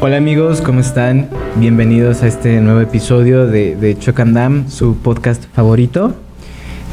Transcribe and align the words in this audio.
Hola 0.00 0.18
amigos, 0.18 0.60
¿cómo 0.60 0.78
están? 0.78 1.28
Bienvenidos 1.56 2.22
a 2.22 2.28
este 2.28 2.60
nuevo 2.60 2.80
episodio 2.80 3.48
de, 3.48 3.74
de 3.74 3.98
Choc 3.98 4.20
and 4.20 4.32
Dam, 4.32 4.70
su 4.70 4.96
podcast 4.96 5.42
favorito. 5.52 6.14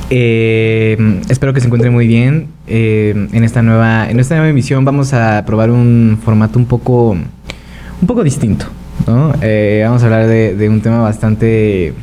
Eh, 0.09 1.21
espero 1.29 1.53
que 1.53 1.59
se 1.59 1.67
encuentren 1.67 1.93
muy 1.93 2.07
bien. 2.07 2.47
Eh, 2.65 3.27
en 3.31 3.43
esta 3.43 3.61
nueva, 3.61 4.09
en 4.09 4.19
esta 4.19 4.33
nueva 4.33 4.49
emisión 4.49 4.85
vamos 4.85 5.13
a 5.13 5.45
probar 5.45 5.69
un 5.69 6.17
formato 6.25 6.57
un 6.57 6.65
poco, 6.65 7.11
un 7.11 8.07
poco 8.07 8.23
distinto. 8.23 8.65
¿no? 9.05 9.33
Eh, 9.39 9.83
vamos 9.85 10.01
a 10.01 10.05
hablar 10.05 10.25
de, 10.25 10.55
de 10.55 10.67
un 10.67 10.81
tema 10.81 11.01
bastante, 11.01 11.93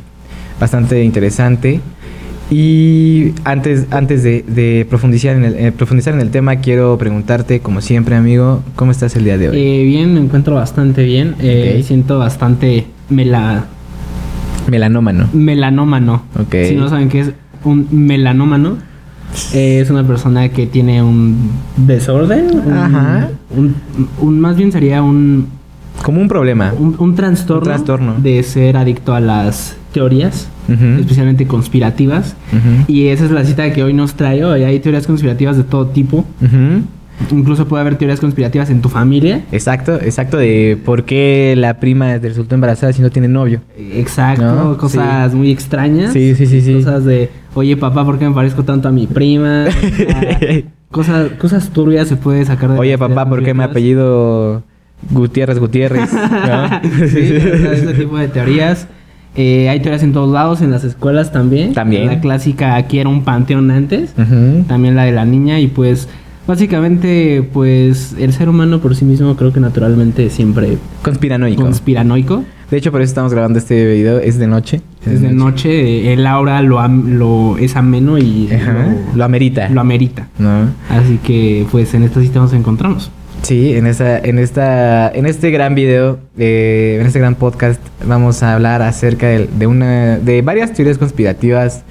bastante 0.60 1.02
interesante. 1.02 1.80
Y 2.52 3.32
antes, 3.44 3.86
antes 3.90 4.22
de, 4.22 4.44
de 4.46 4.86
profundizar, 4.88 5.34
en 5.36 5.44
el, 5.44 5.54
eh, 5.56 5.72
profundizar 5.72 6.12
en 6.12 6.20
el 6.20 6.30
tema, 6.30 6.56
quiero 6.56 6.98
preguntarte, 6.98 7.60
como 7.60 7.80
siempre, 7.80 8.14
amigo, 8.14 8.62
¿cómo 8.76 8.90
estás 8.92 9.16
el 9.16 9.24
día 9.24 9.38
de 9.38 9.48
hoy? 9.48 9.56
Eh, 9.58 9.84
bien, 9.84 10.12
me 10.12 10.20
encuentro 10.20 10.54
bastante 10.54 11.02
bien. 11.04 11.34
Eh. 11.40 11.82
Siento 11.82 12.18
bastante 12.18 12.86
mela, 13.08 13.64
Melanómano. 14.68 15.28
melanómano. 15.32 16.24
Ok. 16.38 16.54
Si 16.68 16.74
no 16.76 16.88
saben 16.90 17.08
qué 17.08 17.20
es 17.20 17.30
un 17.64 17.88
melanómano, 17.90 18.76
eh, 19.54 19.80
es 19.80 19.88
una 19.88 20.06
persona 20.06 20.50
que 20.50 20.66
tiene 20.66 21.02
un 21.02 21.50
desorden. 21.78 22.60
un- 22.66 22.72
Ajá. 22.72 23.30
Un, 23.56 23.74
un- 24.20 24.40
más 24.40 24.56
bien 24.56 24.72
sería 24.72 25.02
un, 25.02 25.46
Como 26.02 26.20
un 26.20 26.28
problema. 26.28 26.72
un, 26.78 26.96
un 26.98 27.14
trastorno, 27.14 27.60
Un 27.62 27.64
trastorno. 27.64 28.14
de 28.18 28.42
ser 28.42 28.76
adicto 28.76 29.14
a 29.14 29.20
las 29.20 29.76
teorías, 29.92 30.48
especialmente 30.98 31.46
conspirativas. 31.46 32.34
Y 32.88 33.06
esa 33.08 33.24
es 33.24 33.30
la 33.30 33.44
cita 33.44 33.72
que 33.72 33.82
hoy 33.82 33.92
nos 33.92 34.14
trae. 34.14 34.44
Hoy 34.44 34.62
hay 34.64 34.80
teorías 34.80 35.06
conspirativas 35.06 35.56
de 35.56 35.64
todo 35.64 35.86
tipo. 35.88 36.24
Incluso 37.30 37.68
puede 37.68 37.82
haber 37.82 37.96
teorías 37.96 38.18
conspirativas 38.20 38.68
en 38.70 38.80
tu 38.80 38.88
familia. 38.88 39.42
Exacto, 39.52 39.94
exacto, 40.00 40.38
de 40.38 40.76
por 40.84 41.04
qué 41.04 41.54
la 41.56 41.78
prima 41.78 42.18
resultó 42.18 42.54
embarazada 42.56 42.92
si 42.92 43.00
no 43.02 43.10
tiene 43.10 43.28
novio. 43.28 43.60
Exacto, 43.78 44.42
¿No? 44.44 44.76
cosas 44.76 45.32
muy 45.34 45.50
extrañas. 45.52 46.12
Sí, 46.12 46.34
sí, 46.34 46.46
sí, 46.46 46.60
sí. 46.62 46.74
Cosas 46.74 47.04
de, 47.04 47.30
oye 47.54 47.76
papá, 47.76 48.04
¿por 48.04 48.18
qué 48.18 48.28
me 48.28 48.34
parezco 48.34 48.64
tanto 48.64 48.88
a 48.88 48.92
mi 48.92 49.06
prima? 49.06 49.66
O 50.94 51.02
sea, 51.04 51.22
cosas, 51.24 51.30
cosas 51.38 51.68
turbias 51.70 52.06
se 52.08 52.16
puede 52.16 52.44
sacar 52.44 52.70
de 52.72 52.78
Oye, 52.78 52.98
papá, 52.98 53.26
¿por 53.26 53.42
qué 53.42 53.54
me 53.54 53.64
conspirativas. 53.64 53.70
apellido 53.70 54.62
Gutiérrez 55.10 55.58
Gutiérrez? 55.58 56.12
¿No? 56.12 56.68
sí, 57.08 57.36
o 57.54 57.58
sea, 57.58 57.72
ese 57.72 57.94
tipo 57.94 58.16
de 58.18 58.28
teorías. 58.28 58.86
Eh, 59.34 59.68
hay 59.70 59.80
teorías 59.80 60.02
en 60.02 60.12
todos 60.12 60.30
lados, 60.32 60.60
en 60.60 60.70
las 60.70 60.84
escuelas 60.84 61.32
también. 61.32 61.72
También. 61.72 62.06
La 62.06 62.20
clásica, 62.20 62.76
aquí 62.76 62.98
era 62.98 63.08
un 63.08 63.24
panteón 63.24 63.70
antes. 63.70 64.14
También 64.68 64.94
la 64.94 65.04
de 65.04 65.12
la 65.12 65.24
niña 65.24 65.58
y 65.60 65.68
pues... 65.68 66.08
Básicamente, 66.44 67.48
pues 67.52 68.14
el 68.18 68.32
ser 68.32 68.48
humano 68.48 68.80
por 68.80 68.96
sí 68.96 69.04
mismo 69.04 69.36
creo 69.36 69.52
que 69.52 69.60
naturalmente 69.60 70.28
siempre 70.28 70.76
Conspiranoico. 71.02 71.62
conspiranoico. 71.62 72.44
de 72.68 72.76
hecho, 72.76 72.90
por 72.90 73.00
eso 73.00 73.10
estamos 73.10 73.32
grabando 73.32 73.58
este 73.60 73.86
video. 73.94 74.18
Es 74.18 74.38
de 74.38 74.48
noche. 74.48 74.80
Es 75.06 75.22
de 75.22 75.32
noche, 75.32 75.70
eh, 76.08 76.12
el 76.12 76.26
aura 76.26 76.60
lo, 76.60 76.80
am- 76.80 77.16
lo 77.16 77.56
es 77.58 77.76
ameno 77.76 78.18
y 78.18 78.48
lo, 78.48 79.16
Lo 79.18 79.24
amerita. 79.24 79.68
lo 79.68 79.80
amerita. 79.80 80.26
¿No? 80.38 80.66
Así 80.90 81.18
que 81.24 81.64
pues 81.70 81.94
en 81.94 82.02
esta 82.02 82.20
cita 82.20 82.40
nos 82.40 82.52
encontramos. 82.52 83.10
Sí, 83.42 83.74
en 83.74 83.86
esta, 83.86 84.18
en 84.18 84.38
esta, 84.38 85.10
en 85.10 85.26
este 85.26 85.50
gran 85.50 85.74
video, 85.74 86.20
eh, 86.38 86.98
en 87.00 87.06
este 87.06 87.18
gran 87.18 87.34
podcast, 87.34 87.80
vamos 88.06 88.42
a 88.42 88.54
hablar 88.54 88.82
acerca 88.82 89.26
de, 89.26 89.48
de 89.48 89.66
una, 89.66 90.18
de 90.18 90.42
varias 90.42 90.72
teorías 90.72 90.96
conspirativas 90.96 91.82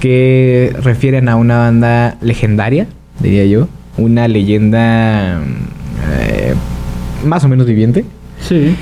que 0.00 0.76
refieren 0.82 1.30
a 1.30 1.36
una 1.36 1.56
banda 1.56 2.18
legendaria, 2.20 2.86
diría 3.20 3.46
yo, 3.46 3.68
una 3.96 4.28
leyenda 4.28 5.40
eh, 6.20 6.54
más 7.24 7.44
o 7.44 7.48
menos 7.48 7.66
viviente. 7.66 8.04
Sí. 8.40 8.76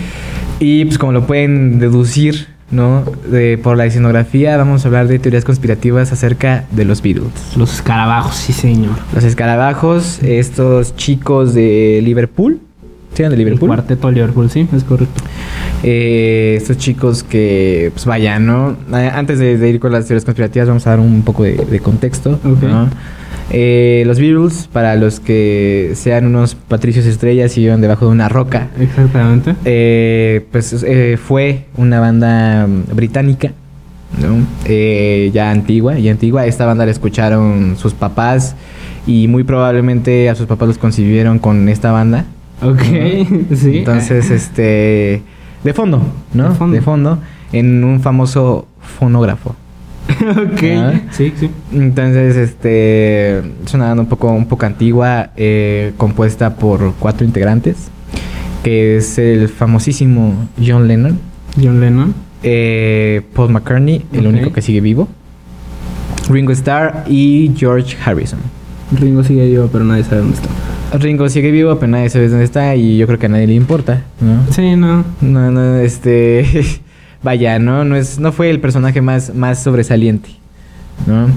Y 0.59 0.85
pues 0.85 0.99
como 0.99 1.13
lo 1.13 1.27
pueden 1.27 1.79
deducir, 1.79 2.49
¿no? 2.73 3.05
De, 3.31 3.59
por 3.59 3.77
la 3.77 3.87
escenografía, 3.87 4.57
vamos 4.57 4.85
a 4.85 4.89
hablar 4.89 5.07
de 5.07 5.19
teorías 5.19 5.45
conspirativas 5.45 6.11
acerca 6.11 6.65
de 6.73 6.85
los 6.85 7.03
Beatles. 7.03 7.31
Los 7.57 7.75
escarabajos, 7.75 8.35
sí 8.35 8.53
señor. 8.53 8.97
Los 9.15 9.23
escarabajos, 9.25 10.19
estos 10.23 10.97
chicos 10.97 11.55
de 11.55 12.01
Liverpool, 12.03 12.61
¿sí 13.15 13.23
eran 13.23 13.31
de 13.31 13.35
El 13.37 13.45
Liverpool? 13.45 13.69
cuarteto 13.69 14.09
de 14.09 14.15
Liverpool, 14.15 14.51
sí, 14.51 14.67
es 14.75 14.83
correcto. 14.85 15.23
Eh, 15.85 16.55
estos 16.57 16.79
chicos 16.79 17.23
que, 17.23 17.91
pues 17.93 18.07
vaya, 18.07 18.39
¿no? 18.39 18.77
Antes 18.93 19.39
de, 19.39 19.59
de 19.59 19.69
ir 19.69 19.79
con 19.79 19.93
las 19.93 20.07
teorías 20.07 20.25
conspirativas, 20.25 20.69
vamos 20.69 20.87
a 20.87 20.91
dar 20.91 21.01
un 21.01 21.23
poco 21.23 21.45
de, 21.45 21.55
de 21.55 21.81
contexto. 21.81 22.41
Ok. 22.45 22.63
¿no? 22.63 22.89
Eh, 23.55 24.03
los 24.07 24.19
Beatles, 24.19 24.69
para 24.73 24.97
los 24.97 25.21
que 25.21 25.93
sean 25.95 26.25
unos 26.27 26.55
patricios 26.55 27.05
estrellas 27.05 27.57
y 27.59 27.61
vivan 27.63 27.83
debajo 27.83 28.07
de 28.07 28.13
una 28.13 28.29
roca, 28.31 28.69
Exactamente. 28.81 29.55
eh, 29.67 30.47
pues 30.51 30.83
eh, 30.83 31.19
fue 31.23 31.67
una 31.77 32.01
banda 32.01 32.67
mm, 32.67 32.95
británica, 32.97 33.53
¿no? 34.21 34.39
Eh, 34.65 35.31
ya 35.35 35.51
antigua, 35.51 35.99
ya 35.99 36.13
antigua. 36.13 36.47
Esta 36.47 36.65
banda 36.65 36.87
la 36.87 36.93
escucharon 36.93 37.77
sus 37.77 37.93
papás 37.93 38.57
y 39.07 39.29
muy 39.29 39.45
probablemente 39.45 40.31
a 40.31 40.35
sus 40.35 40.47
papás 40.47 40.69
los 40.69 40.79
concibieron 40.79 41.39
con 41.39 41.69
esta 41.69 41.93
banda. 41.93 42.25
Ok, 42.63 42.81
sí. 43.55 43.79
Entonces, 43.79 44.31
este, 44.31 45.21
de 45.63 45.73
fondo, 45.75 46.01
¿no? 46.33 46.49
De 46.51 46.55
fondo. 46.55 46.75
De 46.75 46.81
fondo, 46.81 47.19
en 47.53 47.85
un 47.85 48.01
famoso 48.01 48.67
fonógrafo. 48.81 49.57
ok. 50.31 50.61
Sí, 51.11 51.33
sí. 51.39 51.51
Entonces, 51.73 52.37
este, 52.37 53.39
es 53.39 53.75
una 53.75 53.87
banda 53.89 54.03
un 54.03 54.09
poco, 54.09 54.31
un 54.31 54.47
poco 54.47 54.67
antigua, 54.67 55.31
eh, 55.37 55.93
compuesta 55.97 56.55
por 56.57 56.95
cuatro 56.99 57.27
integrantes, 57.27 57.89
que 58.63 58.97
es 58.97 59.19
el 59.19 59.49
famosísimo 59.49 60.49
John 60.65 60.87
Lennon, 60.89 61.19
John 61.61 61.81
Lennon. 61.81 62.15
eh, 62.43 63.23
Paul 63.35 63.51
McCartney, 63.51 64.05
el 64.13 64.27
único 64.27 64.53
que 64.53 64.63
sigue 64.63 64.81
vivo, 64.81 65.09
Ringo 66.31 66.53
Starr 66.53 67.05
y 67.09 67.51
George 67.57 67.97
Harrison. 68.05 68.39
Ringo 68.99 69.25
sigue 69.25 69.47
vivo, 69.47 69.69
pero 69.73 69.85
nadie 69.85 70.05
sabe 70.05 70.19
dónde 70.19 70.37
está. 70.37 70.49
Ringo 70.99 71.29
sigue 71.29 71.51
vivo, 71.51 71.77
pero 71.79 71.91
nadie 71.91 72.11
sabe 72.11 72.29
dónde 72.29 72.45
está 72.45 72.77
y 72.77 72.99
yo 72.99 73.07
creo 73.07 73.19
que 73.19 73.27
a 73.27 73.29
nadie 73.31 73.47
le 73.47 73.55
importa, 73.55 74.03
¿no? 74.21 74.53
Sí, 74.53 74.77
no. 74.77 75.05
No, 75.23 75.51
no, 75.51 75.77
este. 75.79 76.45
Vaya, 77.23 77.59
¿no? 77.59 77.85
No, 77.85 77.95
es, 77.97 78.19
no 78.19 78.33
fue 78.33 78.51
el 78.51 78.61
personaje 78.61 79.01
más, 79.01 79.35
más 79.35 79.63
sobresaliente, 79.63 80.31
¿no? 81.07 81.29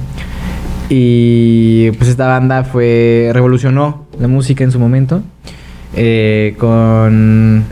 Y 0.89 1.91
pues 1.91 2.09
esta 2.09 2.27
banda 2.27 2.63
fue. 2.63 3.29
revolucionó 3.33 4.05
la 4.19 4.27
música 4.27 4.63
en 4.63 4.71
su 4.71 4.79
momento. 4.79 5.21
eh, 5.95 6.55
con. 6.59 7.63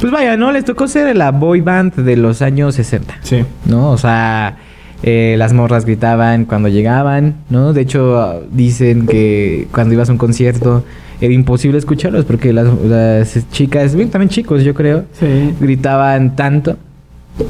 Pues 0.00 0.12
vaya, 0.12 0.36
¿no? 0.36 0.52
Les 0.52 0.64
tocó 0.64 0.88
ser 0.88 1.16
la 1.16 1.30
boy 1.30 1.60
band 1.62 1.94
de 1.94 2.16
los 2.16 2.42
años 2.42 2.74
60. 2.74 3.18
Sí. 3.22 3.44
¿no? 3.64 3.90
O 3.90 3.96
sea, 3.98 4.58
eh, 5.02 5.36
las 5.38 5.54
morras 5.54 5.86
gritaban 5.86 6.44
cuando 6.44 6.68
llegaban, 6.68 7.36
¿no? 7.48 7.72
De 7.72 7.80
hecho, 7.80 8.42
dicen 8.52 9.06
que 9.06 9.68
cuando 9.72 9.94
ibas 9.94 10.10
a 10.10 10.12
un 10.12 10.18
concierto 10.18 10.84
era 11.22 11.32
imposible 11.32 11.78
escucharlos 11.78 12.26
porque 12.26 12.52
las, 12.52 12.66
las 12.84 13.50
chicas, 13.52 13.94
bien, 13.94 14.10
también 14.10 14.28
chicos, 14.28 14.62
yo 14.64 14.74
creo, 14.74 15.04
Sí. 15.18 15.54
gritaban 15.60 16.36
tanto 16.36 16.76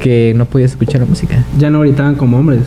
que 0.01 0.33
no 0.37 0.47
podías 0.47 0.73
escuchar 0.73 1.01
la 1.01 1.07
música. 1.07 1.45
Ya 1.59 1.71
no 1.71 1.81
gritaban 1.81 2.15
como 2.17 2.39
hombres. 2.39 2.63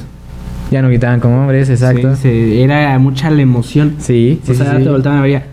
Ya 0.72 0.82
no 0.82 0.88
gritaban 0.90 1.20
como 1.20 1.42
hombres, 1.42 1.70
exacto. 1.70 2.16
Sí, 2.16 2.62
era 2.62 2.98
mucha 3.00 3.30
la 3.30 3.42
emoción. 3.42 3.96
Sí, 4.00 4.40
sí, 4.44 4.52
o 4.52 4.56
sea, 4.56 4.78
sí, 4.78 4.84
te 4.84 4.90
voltaban 4.90 5.20
a 5.20 5.22
ver. 5.24 5.44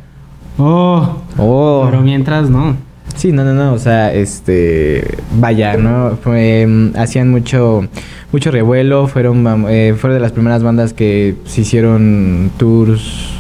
Oh. 0.59 1.23
Oh. 1.39 1.87
Pero 1.91 2.03
mientras 2.03 2.51
no. 2.51 2.77
Sí, 3.15 3.33
no, 3.33 3.45
no, 3.45 3.55
no, 3.55 3.73
o 3.73 3.79
sea, 3.79 4.13
este, 4.13 5.17
vaya, 5.39 5.77
¿no? 5.79 6.19
Fue, 6.23 6.67
mm, 6.67 6.97
hacían 6.99 7.31
mucho, 7.31 7.87
mucho 8.31 8.51
revuelo, 8.51 9.07
fueron, 9.07 9.65
eh, 9.71 9.95
fueron 9.97 10.17
de 10.19 10.21
las 10.21 10.33
primeras 10.33 10.63
bandas 10.63 10.93
que 10.93 11.35
se 11.47 11.63
hicieron 11.63 12.51
tours, 12.59 13.31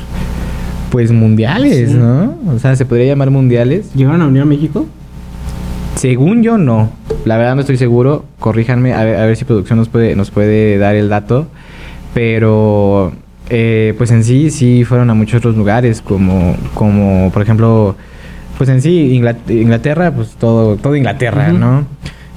pues, 0.90 1.12
mundiales, 1.12 1.90
Sí. 1.90 1.96
¿no? 1.98 2.38
O 2.54 2.58
sea, 2.58 2.74
se 2.74 2.86
podría 2.86 3.06
llamar 3.08 3.30
mundiales. 3.30 3.92
¿Llegaron 3.94 4.22
a 4.22 4.26
unir 4.28 4.42
a 4.42 4.46
México? 4.46 4.86
Según 5.96 6.42
yo, 6.42 6.56
no. 6.56 6.90
La 7.26 7.36
verdad 7.36 7.54
no 7.56 7.60
estoy 7.60 7.76
seguro, 7.76 8.24
corríjanme, 8.38 8.94
a 8.94 9.04
ver, 9.04 9.16
a 9.16 9.26
ver 9.26 9.36
si 9.36 9.44
producción 9.44 9.78
nos 9.78 9.88
puede, 9.88 10.14
nos 10.16 10.30
puede 10.30 10.78
dar 10.78 10.94
el 10.94 11.08
dato, 11.08 11.48
pero, 12.14 13.12
eh, 13.50 13.94
pues 13.98 14.10
en 14.12 14.24
sí, 14.24 14.50
sí 14.50 14.84
fueron 14.84 15.10
a 15.10 15.14
muchos 15.14 15.38
otros 15.38 15.56
lugares, 15.56 16.00
como, 16.00 16.56
como, 16.74 17.30
por 17.32 17.42
ejemplo, 17.42 17.96
pues 18.56 18.70
en 18.70 18.80
sí, 18.80 19.12
Ingla- 19.20 19.36
Inglaterra, 19.50 20.12
pues 20.12 20.30
todo, 20.38 20.76
todo 20.76 20.96
Inglaterra. 20.96 21.52
¿no? 21.52 21.84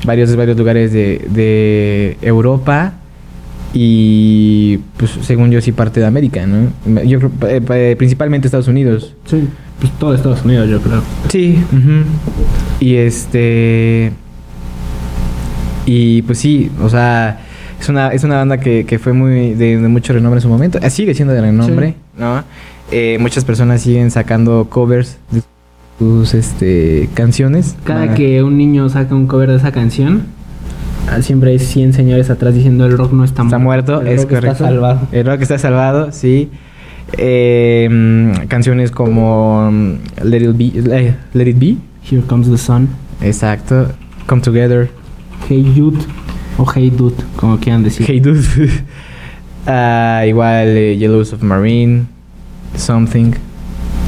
Varios, 0.05 0.35
varios 0.35 0.57
lugares 0.57 0.91
de, 0.91 1.25
de 1.29 2.17
Europa 2.21 2.93
y, 3.73 4.79
pues 4.97 5.11
según 5.21 5.51
yo, 5.51 5.61
sí 5.61 5.71
parte 5.71 5.99
de 5.99 6.07
América, 6.07 6.45
¿no? 6.47 6.71
Yo 7.03 7.19
creo, 7.19 7.31
eh, 7.47 7.61
eh, 7.69 7.95
principalmente 7.97 8.47
Estados 8.47 8.67
Unidos. 8.67 9.13
Sí. 9.25 9.47
Pues 9.79 9.91
todo 9.99 10.15
Estados 10.15 10.43
Unidos, 10.43 10.67
yo 10.69 10.81
creo. 10.81 11.01
Sí. 11.29 11.63
ujú. 11.71 12.03
Y 12.79 12.95
este. 12.95 14.11
Y 15.91 16.21
pues 16.21 16.37
sí, 16.37 16.69
o 16.83 16.87
sea, 16.87 17.39
es 17.81 17.89
una, 17.89 18.09
es 18.09 18.23
una 18.23 18.35
banda 18.37 18.59
que, 18.59 18.85
que 18.85 18.99
fue 18.99 19.11
muy 19.13 19.55
de, 19.55 19.77
de 19.81 19.87
mucho 19.87 20.13
renombre 20.13 20.37
en 20.37 20.41
su 20.43 20.49
momento. 20.49 20.77
Eh, 20.83 20.89
Sigue 20.91 21.15
siendo 21.15 21.33
de 21.33 21.41
renombre, 21.41 21.95
¿no? 22.15 22.43
Eh, 22.91 23.17
muchas 23.19 23.43
personas 23.43 23.81
siguen 23.81 24.11
sacando 24.11 24.67
covers 24.69 25.17
de 25.31 25.41
sus 25.97 26.35
este, 26.35 27.09
canciones. 27.15 27.75
Cada 27.85 28.03
Ah, 28.03 28.13
que 28.13 28.43
un 28.43 28.55
niño 28.57 28.87
saca 28.89 29.15
un 29.15 29.25
cover 29.25 29.49
de 29.49 29.55
esa 29.57 29.71
canción, 29.71 30.25
ah, 31.09 31.23
siempre 31.23 31.49
hay 31.51 31.59
100 31.59 31.93
señores 31.93 32.29
atrás 32.29 32.53
diciendo 32.53 32.85
el 32.85 32.95
rock 32.95 33.11
no 33.13 33.23
está, 33.23 33.41
Está 33.41 33.57
muerto, 33.57 34.01
el 34.01 34.07
es 34.09 34.21
rock 34.21 34.29
correcto. 34.29 34.51
Está 34.51 34.65
salvado. 34.65 35.07
El 35.11 35.25
rock 35.25 35.41
está 35.41 35.57
salvado, 35.57 36.11
sí. 36.11 36.51
Eh, 37.17 37.87
mm, 37.89 38.45
canciones 38.47 38.91
como 38.91 39.69
mm, 39.71 39.93
Let 40.23 40.41
It 40.49 40.55
Be, 40.55 40.97
eh, 40.97 41.15
Let 41.33 41.47
It 41.47 41.57
Be, 41.59 41.77
Here 42.07 42.21
comes 42.27 42.47
the 42.47 42.57
sun. 42.59 42.89
exacto. 43.21 43.87
Come 44.27 44.41
Together, 44.43 44.89
Hey 45.49 45.73
Jude 45.75 45.97
o 46.57 46.65
Hey 46.73 46.89
Dude, 46.95 47.15
como 47.35 47.57
quieran 47.59 47.83
decir. 47.83 48.05
Hey 48.07 48.19
Dude. 48.19 48.43
Ah, 49.67 50.23
igual 50.25 50.67
eh, 50.69 50.97
Yellow 50.97 51.23
Submarine, 51.23 52.05
Something. 52.75 53.33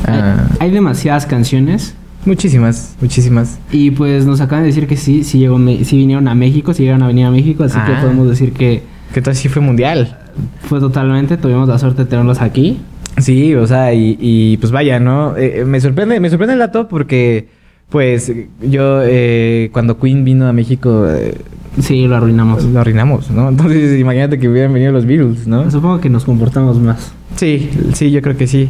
Ah, 0.07 0.47
hay, 0.59 0.67
hay 0.69 0.71
demasiadas 0.73 1.25
canciones 1.25 1.93
muchísimas, 2.25 2.95
muchísimas. 3.01 3.59
y 3.71 3.91
pues 3.91 4.25
nos 4.25 4.41
acaban 4.41 4.63
de 4.63 4.67
decir 4.69 4.87
que 4.87 4.95
sí, 4.97 5.23
sí, 5.23 5.37
llegó, 5.39 5.57
sí 5.83 5.97
vinieron 5.97 6.27
a 6.27 6.35
México, 6.35 6.73
sí 6.73 6.83
llegaron 6.83 7.03
a 7.03 7.07
venir 7.07 7.25
a 7.25 7.31
México, 7.31 7.63
así 7.63 7.77
que 7.85 7.91
Ah. 7.93 7.99
podemos 8.01 8.27
decir 8.29 8.53
que 8.53 8.81
Que 9.13 9.21
todo 9.21 9.35
sí 9.35 9.49
fue 9.49 9.61
mundial. 9.61 10.17
fue 10.61 10.79
totalmente, 10.79 11.37
tuvimos 11.37 11.67
la 11.67 11.77
suerte 11.77 12.03
de 12.05 12.09
tenerlos 12.09 12.41
aquí. 12.41 12.79
Sí, 13.17 13.53
o 13.53 13.67
sea, 13.67 13.93
y, 13.93 14.17
y, 14.19 14.57
pues 14.57 14.71
vaya, 14.71 14.99
¿no? 14.99 15.35
Eh, 15.35 15.59
eh, 15.61 15.65
me 15.65 15.79
sorprende, 15.81 16.19
me 16.19 16.29
sorprende 16.29 16.53
el 16.53 16.59
dato 16.59 16.87
porque, 16.87 17.49
pues, 17.91 18.31
yo 18.61 19.01
eh, 19.03 19.69
cuando 19.71 19.99
Queen 19.99 20.23
vino 20.23 20.47
a 20.47 20.53
México 20.53 21.05
eh, 21.07 21.35
Sí, 21.79 22.07
lo 22.07 22.15
arruinamos. 22.17 22.63
lo 22.65 22.79
arruinamos, 22.79 23.29
¿no? 23.31 23.47
Entonces, 23.49 23.99
imagínate 23.99 24.39
que 24.39 24.49
hubieran 24.49 24.73
venido 24.73 24.91
los 24.91 25.05
Beatles, 25.05 25.47
¿no? 25.47 25.69
Supongo 25.71 26.01
que 26.01 26.09
nos 26.09 26.25
comportamos 26.25 26.79
más. 26.79 27.13
Sí, 27.37 27.69
sí, 27.93 28.11
yo 28.11 28.21
creo 28.21 28.35
que 28.35 28.47
sí. 28.47 28.69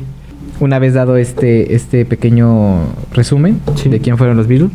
Una 0.60 0.78
vez 0.78 0.94
dado 0.94 1.18
este, 1.18 1.74
este 1.74 2.06
pequeño 2.06 2.80
resumen 3.14 3.60
Sí. 3.76 3.90
de 3.90 4.00
quién 4.02 4.18
fueron 4.20 4.38
los 4.38 4.48
Beatles, 4.48 4.72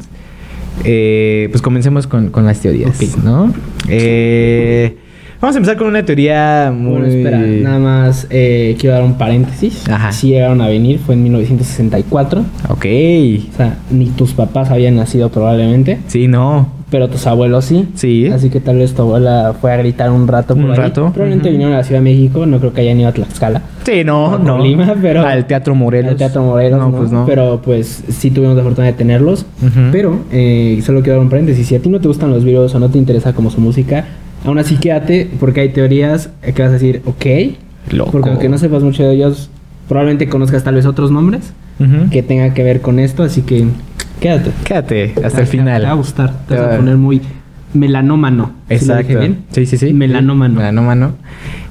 eh, 0.85 1.49
pues 1.53 1.63
comencemos 1.63 2.07
con, 2.09 2.31
con 2.31 2.45
las 2.47 2.61
teorías. 2.61 2.99
¿no? 3.23 3.53
Eh, 3.89 4.97
vamos 5.41 5.55
a 5.57 5.59
empezar 5.59 5.77
con 5.77 5.87
una 5.89 6.05
teoría 6.05 6.73
muy... 6.77 6.91
Bueno, 6.93 7.07
espera, 7.07 7.39
nada 7.39 7.79
más 7.79 8.27
eh, 8.31 8.77
quiero 8.79 8.95
dar 8.97 9.05
un 9.05 9.15
paréntesis. 9.15 9.89
Ajá. 9.89 10.13
Sí 10.13 10.29
llegaron 10.29 10.61
a 10.61 10.69
venir, 10.69 10.99
fue 10.99 11.15
en 11.15 11.23
1964. 11.25 12.41
Ok. 12.71 12.85
O 13.53 13.57
sea, 13.57 13.77
ni 13.91 14.07
tus 14.07 14.33
papás 14.33 14.71
habían 14.71 14.97
nacido 14.97 15.29
probablemente, 15.31 15.99
Sí, 16.07 16.29
no. 16.29 16.69
pero 16.91 17.09
tus 17.09 17.27
abuelos 17.27 17.65
sí. 17.65 17.89
Sí. 17.95 18.29
Así 18.29 18.49
que 18.51 18.61
tal 18.61 18.77
vez 18.79 18.95
tu 18.95 19.03
abuela 19.03 19.55
fue 19.61 19.73
a 19.73 19.77
gritar 19.77 20.11
un 20.11 20.27
rato 20.29 20.55
por 20.55 20.65
Un 20.65 20.71
ahí. 20.73 20.77
rato. 20.77 21.11
Probablemente 21.13 21.51
vinieron 21.51 21.75
a 21.75 21.79
la 21.79 21.85
Ciudad 21.85 22.01
de 22.01 22.05
México, 22.05 22.47
no 22.47 22.59
creo 22.59 22.73
que 22.73 22.81
hayan 22.83 22.99
ido 23.01 23.09
a 23.09 23.13
Tlaxcala. 23.13 23.63
Sí, 23.85 24.03
no, 24.05 24.39
no. 24.39 24.57
Colima, 24.59 24.95
pero 25.01 25.25
Al 25.27 25.47
Teatro 25.47 25.75
Morelos. 25.75 26.13
Al 26.13 26.17
Teatro 26.17 26.43
Morelos, 26.43 26.79
No, 26.81 26.89
no, 26.91 26.97
pues 26.97 27.11
no. 27.13 27.27
Pero 27.27 27.61
pues 27.63 28.05
sí 28.09 28.31
tuvimos 28.31 28.57
la 28.57 28.63
fortuna 28.63 28.87
de 28.87 28.93
tenerlos. 28.95 29.47
Pero 29.93 30.21
eh, 30.33 30.81
solo 30.85 31.01
quiero 31.03 31.17
dar 31.19 31.25
un 31.25 31.31
paréntesis. 31.31 31.67
Si 31.67 31.75
a 31.75 31.81
ti 31.81 31.89
no 31.89 32.01
te 32.01 32.09
gustan 32.09 32.31
los 32.31 32.45
videos 32.45 32.75
o 32.75 32.79
no 32.81 32.89
te 32.89 32.99
interesa 32.99 33.33
como 33.33 33.51
su 33.51 33.61
música, 33.61 34.05
aún 34.47 34.59
así 34.59 34.77
quédate 34.77 35.29
porque 35.39 35.61
hay 35.61 35.69
teorías 35.71 36.31
que 36.43 36.63
vas 36.63 36.71
a 36.71 36.75
decir, 36.75 37.03
ok. 37.05 37.27
Loco. 37.93 38.11
Porque 38.13 38.31
aunque 38.31 38.49
no 38.49 38.57
sepas 38.59 38.83
mucho 38.83 39.03
de 39.05 39.15
ellos, 39.15 39.51
probablemente 39.89 40.29
conozcas 40.29 40.65
tal 40.65 40.75
vez 40.77 40.87
otros 40.87 41.11
nombres 41.11 41.53
que 42.11 42.23
tengan 42.23 42.55
que 42.55 42.63
ver 42.63 42.81
con 42.81 42.99
esto. 42.99 43.23
Así 43.23 43.43
que 43.43 43.67
quédate. 44.21 44.51
Quédate 44.65 45.13
hasta 45.23 45.29
Te- 45.37 45.41
el 45.43 45.47
final. 45.47 45.81
Te 45.83 45.87
va 45.87 45.93
a 45.93 45.97
gustar. 45.97 46.31
Te 46.49 46.55
Te 46.55 46.61
vas 46.61 46.69
va- 46.71 46.75
a 46.75 46.77
poner 46.79 46.97
muy 46.97 47.21
melanómano. 47.75 48.53
¿Sí 48.69 48.75
Exacto. 48.75 49.03
dije 49.09 49.17
bien? 49.19 49.39
Sí, 49.53 49.67
sí, 49.67 49.77
sí. 49.77 49.93
Melanómano. 49.93 50.55
Melanómano. 50.57 51.13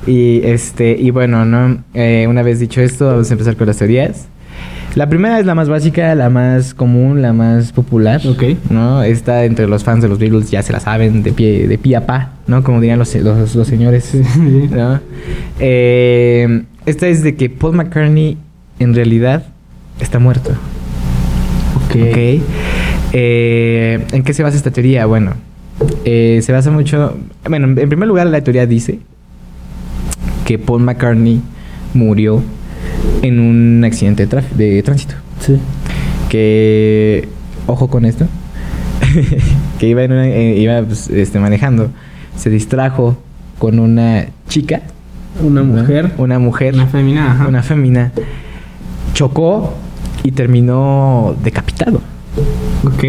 Y 0.07 0.41
este, 0.43 0.95
y 0.99 1.09
bueno, 1.09 1.45
¿no? 1.45 1.79
Eh, 1.93 2.27
una 2.29 2.43
vez 2.43 2.59
dicho 2.59 2.79
esto, 2.81 3.07
vamos 3.07 3.29
a 3.29 3.33
empezar 3.33 3.55
con 3.55 3.67
las 3.67 3.77
teorías. 3.77 4.27
La 4.95 5.09
primera 5.09 5.41
es 5.41 5.45
la 5.45 5.55
más 5.55 5.67
básica, 5.67 6.15
la 6.15 6.29
más 6.29 6.73
común, 6.73 7.21
la 7.21 7.33
más 7.33 7.73
popular. 7.73 8.21
Ok. 8.25 8.43
¿No? 8.69 9.03
Está 9.03 9.43
entre 9.43 9.67
los 9.67 9.83
fans 9.83 10.01
de 10.01 10.07
los 10.07 10.19
Beatles, 10.19 10.49
ya 10.49 10.63
se 10.63 10.71
la 10.71 10.79
saben, 10.79 11.21
de 11.21 11.33
pie, 11.33 11.67
de 11.67 11.77
pie 11.77 11.97
a 11.97 12.05
pa, 12.05 12.31
¿no? 12.47 12.63
Como 12.63 12.79
dirían 12.79 12.97
los, 12.97 13.13
los, 13.15 13.55
los 13.55 13.67
señores. 13.67 14.13
¿no? 14.71 15.01
Eh, 15.59 16.63
esta 16.85 17.07
es 17.07 17.23
de 17.23 17.35
que 17.35 17.49
Paul 17.49 17.75
McCartney 17.75 18.37
en 18.79 18.95
realidad 18.95 19.43
está 19.99 20.19
muerto. 20.19 20.51
Ok. 21.75 21.95
Eh, 23.11 24.05
¿En 24.13 24.23
qué 24.23 24.33
se 24.33 24.43
basa 24.43 24.55
esta 24.55 24.71
teoría? 24.71 25.05
Bueno, 25.07 25.33
eh, 26.05 26.39
se 26.41 26.53
basa 26.53 26.71
mucho. 26.71 27.17
Bueno, 27.49 27.67
en 27.67 27.89
primer 27.89 28.07
lugar, 28.07 28.27
la 28.27 28.41
teoría 28.41 28.65
dice 28.65 28.99
que 30.45 30.57
Paul 30.57 30.83
McCartney 30.83 31.41
murió 31.93 32.41
en 33.21 33.39
un 33.39 33.83
accidente 33.83 34.27
de, 34.55 34.83
tránsito. 34.83 35.15
Sí. 35.39 35.57
Que, 36.29 37.27
ojo 37.67 37.87
con 37.89 38.05
esto, 38.05 38.27
que 39.79 39.87
iba, 39.87 40.03
en 40.03 40.11
una- 40.11 40.27
eh, 40.27 40.57
iba 40.57 40.81
pues, 40.83 41.09
este, 41.09 41.39
manejando, 41.39 41.89
se 42.35 42.49
distrajo 42.49 43.17
con 43.59 43.79
una 43.79 44.25
chica, 44.49 44.81
Una 45.41 45.61
¿no? 45.61 45.81
mujer. 45.81 46.11
una 46.17 46.39
mujer, 46.39 46.73
Una 46.73 46.87
femina, 46.87 47.31
ajá. 47.31 47.47
una 47.47 47.63
fémina, 47.63 48.11
chocó 49.13 49.73
y 50.23 50.31
terminó 50.31 51.35
decapitado. 51.43 52.01
Ok. 52.85 53.03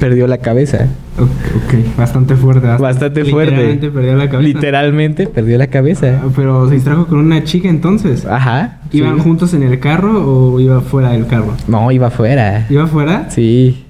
Perdió 0.00 0.26
la 0.26 0.38
cabeza. 0.38 0.88
Ok, 1.18 1.28
ok. 1.56 1.96
Bastante 1.96 2.34
fuerte. 2.34 2.66
Bastante 2.66 3.24
fuerte. 3.26 3.52
Literalmente 3.52 3.90
perdió 3.90 4.16
la 4.16 4.30
cabeza. 4.30 4.48
Literalmente 4.48 5.26
perdió 5.26 5.58
la 5.58 5.66
cabeza. 5.68 6.20
Ah, 6.24 6.28
Pero 6.34 6.66
se 6.68 6.74
distrajo 6.74 7.06
con 7.06 7.18
una 7.18 7.44
chica 7.44 7.68
entonces. 7.68 8.24
Ajá. 8.24 8.78
¿Iban 8.92 9.16
sí. 9.16 9.20
juntos 9.22 9.54
en 9.54 9.62
el 9.62 9.78
carro 9.78 10.24
o 10.26 10.58
iba 10.58 10.80
fuera 10.80 11.10
del 11.12 11.26
carro? 11.26 11.54
No, 11.68 11.92
iba 11.92 12.06
afuera. 12.08 12.66
¿Iba 12.70 12.86
fuera? 12.86 13.28
Sí. 13.30 13.84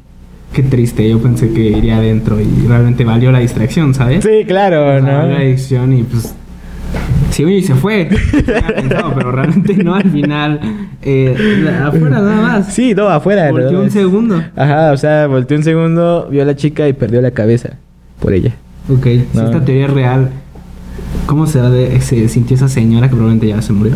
Qué 0.53 0.65
triste. 0.65 1.09
Yo 1.09 1.21
pensé 1.23 1.53
que 1.53 1.61
iría 1.61 1.99
adentro 1.99 2.41
y 2.41 2.67
realmente 2.67 3.05
valió 3.05 3.31
la 3.31 3.39
distracción, 3.39 3.95
¿sabes? 3.95 4.25
Sí, 4.25 4.45
claro, 4.45 4.83
O 4.83 5.01
sea, 5.01 5.19
Valió 5.19 5.33
la 5.33 5.39
¿no? 5.39 5.45
distracción 5.45 5.93
y 5.93 6.03
pues. 6.03 6.35
Sí, 7.31 7.45
oye, 7.45 7.57
y 7.57 7.63
se 7.63 7.75
fue. 7.75 8.09
Pensado, 8.77 9.13
pero 9.15 9.33
realmente 9.33 9.75
no 9.83 9.95
al 9.95 10.11
final. 10.11 10.61
Eh, 11.03 11.35
afuera 11.83 12.19
nada 12.21 12.41
más. 12.41 12.73
Sí, 12.73 12.95
no, 12.95 13.09
afuera. 13.09 13.51
Volteó 13.51 13.73
¿no? 13.73 13.83
un 13.83 13.91
segundo. 13.91 14.43
Ajá, 14.57 14.93
o 14.93 14.97
sea, 14.97 15.27
volteó 15.27 15.57
un 15.57 15.63
segundo, 15.63 16.29
vio 16.31 16.43
a 16.43 16.45
la 16.45 16.57
chica 16.57 16.89
y 16.89 16.93
perdió 16.93 17.21
la 17.21 17.31
cabeza 17.31 17.77
por 18.21 18.35
ella. 18.35 18.53
Ok, 18.89 19.05
si 19.05 19.39
esta 19.39 19.65
teoría 19.65 19.87
es 19.87 19.93
real, 19.93 20.31
¿cómo 21.27 21.47
de, 21.47 22.01
se 22.01 22.29
sintió 22.29 22.57
esa 22.57 22.69
señora 22.69 23.09
que 23.09 23.15
probablemente 23.15 23.47
ya 23.47 23.63
se 23.63 23.73
murió? 23.73 23.95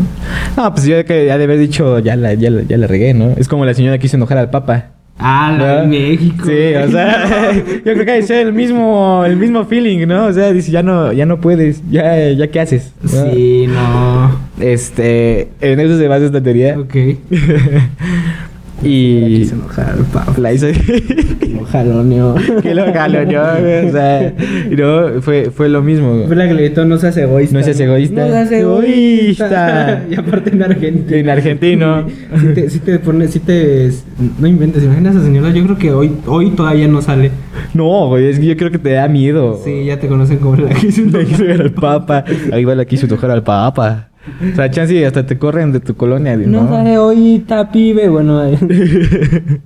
No, 0.55 0.73
pues 0.73 0.85
yo 0.85 1.03
que 1.05 1.25
ya 1.25 1.37
de 1.37 1.43
haber 1.43 1.59
dicho, 1.59 1.99
ya 1.99 2.15
la, 2.15 2.33
ya, 2.33 2.49
la, 2.49 2.63
ya 2.63 2.77
la 2.77 2.87
regué, 2.87 3.13
¿no? 3.13 3.31
Es 3.37 3.47
como 3.47 3.65
la 3.65 3.73
señora 3.73 3.97
que 3.97 4.07
hizo 4.07 4.15
enojar 4.15 4.37
al 4.37 4.49
papa. 4.49 4.94
Ah, 5.17 5.55
la 5.57 5.75
de 5.77 5.81
¿no? 5.83 5.87
México. 5.87 6.45
Sí, 6.45 6.75
o 6.75 6.91
sea, 6.91 7.53
yo 7.85 7.93
creo 7.93 8.05
que 8.05 8.11
ha 8.11 8.15
de 8.15 8.23
ser 8.23 8.47
el 8.47 8.53
mismo, 8.53 9.23
el 9.25 9.37
mismo 9.37 9.65
feeling, 9.65 10.05
¿no? 10.07 10.25
O 10.25 10.33
sea, 10.33 10.51
dice, 10.51 10.71
ya 10.71 10.83
no, 10.83 11.13
ya 11.13 11.25
no 11.25 11.39
puedes, 11.39 11.81
ya, 11.89 12.29
ya 12.31 12.47
qué 12.47 12.59
haces. 12.59 12.93
¿no? 13.01 13.09
Sí, 13.09 13.65
no. 13.67 14.39
Este, 14.59 15.49
en 15.61 15.79
eso 15.79 15.97
se 15.97 16.07
basa 16.07 16.25
esta 16.25 16.41
teoría. 16.41 16.77
Ok. 16.79 16.95
y 18.83 19.45
se 19.45 19.55
enojar 19.55 19.95
la 20.37 20.53
hizo 20.53 20.67
Lo 20.67 21.65
jaloneo. 21.65 22.35
que 22.61 22.75
lo 22.75 22.85
galoneó, 22.91 23.43
güey, 23.59 23.87
o 23.87 23.91
sea, 23.91 24.33
y 24.69 24.75
no, 24.75 25.21
fue, 25.21 25.49
fue 25.49 25.69
lo 25.69 25.81
mismo. 25.81 26.23
Fue 26.27 26.35
la 26.35 26.47
que 26.47 26.53
le 26.53 26.63
gritó, 26.63 26.85
no 26.85 26.97
seas 26.97 27.15
egoísta. 27.17 27.57
No 27.57 27.63
seas 27.63 27.79
egoísta. 27.79 28.25
No 28.25 28.31
seas 28.31 28.51
Egoísta. 28.51 30.03
y 30.09 30.15
aparte 30.15 30.49
en 30.51 30.63
Argentina. 30.63 31.17
En 31.17 31.29
argentino. 31.29 32.05
Si 32.39 32.47
te, 32.53 32.69
si 32.69 32.79
te 32.79 32.99
pones, 32.99 33.31
si 33.31 33.39
te... 33.39 33.91
No 34.39 34.47
inventes, 34.47 34.83
imagina 34.83 35.09
a 35.09 35.13
esa 35.13 35.23
señora. 35.23 35.49
Yo 35.51 35.63
creo 35.63 35.77
que 35.77 35.91
hoy, 35.91 36.11
hoy 36.27 36.51
todavía 36.51 36.87
no 36.87 37.01
sale. 37.01 37.31
No, 37.73 38.07
güey, 38.07 38.27
es 38.27 38.39
que 38.39 38.45
yo 38.45 38.57
creo 38.57 38.71
que 38.71 38.79
te 38.79 38.91
da 38.91 39.07
miedo. 39.07 39.59
Sí, 39.63 39.85
ya 39.85 39.99
te 39.99 40.07
conocen 40.07 40.37
como 40.37 40.55
la 40.57 40.69
que 40.69 40.87
hizo 40.87 41.03
ver 41.09 41.61
al 41.61 41.71
papa. 41.71 42.23
Ahí 42.51 42.63
va 42.65 42.75
la 42.75 42.85
quiso 42.85 43.07
tocar 43.07 43.31
al 43.31 43.43
papa. 43.43 44.09
O 44.51 44.55
sea, 44.55 44.71
chance 44.71 45.05
hasta 45.05 45.25
te 45.25 45.37
corren 45.37 45.71
de 45.71 45.79
tu 45.79 45.95
colonia. 45.95 46.35
No, 46.37 46.63
¿no? 46.63 46.69
seas 46.69 46.87
egoísta, 46.87 47.71
pibe. 47.71 48.09
Bueno, 48.09 48.43
eh. 48.45 48.57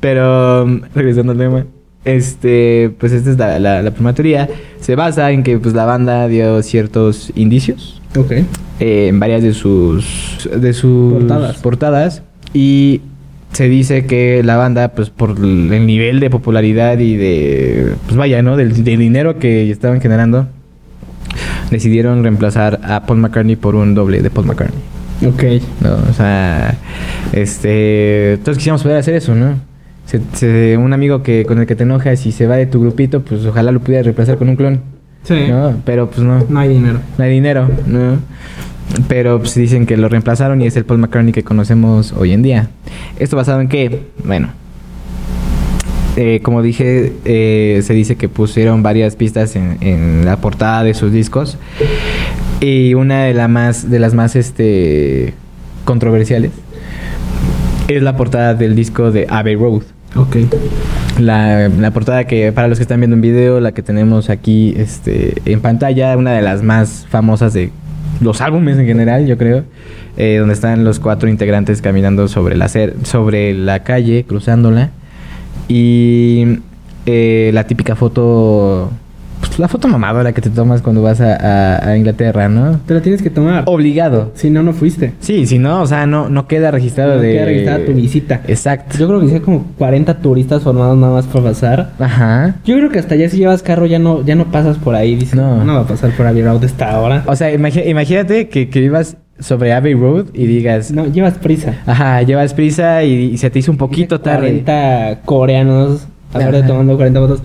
Pero 0.00 0.64
um, 0.64 0.80
regresando 0.94 1.32
al 1.32 1.38
tema, 1.38 1.66
este, 2.04 2.92
pues 2.98 3.12
esta 3.12 3.30
es 3.30 3.38
la, 3.38 3.58
la, 3.58 3.82
la 3.82 3.90
primera 3.90 4.14
teoría. 4.14 4.48
Se 4.80 4.94
basa 4.94 5.30
en 5.32 5.42
que 5.42 5.58
pues 5.58 5.74
la 5.74 5.84
banda 5.84 6.28
dio 6.28 6.62
ciertos 6.62 7.32
indicios 7.34 8.00
ok. 8.16 8.32
eh, 8.80 9.08
en 9.08 9.18
varias 9.18 9.42
de 9.42 9.52
sus 9.54 10.48
de 10.54 10.72
sus 10.72 11.12
Portadas. 11.14 11.56
portadas 11.58 12.22
y 12.52 13.00
se 13.52 13.68
dice 13.68 14.06
que 14.06 14.42
la 14.44 14.56
banda 14.56 14.88
pues 14.88 15.10
por 15.10 15.30
el 15.30 15.86
nivel 15.86 16.20
de 16.20 16.30
popularidad 16.30 16.98
y 16.98 17.16
de 17.16 17.94
pues 18.04 18.16
vaya 18.16 18.42
no 18.42 18.56
del, 18.56 18.84
del 18.84 18.98
dinero 18.98 19.38
que 19.38 19.68
estaban 19.70 20.00
generando 20.00 20.46
decidieron 21.70 22.22
reemplazar 22.22 22.80
a 22.84 23.06
Paul 23.06 23.18
McCartney 23.20 23.56
por 23.56 23.74
un 23.74 23.94
doble 23.94 24.22
de 24.22 24.30
Paul 24.30 24.46
McCartney 24.46 24.78
Ok. 25.26 25.42
no 25.80 25.94
o 26.10 26.12
sea 26.12 26.76
este 27.32 28.38
todos 28.44 28.58
quisiéramos 28.58 28.82
poder 28.82 28.98
hacer 28.98 29.14
eso 29.14 29.34
no 29.34 29.54
Se- 30.06 30.20
se- 30.34 30.76
un 30.76 30.92
amigo 30.92 31.22
que 31.22 31.44
con 31.46 31.58
el 31.58 31.66
que 31.66 31.74
te 31.74 31.82
enojas 31.82 32.24
y 32.26 32.32
se 32.32 32.46
va 32.46 32.56
de 32.56 32.66
tu 32.66 32.80
grupito 32.80 33.22
pues 33.22 33.44
ojalá 33.44 33.72
lo 33.72 33.80
pudieras 33.80 34.04
reemplazar 34.06 34.36
con 34.38 34.48
un 34.48 34.56
clon 34.56 34.80
Sí. 35.24 35.46
no 35.48 35.74
pero 35.84 36.08
pues 36.08 36.20
no 36.20 36.44
No 36.48 36.60
hay 36.60 36.68
dinero. 36.68 37.00
no 37.18 37.24
hay 37.24 37.30
dinero, 37.32 37.68
¿no? 37.86 38.18
Pero 39.08 39.40
pues 39.40 39.56
dicen 39.56 39.84
que 39.84 39.96
lo 39.96 40.08
reemplazaron 40.08 40.62
y 40.62 40.66
es 40.66 40.76
el 40.76 40.84
Paul 40.84 41.00
McCartney 41.00 41.32
que 41.32 41.42
conocemos 41.42 42.12
hoy 42.12 42.32
en 42.32 42.42
día. 42.44 42.68
¿Esto 43.18 43.36
basado 43.36 43.60
en 43.60 43.68
qué? 43.68 44.02
Bueno, 44.24 44.50
eh, 46.16 46.40
como 46.42 46.62
dije, 46.62 47.12
eh, 47.24 47.80
se 47.84 47.92
dice 47.92 48.16
que 48.16 48.28
pusieron 48.28 48.82
varias 48.82 49.16
pistas 49.16 49.54
en, 49.56 49.78
en 49.80 50.24
la 50.24 50.38
portada 50.38 50.82
de 50.82 50.94
sus 50.94 51.12
discos. 51.12 51.58
Y 52.60 52.94
una 52.94 53.24
de, 53.24 53.34
la 53.34 53.48
más, 53.48 53.90
de 53.90 53.98
las 53.98 54.14
más 54.14 54.34
este, 54.34 55.34
controversiales 55.84 56.52
es 57.88 58.02
la 58.02 58.16
portada 58.16 58.54
del 58.54 58.74
disco 58.74 59.12
de 59.12 59.26
Abbey 59.28 59.56
Road. 59.56 59.82
Ok. 60.16 60.36
La, 61.18 61.68
la 61.68 61.90
portada 61.92 62.26
que, 62.26 62.50
para 62.52 62.68
los 62.68 62.78
que 62.78 62.82
están 62.82 63.00
viendo 63.00 63.16
un 63.16 63.20
video, 63.20 63.60
la 63.60 63.72
que 63.72 63.82
tenemos 63.82 64.30
aquí 64.30 64.74
este, 64.76 65.34
en 65.44 65.60
pantalla, 65.60 66.16
una 66.16 66.32
de 66.32 66.42
las 66.42 66.62
más 66.62 67.06
famosas 67.10 67.52
de 67.52 67.70
los 68.20 68.40
álbumes 68.40 68.78
en 68.78 68.86
general, 68.86 69.26
yo 69.26 69.36
creo, 69.36 69.64
eh, 70.16 70.36
donde 70.38 70.54
están 70.54 70.84
los 70.84 70.98
cuatro 70.98 71.28
integrantes 71.28 71.82
caminando 71.82 72.28
sobre 72.28 72.56
la, 72.56 72.68
sobre 72.68 73.52
la 73.54 73.82
calle, 73.82 74.24
cruzándola. 74.26 74.90
Y 75.68 76.58
eh, 77.06 77.50
la 77.52 77.64
típica 77.64 77.94
foto, 77.96 78.90
pues, 79.40 79.58
la 79.58 79.68
foto 79.68 79.88
mamadora 79.88 80.32
que 80.32 80.40
te 80.40 80.50
tomas 80.50 80.82
cuando 80.82 81.02
vas 81.02 81.20
a, 81.20 81.34
a- 81.36 81.88
a 81.90 81.96
Inglaterra, 81.96 82.48
¿no? 82.48 82.78
Te 82.86 82.94
la 82.94 83.00
tienes 83.02 83.22
que 83.22 83.30
tomar. 83.30 83.64
Obligado. 83.66 84.32
Si 84.34 84.50
no, 84.50 84.62
no 84.62 84.72
fuiste. 84.72 85.12
Sí, 85.20 85.46
si 85.46 85.58
no, 85.58 85.82
o 85.82 85.86
sea, 85.86 86.06
no, 86.06 86.28
no 86.28 86.46
queda 86.48 86.70
registrado 86.70 87.16
No 87.16 87.20
de... 87.20 87.32
queda 87.32 87.44
registrada 87.44 87.84
tu 87.84 87.92
visita. 87.92 88.40
Exacto. 88.48 88.96
Yo 88.98 89.06
creo 89.08 89.20
que 89.20 89.26
hice 89.26 89.42
como 89.42 89.64
40 89.78 90.18
turistas 90.18 90.62
formados 90.62 90.96
nada 90.96 91.12
más 91.12 91.26
para 91.26 91.44
pasar. 91.46 91.92
Ajá. 91.98 92.56
Yo 92.64 92.76
creo 92.76 92.90
que 92.90 92.98
hasta 92.98 93.14
ya 93.16 93.28
si 93.28 93.38
llevas 93.38 93.62
carro 93.62 93.86
ya 93.86 93.98
no, 93.98 94.24
ya 94.24 94.34
no 94.34 94.50
pasas 94.50 94.78
por 94.78 94.94
ahí. 94.94 95.16
Dices, 95.16 95.34
No. 95.34 95.64
no. 95.64 95.74
va 95.74 95.80
a 95.82 95.86
pasar 95.86 96.10
por 96.12 96.26
Abbey 96.26 96.42
Road 96.42 96.62
esta 96.64 96.98
hora. 97.00 97.22
O 97.26 97.36
sea, 97.36 97.52
imagínate 97.52 98.48
que, 98.48 98.68
que 98.68 98.80
vivas 98.80 99.16
sobre 99.38 99.72
Abbey 99.72 99.94
Road 99.94 100.26
y 100.34 100.46
digas, 100.46 100.90
No, 100.90 101.06
llevas 101.06 101.34
prisa. 101.38 101.74
ajá, 101.86 102.22
llevas 102.22 102.54
prisa 102.54 103.04
y, 103.04 103.32
y 103.32 103.36
se 103.38 103.50
te 103.50 103.58
hizo 103.58 103.70
un 103.70 103.78
poquito 103.78 104.20
tarde. 104.20 104.48
40 104.64 105.20
coreanos, 105.24 106.06
aparte 106.30 106.58
Ajá. 106.58 106.66
tomando 106.66 106.96
40 106.96 107.20
fotos. 107.20 107.42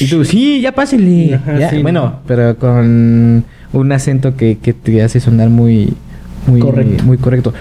Y 0.00 0.06
tú, 0.08 0.24
sí, 0.24 0.60
ya 0.60 0.72
pásenle. 0.72 1.34
Ajá, 1.36 1.58
Ya, 1.58 1.70
sí, 1.70 1.82
bueno, 1.82 2.04
no. 2.04 2.20
pero 2.26 2.56
con 2.58 3.44
un 3.72 3.92
acento 3.92 4.36
que, 4.36 4.58
que 4.58 4.72
te 4.72 5.02
hace 5.02 5.20
sonar 5.20 5.48
muy, 5.50 5.94
muy 6.46 6.60
Correcto. 6.60 7.04
Muy 7.04 7.16
correcto. 7.18 7.52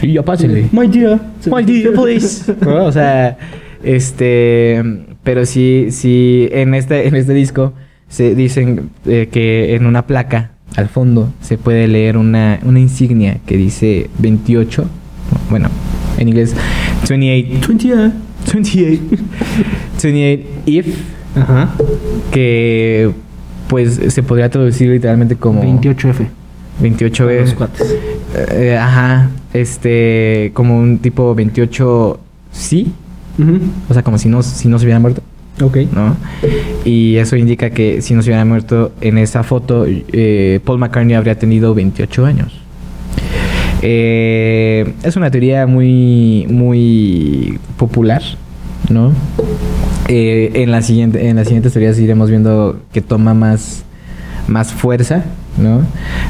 Sí, 0.00 0.12
ya 0.12 0.22
pásenle. 0.22 0.68
My 0.72 0.86
dear. 0.86 1.18
My 1.46 1.62
dear, 1.64 1.92
please. 1.94 2.52
¿No? 2.60 2.84
O 2.84 2.92
sea, 2.92 3.38
este, 3.82 4.82
pero 5.22 5.46
sí, 5.46 5.88
sí, 5.90 6.48
en 6.52 6.74
este, 6.74 7.08
en 7.08 7.14
este 7.16 7.32
disco 7.32 7.72
se 8.08 8.34
dicen 8.34 8.90
eh, 9.06 9.28
que 9.32 9.74
en 9.74 9.86
una 9.86 10.06
placa 10.06 10.50
al 10.76 10.88
fondo 10.88 11.32
se 11.40 11.58
puede 11.58 11.88
leer 11.88 12.16
una, 12.16 12.60
una 12.64 12.78
insignia 12.80 13.38
que 13.46 13.56
dice 13.56 14.10
28, 14.18 14.84
bueno, 15.50 15.68
en 16.18 16.28
inglés 16.28 16.54
28, 17.08 17.68
20 17.68 18.12
28, 18.54 18.92
28 20.02 20.48
if, 20.66 20.86
Ajá. 21.36 21.70
que 22.30 23.10
pues 23.68 24.00
se 24.08 24.22
podría 24.22 24.48
traducir 24.50 24.90
literalmente 24.90 25.36
como 25.36 25.62
28F. 25.62 26.26
28 26.80 27.24
Para 27.24 27.40
los 27.40 27.48
es 27.48 27.54
cuates. 27.54 27.96
eh, 28.52 28.76
ajá, 28.80 29.30
este, 29.52 30.50
como 30.54 30.78
un 30.78 30.98
tipo 30.98 31.34
28 31.34 32.20
sí, 32.52 32.92
Ujú. 33.38 33.58
o 33.88 33.92
sea, 33.94 34.02
como 34.02 34.18
si 34.18 34.28
no, 34.28 34.42
si 34.42 34.68
no 34.68 34.78
se 34.78 34.84
hubiera 34.84 35.00
muerto, 35.00 35.22
Ok. 35.62 35.78
¿no? 35.92 36.16
Y 36.84 37.16
eso 37.16 37.36
indica 37.36 37.70
que 37.70 38.02
si 38.02 38.14
no 38.14 38.22
se 38.22 38.30
hubiera 38.30 38.44
muerto 38.44 38.92
en 39.00 39.18
esa 39.18 39.42
foto, 39.42 39.86
eh, 39.86 40.60
Paul 40.64 40.78
McCartney 40.78 41.14
habría 41.14 41.38
tenido 41.38 41.74
28 41.74 42.26
años. 42.26 42.60
Eh, 43.82 44.94
es 45.02 45.16
una 45.16 45.30
teoría 45.30 45.66
muy, 45.66 46.46
muy 46.48 47.58
popular, 47.76 48.22
¿no? 48.88 49.12
Eh, 50.08 50.52
en, 50.54 50.70
la 50.70 50.82
siguiente, 50.82 51.28
en 51.28 51.36
las 51.36 51.46
siguientes 51.46 51.72
teorías 51.72 51.98
iremos 51.98 52.30
viendo 52.30 52.80
que 52.92 53.00
toma 53.00 53.34
más, 53.34 53.84
más 54.46 54.72
fuerza, 54.72 55.24
¿no? 55.58 55.82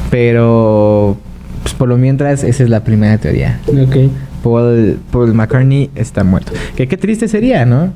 Pero, 0.09 1.17
pues 1.63 1.73
por 1.73 1.87
lo 1.87 1.97
mientras, 1.97 2.43
esa 2.43 2.63
es 2.63 2.69
la 2.69 2.83
primera 2.83 3.17
teoría. 3.17 3.59
Ok. 3.67 4.11
Paul, 4.43 4.99
Paul 5.11 5.33
McCartney 5.33 5.89
está 5.95 6.23
muerto. 6.23 6.53
Que 6.75 6.87
qué 6.87 6.97
triste 6.97 7.27
sería, 7.27 7.65
¿no? 7.65 7.93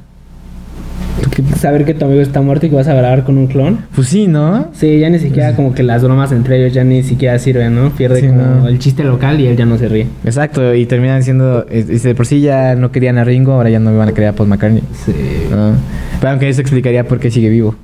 Saber 1.57 1.85
que 1.85 1.93
tu 1.93 2.05
amigo 2.05 2.21
está 2.21 2.41
muerto 2.41 2.65
y 2.65 2.69
que 2.69 2.75
vas 2.75 2.87
a 2.87 2.93
grabar 2.93 3.23
con 3.23 3.37
un 3.37 3.47
clon. 3.47 3.79
Pues 3.95 4.07
sí, 4.07 4.27
¿no? 4.27 4.67
Sí, 4.73 4.99
ya 4.99 5.09
ni 5.09 5.17
siquiera 5.19 5.55
como 5.55 5.73
que 5.73 5.81
las 5.83 6.03
bromas 6.03 6.31
entre 6.33 6.57
ellos 6.59 6.73
ya 6.73 6.83
ni 6.83 7.03
siquiera 7.03 7.39
sirven, 7.39 7.73
¿no? 7.73 7.89
Pierde 7.91 8.19
Sí, 8.21 8.27
como 8.27 8.41
no. 8.41 8.67
el 8.67 8.79
chiste 8.79 9.03
local 9.03 9.39
y 9.39 9.47
él 9.47 9.55
ya 9.55 9.65
no 9.65 9.77
se 9.77 9.87
ríe. 9.87 10.07
Exacto, 10.25 10.75
y 10.75 10.85
terminan 10.85 11.23
siendo. 11.23 11.63
de 11.63 12.15
por 12.15 12.25
sí 12.25 12.41
ya 12.41 12.75
no 12.75 12.91
querían 12.91 13.17
a 13.17 13.23
Ringo, 13.23 13.53
ahora 13.53 13.69
ya 13.69 13.79
no 13.79 13.95
van 13.97 14.09
a 14.09 14.11
querer 14.11 14.29
a 14.29 14.33
Paul 14.33 14.49
McCartney. 14.49 14.83
Sí. 15.05 15.13
¿no? 15.49 15.73
Pero 16.19 16.31
aunque 16.31 16.49
eso 16.49 16.59
explicaría 16.61 17.07
por 17.07 17.19
qué 17.19 17.31
sigue 17.31 17.49
vivo. 17.49 17.75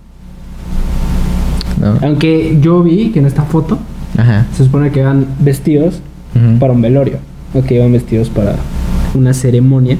¿No? 1.81 1.97
Aunque 2.01 2.57
yo 2.61 2.83
vi 2.83 3.11
que 3.11 3.19
en 3.19 3.25
esta 3.27 3.43
foto 3.43 3.77
Ajá. 4.17 4.45
se 4.55 4.63
supone 4.63 4.91
que 4.91 5.03
van 5.03 5.25
vestidos 5.39 6.01
para 6.59 6.73
un 6.73 6.81
velorio. 6.81 7.17
O 7.53 7.63
que 7.63 7.75
iban 7.75 7.91
vestidos 7.93 8.29
para 8.29 8.55
una 9.15 9.33
ceremonia 9.33 9.97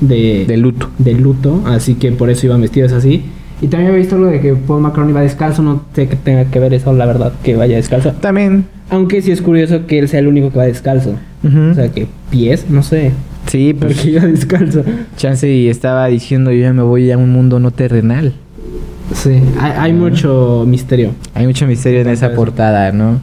de, 0.00 0.44
De 0.46 0.56
luto. 0.56 0.90
de 0.98 1.14
luto. 1.14 1.62
Así 1.66 1.94
que 1.94 2.12
por 2.12 2.30
eso 2.30 2.46
iban 2.46 2.60
vestidos 2.60 2.92
así. 2.92 3.24
Y 3.62 3.68
también 3.68 3.94
he 3.94 3.96
visto 3.96 4.18
lo 4.18 4.26
de 4.26 4.40
que 4.40 4.54
Paul 4.54 4.82
McCartney 4.82 5.14
va 5.14 5.22
descalzo. 5.22 5.62
No 5.62 5.82
sé 5.94 6.08
que 6.08 6.16
tenga 6.16 6.44
que 6.46 6.58
ver 6.58 6.74
eso, 6.74 6.92
la 6.92 7.06
verdad, 7.06 7.32
que 7.42 7.56
vaya 7.56 7.76
descalzo. 7.76 8.12
También. 8.12 8.66
Aunque 8.90 9.22
sí 9.22 9.30
es 9.32 9.40
curioso 9.40 9.86
que 9.86 9.98
él 9.98 10.08
sea 10.08 10.20
el 10.20 10.28
único 10.28 10.50
que 10.50 10.58
va 10.58 10.64
descalzo. 10.66 11.14
O 11.42 11.74
sea, 11.74 11.88
que 11.90 12.06
pies, 12.30 12.66
no 12.68 12.82
sé. 12.82 13.12
Sí, 13.46 13.72
¿Por 13.72 13.88
pues. 13.88 14.00
qué 14.00 14.10
iba 14.10 14.22
descalzo? 14.26 14.82
Chance 15.16 15.48
y 15.50 15.68
estaba 15.68 16.06
diciendo 16.08 16.50
yo 16.52 16.60
ya 16.62 16.72
me 16.72 16.82
voy 16.82 17.10
a 17.12 17.16
un 17.16 17.30
mundo 17.30 17.60
no 17.60 17.70
terrenal. 17.70 18.32
Sí, 19.14 19.40
hay, 19.60 19.72
hay 19.76 19.92
mucho 19.92 20.64
misterio. 20.66 21.12
Hay 21.32 21.46
mucho 21.46 21.66
misterio 21.66 22.00
en 22.00 22.08
esa 22.08 22.34
portada, 22.34 22.90
¿no? 22.90 23.20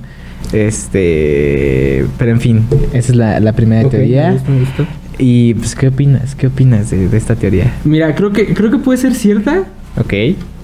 Este. 0.54 2.06
Pero 2.18 2.32
en 2.32 2.40
fin, 2.42 2.62
esa 2.94 3.12
es 3.12 3.16
la, 3.16 3.40
la 3.40 3.54
primera 3.54 3.88
teoría. 3.90 4.28
me 4.30 4.34
gusta, 4.36 4.52
me 4.52 4.60
gusta. 4.60 4.86
Y 5.20 5.54
pues, 5.56 5.76
¿qué 5.76 5.88
opinas? 5.90 6.36
¿Qué 6.36 6.48
opinas 6.48 6.90
de, 6.90 7.08
de 7.08 7.18
esta 7.18 7.36
teoría? 7.36 7.74
Mira, 7.84 8.16
creo 8.16 8.32
que, 8.32 8.54
creo 8.54 8.72
que 8.72 8.78
puede 8.78 8.98
ser 8.98 9.14
cierta. 9.16 9.64
Ok. 9.98 10.14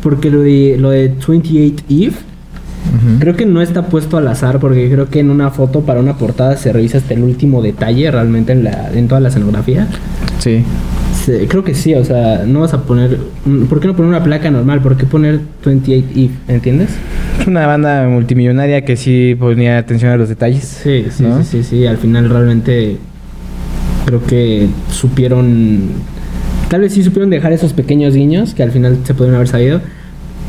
Porque 0.01 0.29
lo 0.29 0.41
de, 0.41 0.75
lo 0.79 0.89
de 0.91 1.13
28 1.27 1.83
Eve, 1.89 2.07
Ujú. 2.07 3.19
creo 3.19 3.35
que 3.35 3.45
no 3.45 3.61
está 3.61 3.87
puesto 3.87 4.17
al 4.17 4.27
azar. 4.27 4.59
Porque 4.59 4.89
creo 4.89 5.09
que 5.09 5.19
en 5.19 5.29
una 5.29 5.49
foto 5.51 5.81
para 5.81 5.99
una 5.99 6.17
portada 6.17 6.57
se 6.57 6.71
revisa 6.73 6.97
hasta 6.99 7.13
el 7.13 7.23
último 7.23 7.61
detalle 7.61 8.09
realmente 8.09 8.53
en, 8.53 8.63
la, 8.63 8.89
en 8.93 9.07
toda 9.07 9.21
la 9.21 9.29
escenografía. 9.29 9.87
Sí. 10.39 10.63
Creo 11.47 11.63
que 11.63 11.75
sí, 11.75 11.93
o 11.93 12.03
sea, 12.03 12.43
no 12.45 12.61
vas 12.61 12.73
a 12.73 12.83
poner. 12.83 13.17
¿Por 13.69 13.79
qué 13.79 13.87
no 13.87 13.95
poner 13.95 14.09
una 14.09 14.23
placa 14.23 14.49
normal? 14.49 14.81
¿Por 14.81 14.97
qué 14.97 15.05
poner 15.05 15.39
28 15.65 16.07
Eve? 16.15 16.29
¿Entiendes? 16.47 16.89
Es 17.39 17.47
una 17.47 17.67
banda 17.67 18.07
multimillonaria 18.07 18.83
que 18.83 18.97
sí 18.97 19.35
ponía 19.39 19.77
atención 19.77 20.11
a 20.11 20.17
los 20.17 20.29
detalles. 20.29 20.63
Sí, 20.63 21.05
sí, 21.11 21.23
¿no? 21.23 21.43
sí, 21.43 21.63
sí, 21.63 21.63
sí. 21.63 21.85
Al 21.85 21.97
final 21.97 22.29
realmente 22.29 22.97
creo 24.05 24.23
que 24.25 24.67
supieron. 24.91 25.89
Tal 26.69 26.81
vez 26.81 26.93
sí 26.93 27.03
supieron 27.03 27.29
dejar 27.29 27.51
esos 27.53 27.73
pequeños 27.73 28.13
guiños 28.13 28.53
que 28.53 28.63
al 28.63 28.71
final 28.71 28.97
se 29.03 29.13
pudieron 29.13 29.35
haber 29.35 29.47
sabido. 29.47 29.81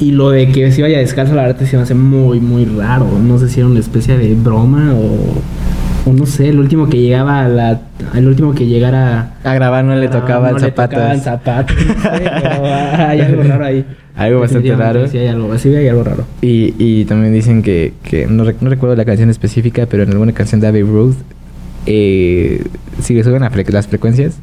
Y 0.00 0.12
lo 0.12 0.30
de 0.30 0.48
que 0.48 0.72
se 0.72 0.80
vaya 0.80 0.98
descalzo, 0.98 1.34
la 1.34 1.42
verdad, 1.42 1.66
se 1.66 1.76
me 1.76 1.82
hace 1.82 1.94
muy, 1.94 2.40
muy 2.40 2.64
raro. 2.64 3.06
No 3.18 3.38
sé 3.38 3.50
si 3.50 3.60
era 3.60 3.68
una 3.68 3.80
especie 3.80 4.16
de 4.16 4.34
broma 4.34 4.94
o. 4.94 5.42
O 6.06 6.12
no 6.12 6.24
sé, 6.26 6.48
el 6.48 6.58
último 6.58 6.88
que 6.88 6.98
llegaba 6.98 7.44
a 7.44 7.48
la. 7.48 7.80
El 8.14 8.26
último 8.26 8.54
que 8.54 8.66
llegara. 8.66 9.34
A 9.44 9.54
grabar 9.54 9.84
no 9.84 9.94
le 9.96 10.06
a- 10.06 10.10
tocaban 10.10 10.52
no 10.54 10.58
le 10.58 10.70
tocaban 10.70 11.20
zapatos. 11.20 11.76
no 11.76 11.92
sé, 11.92 12.30
pero 12.42 12.64
hay 13.06 13.20
algo 13.20 13.42
raro 13.42 13.64
ahí. 13.64 13.84
Algo 14.16 14.40
bastante 14.40 14.74
raro. 14.76 15.06
Sí, 15.08 15.16
hay 15.16 15.28
algo, 15.28 15.56
sí 15.56 15.74
hay 15.74 15.88
algo 15.88 16.04
raro. 16.04 16.26
Y, 16.42 16.74
y 16.78 17.04
también 17.06 17.32
dicen 17.32 17.62
que, 17.62 17.94
que 18.02 18.26
no, 18.26 18.44
rec- 18.44 18.56
no 18.60 18.68
recuerdo 18.68 18.94
la 18.94 19.06
canción 19.06 19.30
específica, 19.30 19.86
pero 19.86 20.02
en 20.02 20.10
alguna 20.10 20.32
canción 20.32 20.60
de 20.60 20.66
Abbey 20.66 20.82
Road, 20.82 21.14
eh, 21.86 22.62
si 23.00 23.14
le 23.14 23.24
suben 23.24 23.42
a 23.44 23.50
fre- 23.50 23.70
las 23.70 23.86
frecuencias, 23.86 24.36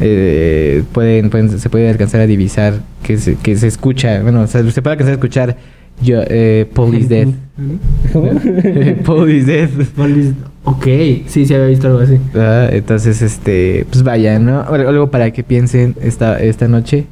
eh, 0.00 0.84
pueden, 0.92 1.28
pueden- 1.28 1.58
se 1.58 1.68
puede 1.68 1.90
alcanzar 1.90 2.22
a 2.22 2.26
divisar 2.26 2.74
que 3.02 3.18
se, 3.18 3.34
que 3.36 3.56
se 3.56 3.66
escucha, 3.66 4.22
bueno, 4.22 4.42
o 4.42 4.46
sea, 4.46 4.62
se 4.70 4.80
puede 4.80 4.92
alcanzar 4.94 5.12
a 5.12 5.16
escuchar 5.16 5.56
yo, 6.02 6.20
eh, 6.26 6.68
Paul 6.74 6.94
is 6.94 7.08
dead. 7.08 7.28
¿Cómo? 8.12 8.30
Paul 9.04 9.30
is 9.30 9.46
dead. 9.46 9.68
Police- 9.96 10.34
Ok, 10.62 10.84
sí, 11.26 11.46
sí 11.46 11.54
había 11.54 11.66
visto 11.68 11.86
algo 11.86 12.00
así. 12.00 12.18
Ah, 12.34 12.68
Entonces, 12.70 13.22
este, 13.22 13.86
pues 13.90 14.02
vaya, 14.02 14.38
¿no? 14.38 14.60
Al- 14.60 14.86
Algo 14.86 15.10
para 15.10 15.30
que 15.30 15.42
piensen 15.42 15.94
esta, 16.02 16.38
esta 16.38 16.68
noche. 16.68 17.06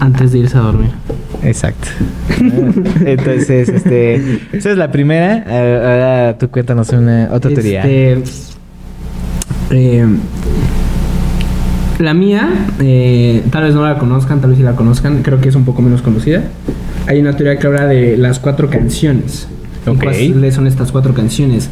Antes 0.00 0.32
de 0.32 0.40
irse 0.40 0.58
a 0.58 0.60
dormir. 0.60 0.90
Exacto. 1.42 1.88
Entonces, 3.06 3.70
este, 3.70 4.16
esa 4.52 4.70
es 4.70 4.76
la 4.76 4.92
primera. 4.92 5.44
Ahora 5.48 6.36
tú 6.38 6.50
cuéntanos 6.50 6.90
una 6.90 7.30
otra 7.32 7.50
teoría. 7.50 7.80
Este, 7.84 8.22
eh, 9.70 10.06
la 11.98 12.14
mía, 12.14 12.48
eh, 12.80 13.42
tal 13.50 13.64
vez 13.64 13.74
no 13.74 13.82
la 13.82 13.98
conozcan, 13.98 14.40
tal 14.40 14.50
vez 14.50 14.58
sí 14.58 14.62
la 14.64 14.76
conozcan, 14.76 15.22
creo 15.22 15.40
que 15.40 15.48
es 15.48 15.54
un 15.54 15.64
poco 15.64 15.82
menos 15.82 16.02
conocida. 16.02 16.42
Hay 17.08 17.20
una 17.20 17.34
teoría 17.36 17.58
que 17.58 17.66
habla 17.66 17.86
de 17.86 18.16
las 18.16 18.38
cuatro 18.38 18.68
canciones. 18.70 19.48
¿Y 19.86 19.90
Ok. 19.90 20.02
¿Cuáles 20.02 20.54
son 20.54 20.66
estas 20.66 20.92
cuatro 20.92 21.14
canciones? 21.14 21.70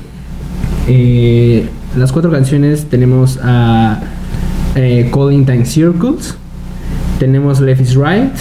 Eh, 0.88 1.66
las 1.96 2.12
cuatro 2.12 2.30
canciones 2.30 2.86
tenemos 2.86 3.38
a 3.42 4.00
eh, 4.74 5.10
Calling 5.12 5.44
Time 5.44 5.64
Circles, 5.64 6.34
tenemos 7.18 7.60
Left 7.60 7.80
is 7.80 7.94
Right, 7.94 8.32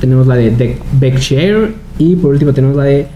tenemos 0.00 0.26
la 0.26 0.36
de 0.36 0.50
Deck- 0.56 0.78
Beck 0.98 1.18
Share 1.18 1.72
y 1.98 2.16
por 2.16 2.30
último 2.32 2.52
tenemos 2.52 2.76
la 2.76 2.84
de 2.84 3.06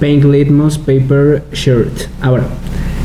Pink 0.00 0.24
Litmus 0.24 0.78
Paper 0.78 1.44
Shirt. 1.52 2.08
Ahora, 2.20 2.44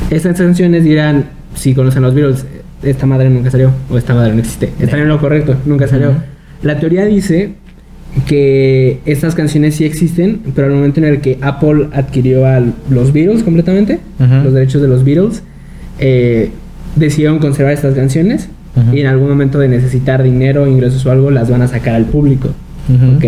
estas 0.09 0.37
canciones 0.37 0.83
dirán, 0.83 1.25
si 1.55 1.73
conocen 1.73 2.01
los 2.03 2.13
Beatles, 2.13 2.45
esta 2.81 3.05
madre 3.05 3.29
nunca 3.29 3.49
salió 3.51 3.71
o 3.89 3.97
esta 3.97 4.13
madre 4.13 4.33
no 4.33 4.39
existe. 4.39 4.71
Están 4.79 4.99
en 5.01 5.07
lo 5.09 5.19
correcto, 5.19 5.55
nunca 5.65 5.87
salió. 5.87 6.09
Ujú. 6.09 6.19
La 6.63 6.79
teoría 6.79 7.05
dice 7.05 7.53
que 8.27 8.99
estas 9.05 9.35
canciones 9.35 9.75
sí 9.75 9.85
existen, 9.85 10.41
pero 10.55 10.67
al 10.67 10.73
momento 10.73 10.99
en 10.99 11.05
el 11.07 11.21
que 11.21 11.37
Apple 11.41 11.87
adquirió 11.93 12.45
a 12.45 12.61
los 12.89 13.11
Beatles 13.11 13.43
completamente, 13.43 13.99
los 14.19 14.53
derechos 14.53 14.81
de 14.81 14.87
los 14.87 15.03
Beatles, 15.03 15.43
eh, 15.99 16.49
decidieron 16.95 17.39
conservar 17.39 17.73
estas 17.73 17.95
canciones 17.95 18.49
y 18.91 19.01
en 19.01 19.07
algún 19.07 19.29
momento 19.29 19.59
de 19.59 19.67
necesitar 19.67 20.23
dinero, 20.23 20.67
ingresos 20.67 21.05
o 21.05 21.11
algo, 21.11 21.31
las 21.31 21.49
van 21.49 21.61
a 21.61 21.67
sacar 21.67 21.95
al 21.95 22.05
público. 22.05 22.49
¿Ok? 23.15 23.25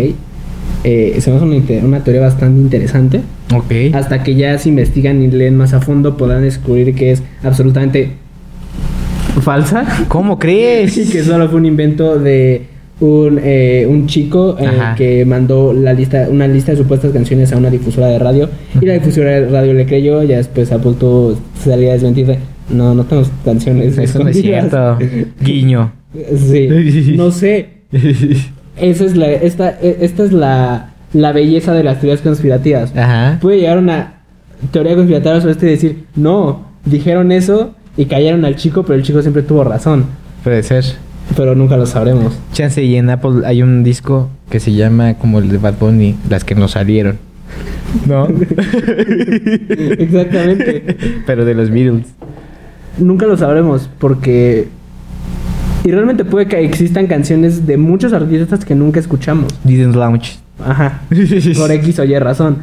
Eh, 0.84 1.16
se 1.20 1.30
me 1.30 1.36
hace 1.36 1.80
una 1.84 2.04
teoría 2.04 2.22
bastante 2.22 2.60
interesante. 2.60 3.20
Ok. 3.54 3.94
Hasta 3.94 4.22
que 4.22 4.34
ya 4.34 4.56
se 4.58 4.68
investigan 4.68 5.22
y 5.22 5.28
leen 5.28 5.56
más 5.56 5.72
a 5.72 5.80
fondo, 5.80 6.16
podrán 6.16 6.42
descubrir 6.42 6.94
que 6.94 7.10
es 7.12 7.22
absolutamente 7.42 8.10
falsa 9.40 9.84
¿Cómo 10.08 10.38
crees? 10.38 10.96
y 10.98 11.08
que 11.08 11.22
solo 11.22 11.48
fue 11.48 11.58
un 11.58 11.66
invento 11.66 12.18
de 12.18 12.66
un, 13.00 13.38
eh, 13.42 13.86
un 13.88 14.06
chico 14.06 14.56
eh, 14.58 14.66
que 14.96 15.24
mandó 15.26 15.72
la 15.72 15.92
lista, 15.92 16.28
una 16.30 16.48
lista 16.48 16.72
de 16.72 16.78
supuestas 16.78 17.12
canciones 17.12 17.52
a 17.52 17.56
una 17.58 17.68
difusora 17.70 18.06
de 18.06 18.18
radio 18.18 18.48
y 18.80 18.86
la 18.86 18.94
difusora 18.94 19.32
de 19.32 19.48
radio 19.48 19.74
le 19.74 19.84
creyó, 19.86 20.22
ya 20.22 20.38
después 20.38 20.72
Apple 20.72 20.94
tuvo 20.98 21.36
salía 21.62 21.90
a 21.90 21.92
desmentir, 21.94 22.38
no, 22.70 22.94
no 22.94 23.04
tenemos 23.04 23.30
canciones. 23.44 23.98
Eso 23.98 24.20
no 24.22 24.28
es 24.28 24.36
escondidas". 24.36 24.70
cierto. 24.70 25.32
Guiño. 25.44 25.92
Sí, 26.36 26.68
no 27.16 27.30
sé. 27.30 27.68
Esa 28.80 29.04
es 29.04 29.16
la, 29.16 29.30
esta, 29.30 29.70
e- 29.82 29.98
esta 30.00 30.24
es 30.24 30.32
la, 30.32 30.94
la 31.12 31.32
belleza 31.32 31.72
de 31.74 31.82
las 31.84 32.00
teorías 32.00 32.20
conspirativas. 32.22 32.96
Ajá. 32.96 33.38
Puede 33.40 33.58
llegar 33.60 33.78
una 33.78 34.14
teoría 34.72 34.94
conspirativa 34.94 35.38
sobre 35.40 35.52
esto 35.52 35.66
y 35.66 35.70
decir, 35.70 36.04
no, 36.14 36.66
dijeron 36.84 37.30
eso 37.32 37.74
y 37.96 38.06
cayeron 38.06 38.44
al 38.44 38.56
chico, 38.56 38.82
pero 38.82 38.94
el 38.98 39.02
chico 39.02 39.20
siempre 39.22 39.42
tuvo 39.42 39.64
razón. 39.64 40.06
Puede 40.42 40.62
ser. 40.62 40.84
Pero 41.34 41.54
nunca 41.54 41.76
lo 41.76 41.86
sabremos. 41.86 42.38
Chance 42.52 42.82
y 42.84 42.96
en 42.96 43.10
Apple 43.10 43.46
hay 43.46 43.62
un 43.62 43.82
disco 43.82 44.30
que 44.50 44.60
se 44.60 44.72
llama 44.72 45.14
como 45.14 45.38
el 45.38 45.48
de 45.48 45.58
Bad 45.58 45.74
Bunny, 45.78 46.16
las 46.28 46.44
que 46.44 46.54
nos 46.54 46.72
salieron. 46.72 47.18
¿No? 48.06 48.26
Exactamente. 49.68 50.96
Pero 51.26 51.44
de 51.44 51.54
los 51.54 51.70
Beatles. 51.70 52.06
Nunca 52.98 53.26
lo 53.26 53.36
sabremos 53.36 53.90
porque... 53.98 54.68
Y 55.84 55.90
realmente 55.90 56.24
puede 56.24 56.46
que 56.46 56.64
existan 56.64 57.06
canciones 57.06 57.66
de 57.66 57.76
muchos 57.76 58.12
artistas 58.12 58.64
que 58.64 58.74
nunca 58.74 58.98
escuchamos. 58.98 59.52
Didn't 59.64 59.94
Launch. 59.94 60.38
Ajá. 60.64 61.02
Por 61.56 61.70
X 61.70 61.98
o 61.98 62.04
Y 62.04 62.18
razón. 62.18 62.58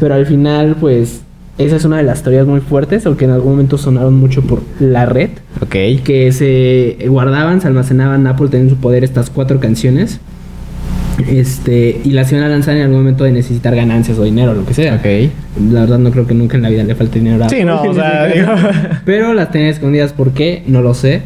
Pero 0.00 0.14
al 0.14 0.26
final, 0.26 0.76
pues, 0.80 1.22
esa 1.58 1.76
es 1.76 1.84
una 1.84 1.98
de 1.98 2.02
las 2.02 2.22
teorías 2.22 2.46
muy 2.46 2.60
fuertes, 2.60 3.06
o 3.06 3.16
que 3.16 3.24
en 3.26 3.30
algún 3.32 3.52
momento 3.52 3.78
sonaron 3.78 4.14
mucho 4.14 4.42
por 4.42 4.62
la 4.80 5.06
red, 5.06 5.30
Ok. 5.60 6.02
que 6.04 6.32
se 6.32 7.06
guardaban, 7.08 7.60
se 7.60 7.66
almacenaban, 7.68 8.26
Apple 8.26 8.48
tenía 8.48 8.64
en 8.64 8.70
su 8.70 8.76
poder 8.76 9.04
estas 9.04 9.30
cuatro 9.30 9.60
canciones. 9.60 10.20
Este, 11.28 12.00
y 12.04 12.10
las 12.10 12.32
iban 12.32 12.44
a 12.44 12.48
lanzar 12.48 12.74
en 12.76 12.82
algún 12.82 12.98
momento 12.98 13.24
de 13.24 13.32
necesitar 13.32 13.76
ganancias 13.76 14.18
o 14.18 14.24
dinero, 14.24 14.54
lo 14.54 14.64
que 14.64 14.72
sea. 14.74 14.94
Ok. 14.96 15.30
La 15.70 15.80
verdad 15.80 15.98
no 15.98 16.10
creo 16.10 16.26
que 16.26 16.34
nunca 16.34 16.56
en 16.56 16.62
la 16.62 16.70
vida 16.70 16.82
le 16.84 16.94
falte 16.94 17.18
dinero 17.18 17.44
a 17.44 17.48
Sí, 17.48 17.64
no, 17.64 17.82
o 17.82 17.94
sea, 17.94 18.26
digo- 18.34 18.48
Pero 19.04 19.34
las 19.34 19.50
tenía 19.50 19.68
escondidas, 19.68 20.12
¿por 20.14 20.30
qué? 20.30 20.62
No 20.66 20.80
lo 20.80 20.94
sé. 20.94 21.22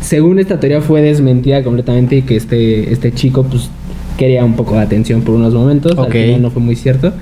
Según 0.00 0.38
esta 0.38 0.58
teoría 0.58 0.80
fue 0.80 1.02
desmentida 1.02 1.62
completamente 1.62 2.16
y 2.16 2.22
que 2.22 2.36
este, 2.36 2.92
este 2.92 3.12
chico 3.12 3.44
pues 3.44 3.68
quería 4.16 4.44
un 4.44 4.54
poco 4.54 4.74
de 4.76 4.80
atención 4.80 5.20
por 5.22 5.34
unos 5.34 5.52
momentos. 5.54 5.92
Ok. 5.92 6.06
Al 6.06 6.12
final 6.12 6.42
no 6.42 6.50
fue 6.50 6.62
muy 6.62 6.74
cierto. 6.76 7.12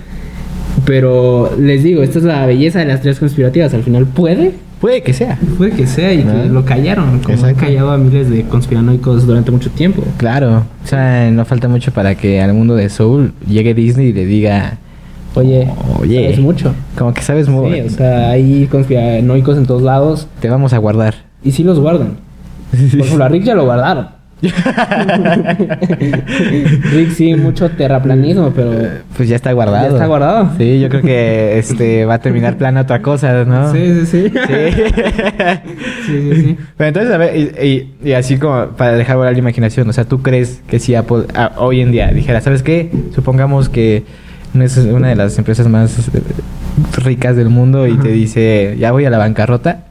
Pero 0.86 1.50
les 1.58 1.82
digo, 1.82 2.02
esta 2.02 2.18
es 2.18 2.24
la 2.24 2.46
belleza 2.46 2.78
de 2.78 2.86
las 2.86 3.00
teorías 3.00 3.18
conspirativas. 3.18 3.74
Al 3.74 3.82
final 3.82 4.06
puede, 4.06 4.52
Puede 4.80 5.02
que 5.02 5.12
sea. 5.14 5.38
puede 5.56 5.72
que 5.72 5.86
sea 5.86 6.12
y 6.12 6.22
que 6.22 6.48
lo 6.50 6.64
callaron. 6.64 7.20
Como 7.20 7.44
han 7.44 7.54
callado 7.54 7.90
a 7.90 7.98
miles 7.98 8.30
de 8.30 8.42
conspiranoicos 8.44 9.26
durante 9.26 9.50
mucho 9.50 9.70
tiempo. 9.70 10.02
Claro. 10.18 10.64
O 10.84 10.86
sea, 10.86 11.30
no 11.30 11.44
falta 11.44 11.66
mucho 11.68 11.92
para 11.92 12.14
que 12.14 12.40
al 12.42 12.52
mundo 12.54 12.74
de 12.76 12.88
Soul 12.90 13.32
llegue 13.48 13.72
Disney 13.74 14.08
y 14.08 14.12
le 14.12 14.26
diga, 14.26 14.78
Oye, 15.34 15.68
Oye. 16.00 16.22
sabes 16.24 16.38
mucho. 16.40 16.74
como 16.96 17.12
que 17.14 17.22
sabes 17.22 17.48
muy... 17.48 17.72
Sí, 17.72 17.80
o 17.80 17.90
sea, 17.90 18.30
hay 18.30 18.66
conspiranoicos 18.70 19.58
en 19.58 19.66
todos 19.66 19.82
lados 19.82 20.28
Te 20.40 20.48
vamos 20.48 20.72
a 20.72 20.78
guardar. 20.78 21.14
y 21.42 21.52
sí 21.52 21.62
los 21.64 21.78
guardan. 21.80 22.16
Por 22.70 23.00
ejemplo, 23.00 23.24
a 23.24 23.28
Rick 23.28 23.44
ya 23.44 23.54
lo 23.54 23.64
guardaron. 23.64 24.08
Rick 26.92 27.10
sí, 27.12 27.34
mucho 27.34 27.70
terraplanismo, 27.70 28.52
pero 28.54 28.70
Pues 29.16 29.28
ya 29.28 29.36
está 29.36 29.52
guardado. 29.52 29.86
Ya 29.88 29.92
está 29.94 30.06
guardado. 30.06 30.50
Sí, 30.58 30.80
yo 30.80 30.88
creo 30.88 31.02
que 31.02 31.58
este 31.58 32.04
va 32.04 32.14
a 32.14 32.18
terminar 32.20 32.56
plan 32.56 32.76
otra 32.76 33.00
cosa, 33.02 33.44
¿no? 33.44 33.72
sí, 33.72 34.04
sí, 34.06 34.06
sí. 34.06 34.30
Sí. 34.30 34.34
Sí, 36.06 36.30
sí, 36.30 36.42
sí. 36.42 36.56
Pero 36.76 36.88
entonces, 36.88 37.12
a 37.12 37.18
ver, 37.18 37.36
y, 37.36 37.40
y- 37.66 38.08
y 38.08 38.12
así 38.12 38.38
como 38.38 38.68
para 38.76 38.92
dejar 38.92 39.16
volar 39.16 39.32
la 39.32 39.38
imaginación, 39.38 39.88
o 39.88 39.92
sea, 39.92 40.04
¿tú 40.04 40.22
crees 40.22 40.60
que 40.68 40.78
si 40.78 40.94
Apple 40.94 41.24
ah, 41.34 41.52
hoy 41.56 41.80
en 41.80 41.90
día 41.90 42.08
dijera, 42.12 42.40
¿sabes 42.40 42.62
qué? 42.62 42.90
Supongamos 43.14 43.68
que 43.68 44.04
es 44.54 44.76
una 44.78 45.08
de 45.08 45.16
las 45.16 45.36
empresas 45.38 45.66
más 45.68 45.98
eh, 46.14 46.20
ricas 47.04 47.34
del 47.36 47.48
mundo 47.48 47.86
y 47.88 47.92
Ajá. 47.94 48.02
te 48.04 48.08
dice, 48.10 48.76
ya 48.78 48.92
voy 48.92 49.04
a 49.04 49.10
la 49.10 49.18
bancarrota, 49.18 49.85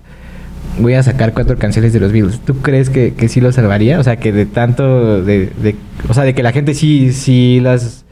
voy 0.79 0.93
a 0.93 1.03
sacar 1.03 1.33
cuatro 1.33 1.57
canciones 1.57 1.93
de 1.93 1.99
los 1.99 2.11
Beatles. 2.11 2.39
¿Tú 2.39 2.55
crees 2.57 2.89
que, 2.89 3.13
que 3.13 3.27
sí 3.29 3.41
lo 3.41 3.51
salvaría? 3.51 3.99
O 3.99 4.03
sea, 4.03 4.17
que 4.17 4.31
de 4.31 4.45
tanto, 4.45 5.21
de, 5.23 5.49
de- 5.61 5.75
o 6.09 6.13
sea, 6.13 6.23
de 6.23 6.33
que 6.33 6.43
la 6.43 6.51
gente 6.51 6.73
sí, 6.73 7.11
sí 7.13 7.59
las, 7.61 8.03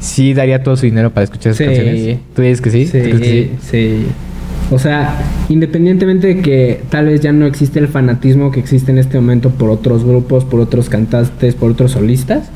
sí 0.00 0.34
daría 0.34 0.62
todo 0.62 0.76
su 0.76 0.86
dinero 0.86 1.10
para 1.10 1.24
escuchar 1.24 1.52
esas 1.52 1.58
Sí. 1.58 1.64
canciones. 1.74 2.18
¿Tú 2.34 2.42
dices 2.42 2.60
que 2.60 2.70
sí? 2.70 2.84
¿Tú 2.86 2.90
Sí, 2.92 2.98
que 3.20 3.50
sí. 3.62 4.06
O 4.72 4.78
sea, 4.78 5.16
independientemente 5.48 6.28
de 6.28 6.42
que 6.42 6.80
tal 6.90 7.06
vez 7.06 7.20
ya 7.20 7.32
no 7.32 7.44
existe 7.46 7.80
el 7.80 7.88
fanatismo 7.88 8.52
que 8.52 8.60
existe 8.60 8.92
en 8.92 8.98
este 8.98 9.18
momento 9.18 9.50
por 9.50 9.68
otros 9.70 10.04
grupos, 10.04 10.44
por 10.44 10.60
otros 10.60 10.88
cantantes, 10.88 11.54
por 11.56 11.72
otros 11.72 11.90
solistas, 11.92 12.50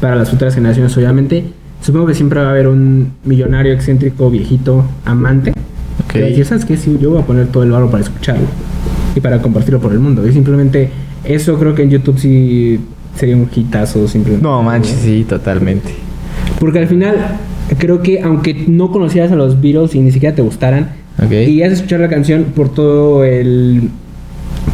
para 0.00 0.16
las 0.16 0.28
futuras 0.30 0.54
generaciones 0.56 0.96
obviamente, 0.96 1.44
supongo 1.82 2.06
que 2.08 2.14
siempre 2.14 2.40
va 2.40 2.48
a 2.48 2.50
haber 2.50 2.66
un 2.66 3.12
millonario 3.24 3.72
excéntrico, 3.72 4.28
viejito, 4.28 4.84
amante. 5.04 5.52
Ok. 6.04 6.12
Que 6.14 6.20
va 6.20 6.26
a 6.26 6.28
decir, 6.30 6.46
¿sabes 6.46 6.64
qué? 6.64 6.76
Sí, 6.76 6.98
yo 7.00 7.10
voy 7.10 7.20
a 7.22 7.24
poner 7.24 7.46
todo 7.46 7.62
el 7.62 7.70
barro 7.70 7.90
para 7.90 8.02
escucharlo 8.02 8.46
y 9.16 9.20
para 9.20 9.40
compartirlo 9.40 9.80
por 9.80 9.92
el 9.92 9.98
mundo. 9.98 10.26
Y 10.28 10.32
simplemente 10.32 10.90
eso 11.24 11.58
creo 11.58 11.74
que 11.74 11.82
en 11.82 11.90
YouTube 11.90 12.18
sí 12.18 12.78
sería 13.16 13.34
un 13.36 13.48
hitazo 13.52 14.06
simplemente. 14.06 14.46
No 14.46 14.62
manches, 14.62 14.98
sí, 15.02 15.24
totalmente. 15.28 15.90
Porque 16.60 16.78
al 16.78 16.86
final 16.86 17.16
creo 17.78 18.02
que 18.02 18.20
aunque 18.20 18.54
no 18.68 18.92
conocieras 18.92 19.32
a 19.32 19.36
los 19.36 19.60
Beatles 19.60 19.94
y 19.94 20.00
ni 20.00 20.12
siquiera 20.12 20.34
te 20.34 20.42
gustaran, 20.42 20.90
Ok. 21.18 21.32
y 21.32 21.62
a 21.62 21.66
escuchar 21.66 22.00
la 22.00 22.08
canción 22.08 22.44
por 22.54 22.68
todo 22.68 23.24
el 23.24 23.88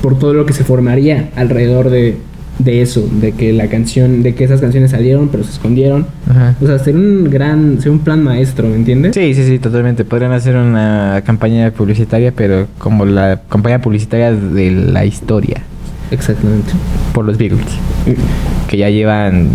por 0.03 0.19
todo 0.19 0.35
lo 0.35 0.45
que 0.45 0.53
se 0.53 0.65
formaría 0.65 1.31
alrededor 1.37 1.89
de, 1.89 2.17
de 2.59 2.83
eso, 2.83 3.09
de 3.21 3.33
que 3.33 3.53
la 3.53 3.67
canción, 3.69 4.23
de 4.23 4.35
que 4.35 4.45
esas 4.45 4.61
canciones 4.61 4.91
salieron 4.93 5.29
pero 5.29 5.43
se 5.45 5.51
escondieron. 5.53 6.07
Ajá. 6.29 6.55
O 6.61 6.67
sea, 6.67 6.79
sería 6.79 7.01
un 7.01 7.25
gran, 7.31 7.79
sería 7.79 7.93
un 7.93 7.99
plan 8.01 8.23
maestro, 8.23 8.69
¿me 8.69 8.77
entiendes? 8.77 9.15
Sí, 9.15 9.35
sí, 9.35 9.45
sí, 9.45 9.59
totalmente. 9.59 10.05
Podrían 10.05 10.33
hacer 10.33 10.57
una 10.57 11.23
campaña 11.25 11.71
publicitaria, 11.71 12.33
pero 12.33 12.67
como 12.79 13.05
la 13.05 13.41
campaña 13.49 13.81
publicitaria 13.81 14.33
de 14.33 14.71
la 14.71 15.05
historia 15.05 15.63
Exactamente. 16.11 16.73
por 17.15 17.25
los 17.25 17.39
Beatles, 17.39 17.65
que 18.69 18.77
ya 18.77 18.91
llevan 18.91 19.49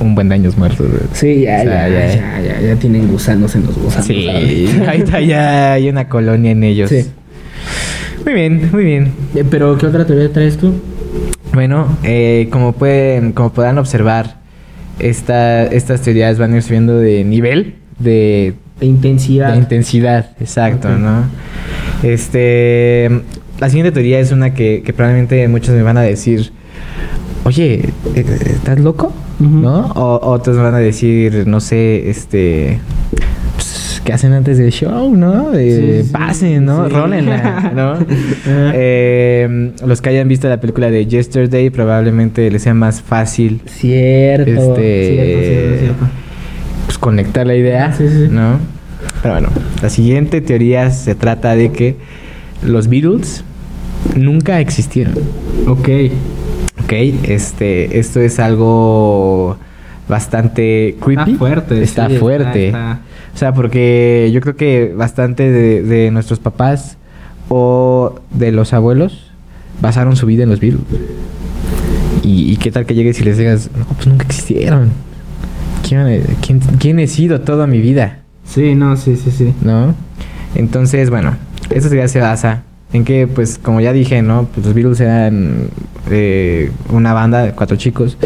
un 0.00 0.14
buen 0.14 0.30
de 0.30 0.36
años 0.36 0.56
muertos. 0.56 0.86
Sí, 1.12 1.42
ya, 1.42 1.60
O 1.60 1.62
sea, 1.64 1.88
ya, 1.88 2.06
ya- 2.06 2.14
ya, 2.14 2.40
ya, 2.40 2.60
ya 2.68 2.76
tienen 2.76 3.06
gusanos 3.08 3.54
en 3.54 3.66
los 3.66 3.76
gusanos. 3.76 4.06
Sí, 4.06 4.26
ahorita. 4.28 4.84
ahorita 4.90 5.20
ya 5.20 5.72
hay 5.74 5.88
una 5.90 6.08
colonia 6.08 6.52
en 6.52 6.64
ellos. 6.64 6.88
Sí. 6.88 7.04
Muy 8.24 8.34
bien, 8.34 8.68
muy 8.72 8.84
bien. 8.84 9.08
Eh, 9.34 9.44
Pero, 9.48 9.76
¿qué 9.78 9.86
otra 9.86 10.06
teoría 10.06 10.32
traes 10.32 10.56
tú? 10.56 10.72
Bueno, 11.60 11.94
eh, 12.04 12.48
como 12.50 12.72
pueden, 12.72 13.32
como 13.32 13.52
podrán 13.52 13.76
observar, 13.76 14.38
esta, 14.98 15.64
estas 15.64 16.00
teorías 16.00 16.38
van 16.38 16.54
a 16.54 16.56
ir 16.56 16.62
subiendo 16.62 16.96
de 16.96 17.22
nivel, 17.22 17.74
de 17.98 18.54
De 18.80 18.86
intensidad. 18.86 19.52
De 19.52 19.58
intensidad, 19.58 20.30
exacto. 20.40 20.88
¿no? 20.88 21.24
Este, 22.02 23.10
la 23.58 23.68
siguiente 23.68 23.92
teoría 23.92 24.20
es 24.20 24.32
una 24.32 24.54
que, 24.54 24.82
que 24.82 24.94
probablemente 24.94 25.46
muchos 25.48 25.74
me 25.74 25.82
van 25.82 25.98
a 25.98 26.00
decir, 26.00 26.50
oye, 27.44 27.90
eh, 28.14 28.24
¿estás 28.46 28.80
loco? 28.80 29.12
¿No? 29.38 29.88
O 29.88 30.30
otros 30.32 30.56
me 30.56 30.62
van 30.62 30.76
a 30.76 30.78
decir, 30.78 31.46
no 31.46 31.60
sé, 31.60 32.08
este, 32.08 32.78
pues, 34.10 34.20
¿qué 34.20 34.26
hacen 34.26 34.32
antes 34.32 34.58
del 34.58 34.70
show, 34.72 35.14
no? 35.14 35.52
Sí, 35.54 36.02
sí, 36.02 36.08
pasen, 36.12 36.64
¿no? 36.64 36.86
sí. 36.88 36.92
Rólenla, 36.94 37.72
¿no? 37.74 37.94
Eh, 38.74 39.72
los 39.86 40.00
que 40.00 40.08
hayan 40.10 40.28
visto 40.28 40.48
la 40.48 40.60
película 40.60 40.90
de 40.90 41.06
Yesterday 41.06 41.70
probablemente 41.70 42.50
les 42.50 42.62
sea 42.62 42.74
más 42.74 43.00
fácil 43.02 43.60
Cierto, 43.66 44.50
Este, 44.50 45.06
cierto, 45.14 45.40
cierto, 45.42 45.78
cierto. 45.80 46.06
pues, 46.86 46.98
conectar 46.98 47.46
la 47.46 47.54
idea, 47.54 47.92
Sí, 47.92 48.08
sí. 48.08 48.28
¿no? 48.30 48.58
Pero 49.22 49.34
bueno, 49.34 49.48
la 49.82 49.88
siguiente 49.90 50.40
teoría 50.40 50.90
se 50.90 51.14
trata 51.14 51.54
de 51.54 51.72
que 51.72 51.96
los 52.64 52.88
Beatles 52.88 53.44
nunca 54.16 54.60
existieron. 54.60 55.14
¿Ok? 55.66 55.88
Ok, 56.84 56.92
este, 57.24 57.98
esto 57.98 58.20
es 58.20 58.38
algo 58.38 59.56
bastante 60.10 60.96
creepy. 61.00 61.32
Está 61.32 61.38
fuerte. 61.38 61.82
Está 61.82 62.08
sí, 62.08 62.16
fuerte. 62.18 62.66
está- 62.66 63.00
O 63.34 63.38
sea, 63.38 63.54
porque 63.54 64.30
yo 64.34 64.40
creo 64.42 64.56
que 64.56 64.92
bastante 64.94 65.50
de, 65.50 65.82
de 65.82 66.10
nuestros 66.10 66.38
papás 66.40 66.98
o 67.48 68.16
de 68.32 68.52
los 68.52 68.72
abuelos 68.74 69.30
basaron 69.80 70.16
su 70.16 70.26
vida 70.26 70.42
en 70.42 70.50
los 70.50 70.60
Beatles. 70.60 70.82
Y, 72.22 72.52
y 72.52 72.56
qué 72.58 72.70
tal 72.70 72.84
que 72.86 72.94
llegues 72.94 73.18
y 73.20 73.24
les 73.24 73.38
digas, 73.38 73.70
no, 73.76 73.84
pues 73.86 74.06
nunca 74.06 74.24
existieron. 74.26 74.90
¿Quién, 75.88 76.22
quién, 76.44 76.60
quién 76.78 76.98
he 76.98 77.06
sido 77.06 77.40
toda 77.40 77.66
mi 77.66 77.80
vida? 77.80 78.18
Sí, 78.44 78.74
no, 78.74 78.96
sí, 78.96 79.16
sí, 79.16 79.30
sí. 79.30 79.54
¿no? 79.62 79.94
Entonces, 80.54 81.08
bueno, 81.10 81.36
esta 81.70 81.88
teoría 81.88 82.08
se 82.08 82.20
basa 82.20 82.62
en 82.92 83.04
que, 83.04 83.26
pues, 83.26 83.58
como 83.58 83.80
ya 83.80 83.92
dije, 83.92 84.20
¿no? 84.22 84.48
Pues 84.52 84.66
los 84.66 84.74
Beatles 84.74 85.00
eran 85.00 85.68
eh, 86.10 86.70
una 86.90 87.12
banda 87.14 87.42
de 87.42 87.52
cuatro 87.52 87.76
chicos 87.76 88.18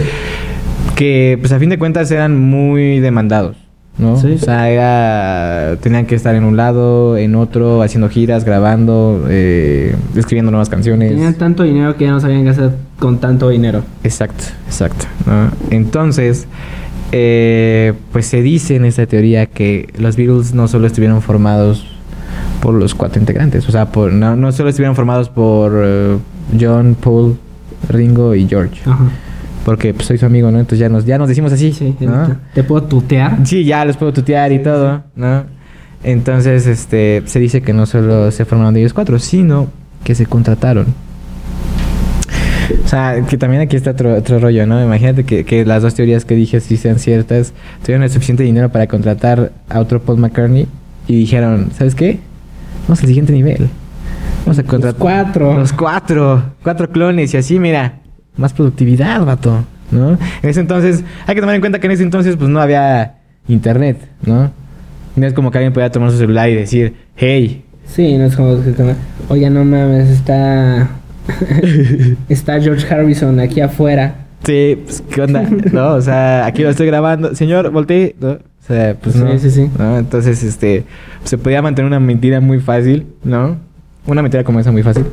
que, 0.95 1.39
pues, 1.41 1.53
a 1.53 1.59
fin 1.59 1.69
de 1.69 1.79
cuentas 1.79 2.11
eran 2.11 2.39
muy 2.39 3.01
demandados, 3.01 3.57
¿no? 3.99 4.21
Sí. 4.21 4.33
O 4.33 4.39
sea, 4.39 4.71
era, 4.71 5.77
tenían 5.81 6.07
que 6.07 6.15
estar 6.15 6.35
en 6.35 6.45
un 6.45 6.57
lado, 6.57 7.17
en 7.17 7.35
otro, 7.35 7.83
haciendo 7.83 8.09
giras, 8.09 8.45
grabando, 8.45 9.27
eh, 9.29 9.95
escribiendo 10.17 10.51
nuevas 10.51 10.69
canciones. 10.69 11.11
Tenían 11.11 11.35
tanto 11.35 11.63
dinero 11.63 11.97
que 11.97 12.05
ya 12.05 12.11
no 12.11 12.21
sabían 12.21 12.45
qué 12.45 12.51
hacer 12.51 12.73
con 12.99 13.19
tanto 13.19 13.49
dinero. 13.49 13.83
Exacto, 14.03 14.45
exacto. 14.67 15.07
¿no? 15.27 15.51
Entonces, 15.71 16.47
eh, 17.13 17.93
pues 18.13 18.27
se 18.27 18.43
dice 18.43 18.77
en 18.77 18.85
esta 18.85 19.07
teoría 19.07 19.47
que 19.47 19.93
los 19.99 20.17
Beatles 20.17 20.55
no 20.55 20.69
solo 20.69 20.87
estuvieron 20.87 21.23
formados 21.23 21.87
por 22.61 22.75
los 22.75 22.95
cuatro 22.95 23.21
integrantes, 23.21 23.69
o 23.69 23.73
sea, 23.73 23.93
por, 23.93 24.13
no, 24.13 24.35
no 24.37 24.51
solo 24.51 24.71
estuvieron 24.71 24.97
formados 24.97 25.29
por 25.29 25.73
eh, 25.77 26.17
John, 26.59 26.97
Paul, 27.01 27.37
Ringo 27.89 28.35
y 28.35 28.49
George, 28.49 28.81
Ajá. 28.87 29.05
Porque 29.65 29.95
pues, 29.95 30.07
soy 30.07 30.19
su 30.19 30.27
amigo, 30.27 30.51
¿no? 30.51 30.59
Entonces 30.59 30.79
ya 30.79 30.89
nos, 30.89 31.05
ya 31.05 31.19
nos 31.19 31.29
decimos 31.29 31.53
así, 31.53 31.73
Sí, 31.73 31.97
¿no? 32.01 32.37
¿Te 32.55 32.63
puedo 32.65 32.85
tutear? 32.85 33.39
Sí, 33.47 33.65
ya 33.65 33.85
los 33.85 33.97
puedo 33.97 34.13
tutear 34.13 34.53
y 34.53 34.59
Sí, 34.59 34.65
todo, 34.65 35.03
¿no? 35.17 35.45
Entonces, 36.03 36.67
este, 36.67 37.23
se 37.25 37.41
dice 37.41 37.63
que 37.63 37.73
no 37.73 37.87
solo 37.87 38.31
se 38.31 38.45
formaron 38.45 38.75
de 38.75 38.81
ellos 38.81 38.93
cuatro, 38.93 39.19
sino 39.19 39.69
que 40.05 40.15
se 40.15 40.27
contrataron. 40.27 40.87
O 42.85 42.89
sea, 42.89 43.23
que 43.29 43.37
también 43.39 43.63
aquí 43.63 43.77
está 43.77 43.93
otro, 43.93 44.15
otro 44.15 44.39
rollo, 44.39 44.67
¿no? 44.67 44.83
Imagínate 44.83 45.25
que, 45.25 45.45
que 45.45 45.65
las 45.65 45.83
dos 45.83 45.95
teorías 45.95 46.25
que 46.25 46.35
dije 46.35 46.61
sí 46.61 46.77
sean 46.77 46.99
ciertas. 46.99 47.53
Tuvieron 47.83 48.03
el 48.03 48.11
suficiente 48.11 48.43
dinero 48.43 48.71
para 48.71 48.87
contratar 48.87 49.53
a 49.69 49.81
otro 49.81 50.01
Paul 50.03 50.19
McCartney 50.19 50.67
y 51.07 51.17
dijeron, 51.17 51.71
¿sabes 51.77 51.95
qué? 51.95 52.21
Vamos 52.87 53.01
al 53.01 53.07
siguiente 53.09 53.33
nivel. 53.33 53.69
Vamos 54.45 54.59
a 54.59 54.63
Los 54.63 54.71
contratar... 54.71 54.99
cuatro. 55.01 55.55
Los 55.59 55.73
cuatro. 55.73 56.43
Cuatro 56.63 56.91
clones 56.91 57.33
y 57.33 57.37
así, 57.39 57.59
mira. 57.59 58.01
Más 58.37 58.53
productividad, 58.53 59.25
vato. 59.25 59.65
¿No? 59.91 60.11
En 60.43 60.51
ese 60.51 60.61
entonces... 60.61 61.05
Hay 61.27 61.35
que 61.35 61.41
tomar 61.41 61.55
en 61.55 61.61
cuenta 61.61 61.79
que 61.79 61.87
en 61.87 61.93
ese 61.93 62.03
entonces 62.03 62.37
pues 62.37 62.49
no 62.49 62.61
había 62.61 63.17
internet, 63.47 63.99
¿no? 64.25 64.51
No 65.15 65.27
es 65.27 65.33
como 65.33 65.51
que 65.51 65.59
alguien 65.59 65.73
podía 65.73 65.91
tomar 65.91 66.11
su 66.11 66.19
celular 66.19 66.49
y 66.49 66.55
decir, 66.55 66.95
hey, 67.17 67.65
Sí, 67.87 68.17
no 68.17 68.25
es 68.25 68.35
como 68.35 68.63
que 68.63 68.73
Oye, 69.29 69.51
no 69.51 69.65
mames, 69.65 70.09
está. 70.09 70.89
está 72.29 72.61
George 72.61 72.93
Harrison 72.93 73.39
aquí 73.41 73.61
afuera. 73.61 74.15
Sí, 74.45 74.79
pues, 74.85 75.03
¿qué 75.11 75.23
onda? 75.23 75.49
no, 75.73 75.95
o 75.95 76.01
sea, 76.01 76.47
aquí 76.47 76.63
lo 76.63 76.71
estoy 76.71 76.87
grabando. 76.87 77.35
Señor, 77.35 77.71
volteé. 77.71 78.15
¿no? 78.21 78.31
O 78.33 78.67
sea, 78.67 78.95
pues 79.01 79.15
Sí, 79.15 79.23
no. 79.23 79.39
sí, 79.39 79.51
sí. 79.51 79.71
¿no? 79.79 79.99
Entonces, 79.99 80.43
este, 80.43 80.85
se 81.25 81.39
podía 81.39 81.63
mantener 81.63 81.87
una 81.87 82.01
mentira 82.01 82.41
muy 82.41 82.61
fácil, 82.61 83.07
¿no? 83.23 83.57
Una 84.07 84.23
mentira 84.23 84.45
como 84.45 84.61
esa 84.61 84.73
muy 84.73 84.83
fácil. 84.83 85.05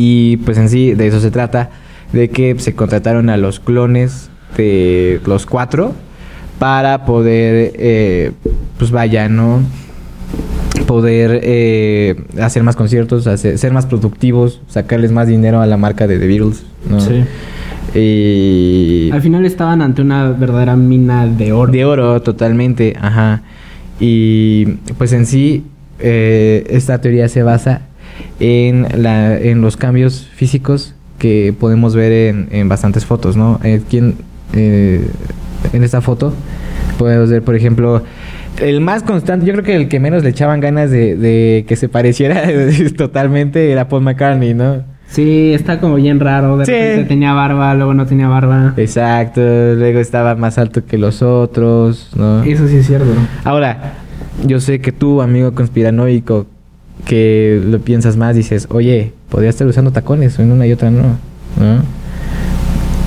Y 0.00 0.36
pues 0.38 0.56
en 0.58 0.68
sí, 0.68 0.94
de 0.94 1.08
eso 1.08 1.18
se 1.18 1.32
trata, 1.32 1.70
de 2.12 2.28
que 2.30 2.54
se 2.60 2.72
contrataron 2.76 3.30
a 3.30 3.36
los 3.36 3.58
clones 3.58 4.30
de 4.56 5.20
los 5.26 5.44
cuatro 5.44 5.92
para 6.60 7.04
poder, 7.04 7.72
eh, 7.74 8.30
pues 8.78 8.92
vaya, 8.92 9.28
¿no? 9.28 9.60
Poder 10.86 11.40
eh, 11.42 12.14
hacer 12.40 12.62
más 12.62 12.76
conciertos, 12.76 13.26
hacer- 13.26 13.58
ser 13.58 13.72
más 13.72 13.86
productivos, 13.86 14.60
sacarles 14.68 15.10
más 15.10 15.26
dinero 15.26 15.60
a 15.60 15.66
la 15.66 15.76
marca 15.76 16.06
de 16.06 16.20
The 16.20 16.26
Beatles, 16.28 16.62
¿no? 16.88 16.98
Y... 17.98 19.10
Al 19.12 19.20
final 19.20 19.44
estaban 19.46 19.82
ante 19.82 20.00
una 20.02 20.30
verdadera 20.30 20.76
mina 20.76 21.26
de 21.26 21.52
oro. 21.52 21.72
De 21.72 21.84
oro, 21.84 22.22
totalmente, 22.22 22.94
ajá. 23.00 23.42
Y 23.98 24.66
pues 24.96 25.12
en 25.12 25.26
sí, 25.26 25.64
eh, 25.98 26.64
esta 26.70 27.00
teoría 27.00 27.28
se 27.28 27.42
basa 27.42 27.82
en, 28.40 28.86
la, 29.02 29.38
en 29.38 29.60
los 29.60 29.76
cambios 29.76 30.28
físicos 30.34 30.94
que 31.18 31.54
podemos 31.58 31.94
ver 31.96 32.12
en, 32.12 32.48
en 32.52 32.68
bastantes 32.68 33.04
fotos, 33.04 33.36
¿no? 33.36 33.58
Eh, 33.64 33.80
¿quién, 33.88 34.14
eh, 34.54 35.06
en 35.72 35.82
esta 35.84 36.00
foto 36.00 36.32
podemos 36.98 37.30
ver, 37.30 37.42
por 37.42 37.54
ejemplo, 37.56 38.02
el 38.60 38.80
más 38.80 39.02
constante, 39.02 39.46
yo 39.46 39.52
creo 39.52 39.64
que 39.64 39.74
el 39.76 39.88
que 39.88 40.00
menos 40.00 40.22
le 40.24 40.30
echaban 40.30 40.60
ganas 40.60 40.90
de, 40.90 41.16
de 41.16 41.64
que 41.68 41.76
se 41.76 41.88
pareciera 41.88 42.42
totalmente 42.96 43.70
era 43.72 43.88
Paul 43.88 44.02
McCartney, 44.02 44.54
¿no? 44.54 44.82
Sí, 45.08 45.52
está 45.54 45.80
como 45.80 45.94
bien 45.94 46.20
raro. 46.20 46.58
De 46.58 46.66
Sí. 46.66 46.72
repente 46.72 47.04
tenía 47.08 47.32
barba, 47.32 47.74
luego 47.74 47.94
no 47.94 48.04
tenía 48.06 48.28
barba. 48.28 48.74
Exacto, 48.76 49.40
luego 49.40 50.00
estaba 50.00 50.34
más 50.34 50.58
alto 50.58 50.84
que 50.84 50.98
los 50.98 51.22
otros, 51.22 52.10
¿no? 52.14 52.42
Eso 52.42 52.68
sí 52.68 52.76
es 52.76 52.86
cierto. 52.86 53.06
Ahora, 53.44 53.94
yo 54.46 54.60
sé 54.60 54.80
que 54.80 54.92
tú, 54.92 55.22
amigo 55.22 55.52
conspiranoico, 55.54 56.46
que 57.04 57.62
lo 57.64 57.78
piensas 57.80 58.16
más, 58.16 58.34
dices, 58.36 58.66
oye, 58.70 59.12
podría 59.30 59.50
estar 59.50 59.66
usando 59.66 59.90
tacones, 59.92 60.38
en 60.38 60.52
una 60.52 60.66
y 60.66 60.72
otra 60.72 60.90
no. 60.90 61.02
¿no? 61.02 61.98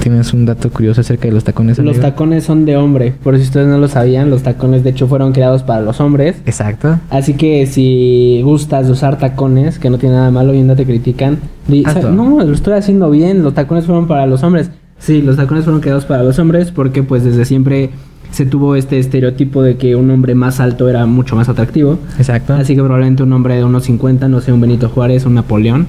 ¿Tienes 0.01 0.33
un 0.33 0.47
dato 0.47 0.71
curioso 0.71 1.01
acerca 1.01 1.27
de 1.27 1.33
los 1.33 1.43
tacones? 1.43 1.77
Los 1.77 1.97
amigo? 1.97 2.01
tacones 2.01 2.43
son 2.43 2.65
de 2.65 2.75
hombre. 2.75 3.13
Por 3.23 3.37
si 3.37 3.43
ustedes 3.43 3.67
no 3.67 3.77
lo 3.77 3.87
sabían, 3.87 4.31
los 4.31 4.41
tacones 4.41 4.83
de 4.83 4.89
hecho 4.89 5.07
fueron 5.07 5.31
creados 5.31 5.61
para 5.61 5.81
los 5.81 5.99
hombres. 6.01 6.37
Exacto. 6.47 6.97
Así 7.11 7.35
que 7.35 7.67
si 7.67 8.41
gustas 8.43 8.87
de 8.87 8.93
usar 8.93 9.19
tacones, 9.19 9.77
que 9.77 9.91
no 9.91 9.99
tiene 9.99 10.15
nada 10.15 10.31
malo 10.31 10.55
y 10.55 10.63
no 10.63 10.75
te 10.75 10.85
critican, 10.85 11.37
di, 11.67 11.83
Hazlo. 11.85 12.01
"Sa- 12.01 12.09
no, 12.09 12.43
lo 12.43 12.51
estoy 12.51 12.73
haciendo 12.73 13.11
bien, 13.11 13.43
los 13.43 13.53
tacones 13.53 13.85
fueron 13.85 14.07
para 14.07 14.25
los 14.25 14.41
hombres. 14.41 14.71
Sí, 14.97 15.21
los 15.21 15.35
tacones 15.37 15.65
fueron 15.65 15.81
creados 15.81 16.05
para 16.05 16.23
los 16.23 16.39
hombres 16.39 16.71
porque 16.71 17.03
pues 17.03 17.23
desde 17.23 17.45
siempre 17.45 17.91
se 18.31 18.45
tuvo 18.45 18.75
este 18.75 18.97
estereotipo 18.97 19.61
de 19.61 19.77
que 19.77 19.95
un 19.95 20.09
hombre 20.09 20.35
más 20.35 20.59
alto 20.59 20.89
era 20.89 21.05
mucho 21.05 21.35
más 21.35 21.49
atractivo. 21.49 21.99
Exacto. 22.17 22.53
Así 22.53 22.75
que 22.75 22.81
probablemente 22.81 23.23
un 23.23 23.33
hombre 23.33 23.55
de 23.55 23.63
unos 23.63 23.83
50, 23.83 24.27
no 24.27 24.41
sé, 24.41 24.51
un 24.51 24.61
Benito 24.61 24.89
Juárez, 24.89 25.25
un 25.25 25.35
Napoleón. 25.35 25.87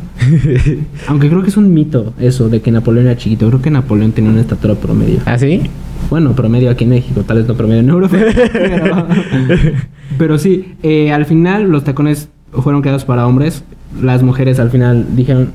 Aunque 1.06 1.28
creo 1.28 1.42
que 1.42 1.48
es 1.48 1.56
un 1.56 1.72
mito 1.72 2.12
eso 2.18 2.48
de 2.48 2.60
que 2.60 2.70
Napoleón 2.70 3.06
era 3.06 3.16
chiquito. 3.16 3.48
Creo 3.48 3.62
que 3.62 3.70
Napoleón 3.70 4.12
tenía 4.12 4.30
una 4.30 4.40
estatura 4.40 4.74
promedio. 4.74 5.20
¿Ah, 5.24 5.38
sí? 5.38 5.62
Bueno, 6.10 6.32
promedio 6.32 6.70
aquí 6.70 6.84
en 6.84 6.90
México, 6.90 7.22
tal 7.22 7.38
vez 7.38 7.48
no 7.48 7.54
promedio 7.54 7.80
en 7.80 7.88
Europa. 7.88 8.16
pero, 8.52 9.06
pero 10.18 10.38
sí, 10.38 10.74
eh, 10.82 11.12
al 11.12 11.24
final 11.24 11.70
los 11.70 11.84
tacones 11.84 12.28
fueron 12.52 12.82
creados 12.82 13.04
para 13.04 13.26
hombres. 13.26 13.64
Las 14.00 14.22
mujeres 14.22 14.58
al 14.58 14.70
final 14.70 15.06
dijeron, 15.14 15.52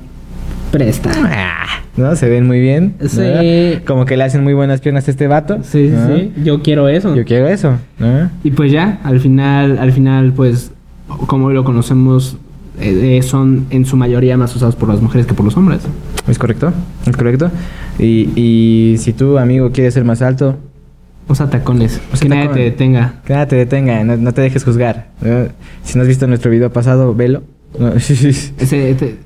presta. 0.72 1.12
Ah, 1.24 1.82
¿No? 1.96 2.16
Se 2.16 2.30
ven 2.30 2.46
muy 2.46 2.60
bien. 2.60 2.96
¿no? 3.00 3.10
Sí. 3.10 3.80
Como 3.86 4.06
que 4.06 4.18
le 4.18 4.24
hacen 4.24 4.44
muy 4.44 4.54
buenas 4.54 4.82
piernas 4.82 5.08
a 5.08 5.12
este 5.12 5.28
vato. 5.28 5.58
Sí, 5.64 5.90
sí, 5.90 5.94
¿no? 5.96 6.16
sí, 6.16 6.34
yo 6.44 6.62
quiero 6.62 6.88
eso. 6.90 7.16
Yo 7.16 7.26
quiero 7.26 7.48
eso. 7.48 7.74
¿no? 8.00 8.30
Y 8.44 8.52
pues 8.52 8.72
ya, 8.72 9.00
al 9.04 9.20
final, 9.20 9.78
al 9.80 9.92
final, 9.92 10.34
pues, 10.34 10.72
como 11.08 11.50
lo 11.52 11.64
conocemos, 11.64 12.38
eh, 12.80 13.18
eh, 13.18 13.22
son 13.24 13.66
en 13.72 13.86
su 13.86 13.98
mayoría 13.98 14.38
más 14.38 14.56
usados 14.56 14.76
por 14.76 14.90
las 14.90 15.02
mujeres 15.02 15.26
que 15.26 15.34
por 15.34 15.46
los 15.46 15.58
hombres. 15.58 15.82
¿Es 16.28 16.38
correcto? 16.38 16.72
¿Es 17.08 17.16
correcto? 17.18 17.50
Y, 17.98 18.30
y 18.36 18.98
si 19.00 19.14
tú, 19.14 19.38
amigo, 19.40 19.72
quieres 19.72 19.94
ser 19.94 20.04
más 20.04 20.22
alto, 20.22 20.58
Usa 21.30 21.50
tacones, 21.50 22.00
Usa 22.14 22.22
que 22.24 22.30
nadie 22.30 22.48
te 22.50 22.60
detenga. 22.62 23.16
Que 23.26 23.34
nada 23.34 23.48
te 23.48 23.58
detenga, 23.58 24.02
no, 24.06 24.16
no 24.16 24.34
te 24.34 24.40
dejes 24.42 24.64
juzgar. 24.64 25.08
¿no? 25.22 25.48
Si 25.84 25.98
no 25.98 26.04
has 26.04 26.08
visto 26.08 26.26
nuestro 26.26 26.50
video 26.50 26.72
pasado, 26.72 27.14
velo. 27.14 27.44
No, 27.78 27.92
Ese- 27.96 28.54
te- 28.96 29.18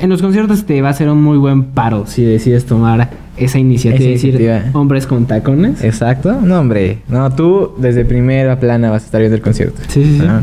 en 0.00 0.10
los 0.10 0.22
conciertos 0.22 0.64
te 0.64 0.80
va 0.82 0.88
a 0.88 0.92
ser 0.92 1.08
un 1.08 1.22
muy 1.22 1.38
buen 1.38 1.64
paro 1.64 2.06
si 2.06 2.24
decides 2.24 2.64
tomar 2.66 3.10
esa 3.36 3.58
iniciativa 3.58 4.04
de 4.04 4.10
decir 4.12 4.34
iniciativa. 4.34 4.70
hombres 4.78 5.06
con 5.06 5.26
tacones. 5.26 5.82
Exacto. 5.84 6.40
No, 6.40 6.58
hombre. 6.60 6.98
No, 7.08 7.30
tú 7.34 7.72
desde 7.78 8.04
primera 8.04 8.58
plana 8.60 8.90
vas 8.90 9.02
a 9.02 9.06
estar 9.06 9.20
viendo 9.20 9.36
el 9.36 9.42
concierto. 9.42 9.80
Sí, 9.88 10.04
sí, 10.04 10.18
sí. 10.18 10.24
Ajá. 10.26 10.42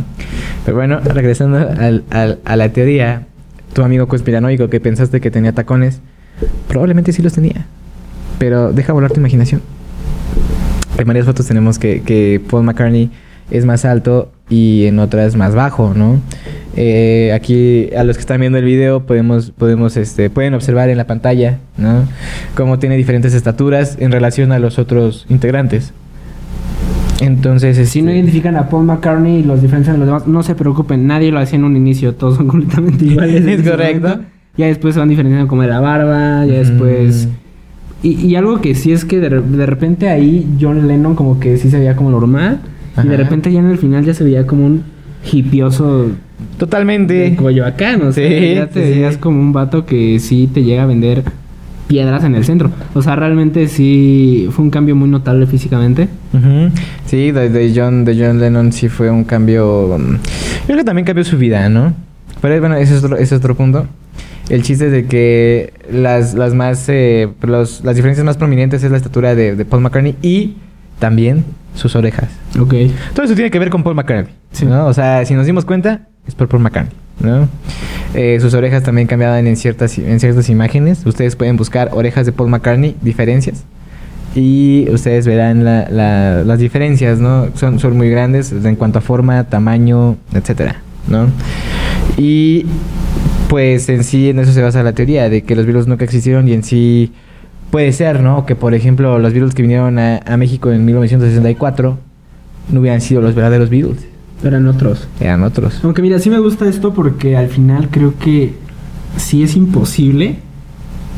Pero 0.66 0.78
bueno, 0.78 1.00
regresando 1.00 1.58
al- 1.58 2.04
al- 2.10 2.40
a 2.46 2.56
la 2.56 2.70
teoría, 2.70 3.24
tu 3.74 3.84
amigo 3.84 4.08
conspiranoico 4.08 4.70
que 4.70 4.80
pensaste 4.80 5.22
que 5.22 5.30
tenía 5.32 5.52
tacones, 5.54 6.00
probablemente 6.68 7.12
sí 7.12 7.22
los 7.22 7.34
tenía. 7.34 7.66
Pero 8.40 8.72
deja 8.74 8.94
volar 8.94 9.12
tu 9.12 9.20
imaginación. 9.20 9.62
En 10.98 11.06
varias 11.06 11.26
fotos 11.26 11.46
tenemos 11.46 11.78
que, 11.78 12.02
que 12.02 12.42
Paul 12.50 12.64
McCartney 12.64 13.12
es 13.52 13.66
más 13.66 13.86
alto 13.86 14.32
y 14.50 14.86
en 14.86 15.00
otras 15.00 15.36
más 15.36 15.54
bajo, 15.56 15.94
¿no? 15.96 16.20
Eh, 16.80 17.32
aquí 17.34 17.90
a 17.96 18.04
los 18.04 18.18
que 18.18 18.22
están 18.22 18.40
viendo 18.40 18.60
el 18.60 18.64
video 18.64 19.02
podemos, 19.02 19.50
podemos, 19.50 19.98
este, 19.98 20.30
pueden 20.30 20.54
observar 20.54 20.90
en 20.90 20.98
la 20.98 21.08
pantalla, 21.08 21.58
¿no? 21.76 22.04
Cómo 22.56 22.78
tiene 22.78 22.96
diferentes 22.96 23.34
estaturas 23.34 23.98
en 24.00 24.12
relación 24.12 24.52
a 24.52 24.60
los 24.60 24.78
otros 24.78 25.26
integrantes. 25.28 25.92
Entonces, 27.20 27.76
Si 27.90 28.04
no 28.04 28.10
este, 28.10 28.20
identifican 28.20 28.56
a 28.58 28.70
Paul 28.70 28.86
McCartney 28.86 29.38
y 29.38 29.44
los 29.44 29.64
diferencian 29.64 29.96
de 29.96 30.06
los 30.06 30.08
demás, 30.08 30.28
no 30.28 30.44
se 30.44 30.54
preocupen, 30.54 31.08
nadie 31.08 31.32
lo 31.32 31.40
hacía 31.40 31.58
en 31.58 31.66
un 31.66 31.76
inicio, 31.76 32.14
todos 32.14 32.36
son 32.36 32.48
completamente 32.48 33.06
iguales. 33.06 33.44
Es 33.44 33.68
correcto. 33.68 34.08
momento. 34.08 34.30
Ya 34.56 34.68
después 34.68 34.94
se 34.94 35.00
van 35.00 35.10
diferenciando 35.10 35.48
como 35.48 35.64
de 35.64 35.70
la 35.70 35.80
barba, 35.80 36.46
ya 36.46 36.60
después 36.60 37.28
Y, 38.04 38.14
y 38.26 38.36
algo 38.36 38.62
que 38.62 38.76
sí 38.76 38.92
es 38.92 39.04
que 39.04 39.20
de, 39.20 39.30
de 39.30 39.66
repente 39.66 40.10
ahí 40.10 40.48
John 40.62 40.88
Lennon 40.88 41.16
como 41.16 41.40
que 41.40 41.58
sí 41.58 41.72
se 41.72 41.80
veía 41.80 41.96
como 41.96 42.12
normal. 42.12 42.62
Y 43.04 43.08
de 43.08 43.18
repente 43.18 43.52
ya 43.52 43.60
en 43.60 43.70
el 43.70 43.78
final 43.78 44.06
ya 44.06 44.16
se 44.16 44.24
veía 44.24 44.48
como 44.48 44.66
un 44.66 44.84
hipioso 45.32 46.08
Totalmente. 46.58 47.14
de 47.14 47.36
Coyoacán. 47.36 48.02
O 48.04 48.12
sea, 48.12 48.28
Sí, 48.28 48.56
ya 48.56 48.68
te 48.68 49.12
sí. 49.12 49.18
como 49.20 49.40
un 49.40 49.54
vato 49.54 49.86
que 49.86 50.20
sí 50.20 50.50
te 50.54 50.64
llega 50.64 50.84
a 50.84 50.86
vender 50.86 51.24
piedras 51.88 52.24
en 52.24 52.36
el 52.36 52.44
centro. 52.44 52.70
O 52.94 53.02
sea, 53.02 53.16
realmente 53.16 53.68
sí 53.68 54.48
fue 54.52 54.66
un 54.66 54.70
cambio 54.72 54.96
muy 54.96 55.10
notable 55.10 55.48
físicamente. 55.48 56.10
Sí, 57.06 57.32
de, 57.32 57.50
de 57.50 57.72
John, 57.76 58.04
de 58.06 58.16
John 58.18 58.40
Lennon 58.40 58.72
sí 58.74 58.90
fue 58.90 59.10
un 59.10 59.24
cambio. 59.24 59.96
um, 59.96 60.18
Creo 60.66 60.78
que 60.78 60.84
también 60.84 61.06
cambió 61.06 61.24
su 61.24 61.38
vida, 61.38 61.70
¿no? 61.70 61.94
Pero 62.42 62.60
bueno, 62.60 62.76
ese 62.76 62.96
es 62.98 63.04
otro, 63.04 63.16
ese 63.16 63.36
es 63.36 63.40
otro 63.40 63.56
punto. 63.56 63.88
El 64.50 64.62
chiste 64.64 64.86
es 64.86 64.92
de 64.92 65.06
que 65.06 65.74
las, 65.92 66.34
las 66.34 66.54
más 66.54 66.86
eh, 66.90 67.28
los- 67.42 67.84
las 67.84 67.96
diferencias 67.96 68.26
más 68.26 68.38
prominentes 68.38 68.84
es 68.84 68.92
la 68.92 68.98
estatura 68.98 69.34
de, 69.36 69.56
de 69.56 69.66
Paul 69.66 69.82
McCartney 69.82 70.16
y 70.22 70.54
también 71.00 71.44
sus 71.78 71.96
orejas. 71.96 72.30
Ok. 72.60 72.74
Todo 73.14 73.26
eso 73.26 73.36
tiene 73.36 73.50
que 73.52 73.60
ver 73.60 73.70
con 73.70 73.84
Paul 73.84 73.96
McCartney, 73.96 74.34
Sí. 74.52 74.66
¿no? 74.66 74.86
O 74.88 74.94
sea, 74.94 75.24
si 75.26 75.34
nos 75.34 75.46
dimos 75.46 75.64
cuenta, 75.66 76.02
es 76.28 76.36
por 76.36 76.48
Paul 76.48 76.64
McCartney, 76.64 76.94
¿no? 77.22 77.48
Eh, 78.14 78.38
sus 78.42 78.54
orejas 78.54 78.84
también 78.84 79.08
cambiaban 79.08 79.48
en 79.48 79.56
ciertas, 79.56 79.98
en 79.98 80.20
ciertas 80.20 80.50
imágenes. 80.50 81.06
Ustedes 81.06 81.36
pueden 81.36 81.56
buscar 81.58 81.90
orejas 81.94 82.26
de 82.26 82.32
Paul 82.32 82.50
McCartney, 82.50 82.96
diferencias. 83.02 83.64
Y 84.36 84.88
ustedes 84.92 85.26
verán 85.26 85.64
la- 85.64 85.88
la- 85.90 86.44
las 86.44 86.60
diferencias, 86.60 87.20
¿no? 87.20 87.48
Son, 87.56 87.80
son 87.80 87.98
muy 87.98 88.10
grandes 88.10 88.52
en 88.52 88.76
cuanto 88.76 89.00
a 89.00 89.02
forma, 89.02 89.44
tamaño, 89.46 90.18
etcétera, 90.34 90.82
¿no? 91.08 91.28
Y 92.18 92.66
pues 93.50 93.88
en 93.90 94.04
sí 94.04 94.30
en 94.30 94.40
eso 94.40 94.52
se 94.52 94.62
basa 94.62 94.84
la 94.84 94.94
teoría 94.94 95.30
de 95.30 95.44
que 95.44 95.56
los 95.56 95.66
virus 95.66 95.88
nunca 95.88 96.04
existieron 96.04 96.48
y 96.48 96.54
en 96.54 96.64
sí 96.64 97.14
puede 97.72 97.92
ser, 97.92 98.22
¿no? 98.22 98.46
Que 98.46 98.56
por 98.56 98.74
ejemplo 98.74 99.20
los 99.20 99.34
virus 99.34 99.54
que 99.54 99.62
vinieron 99.62 100.00
a, 100.00 100.18
a 100.26 100.38
México 100.38 100.72
en 100.72 100.86
1964 100.86 101.98
no 102.72 102.80
hubieran 102.80 103.02
sido 103.02 103.22
los 103.22 103.34
verdaderos 103.36 103.70
Beatles, 103.70 104.06
Eran 104.44 104.68
otros. 104.68 105.08
eran 105.20 105.44
otros. 105.44 105.80
Aunque 105.84 106.02
mira, 106.02 106.20
sí 106.20 106.30
me 106.30 106.40
gusta 106.40 106.68
esto 106.68 106.94
porque 106.94 107.38
al 107.38 107.48
final 107.48 107.90
creo 107.90 108.14
que 108.20 108.54
sí 109.16 109.42
es 109.44 109.56
imposible, 109.56 110.36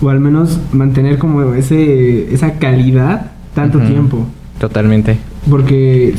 o 0.02 0.10
al 0.10 0.20
menos 0.20 0.60
mantener 0.72 1.18
como 1.18 1.54
ese, 1.54 2.34
esa 2.34 2.54
calidad 2.54 3.32
tanto 3.54 3.80
tiempo. 3.80 4.26
Totalmente. 4.60 5.18
Porque 5.50 6.14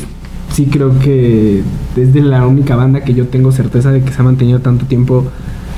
sí 0.51 0.65
creo 0.65 0.99
que 0.99 1.61
es 1.95 2.13
de 2.13 2.21
la 2.21 2.45
única 2.45 2.75
banda 2.75 3.03
que 3.03 3.13
yo 3.13 3.27
tengo 3.27 3.51
certeza 3.51 3.91
de 3.91 4.01
que 4.01 4.11
se 4.11 4.21
ha 4.21 4.23
mantenido 4.25 4.59
tanto 4.59 4.85
tiempo 4.85 5.25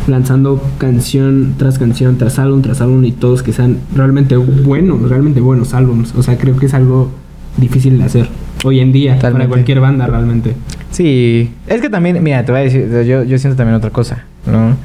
lanzando 0.07 0.61
canción 0.77 1.55
tras 1.57 1.79
canción, 1.79 2.17
tras 2.17 2.39
álbum, 2.39 2.61
tras 2.61 2.81
álbum 2.81 3.03
y 3.05 3.11
todos 3.11 3.43
que 3.43 3.53
sean 3.53 3.79
realmente 3.95 4.35
buenos, 4.35 5.09
realmente 5.09 5.39
buenos 5.39 5.73
álbums. 5.73 6.13
O 6.15 6.23
sea, 6.23 6.37
creo 6.37 6.57
que 6.57 6.65
es 6.65 6.73
algo 6.73 7.11
difícil 7.57 7.97
de 7.97 8.03
hacer 8.05 8.27
hoy 8.63 8.79
en 8.79 8.91
día 8.91 9.19
para 9.19 9.47
cualquier 9.47 9.79
banda 9.79 10.07
realmente. 10.07 10.53
Sí, 10.91 11.51
es 11.67 11.81
que 11.81 11.89
también, 11.89 12.21
mira, 12.23 12.45
te 12.45 12.51
voy 12.51 12.61
a 12.61 12.63
decir, 12.63 12.89
yo, 13.05 13.23
yo 13.23 13.37
siento 13.37 13.55
también 13.57 13.75
otra 13.75 13.89
cosa, 13.89 14.25
¿no? 14.45 14.75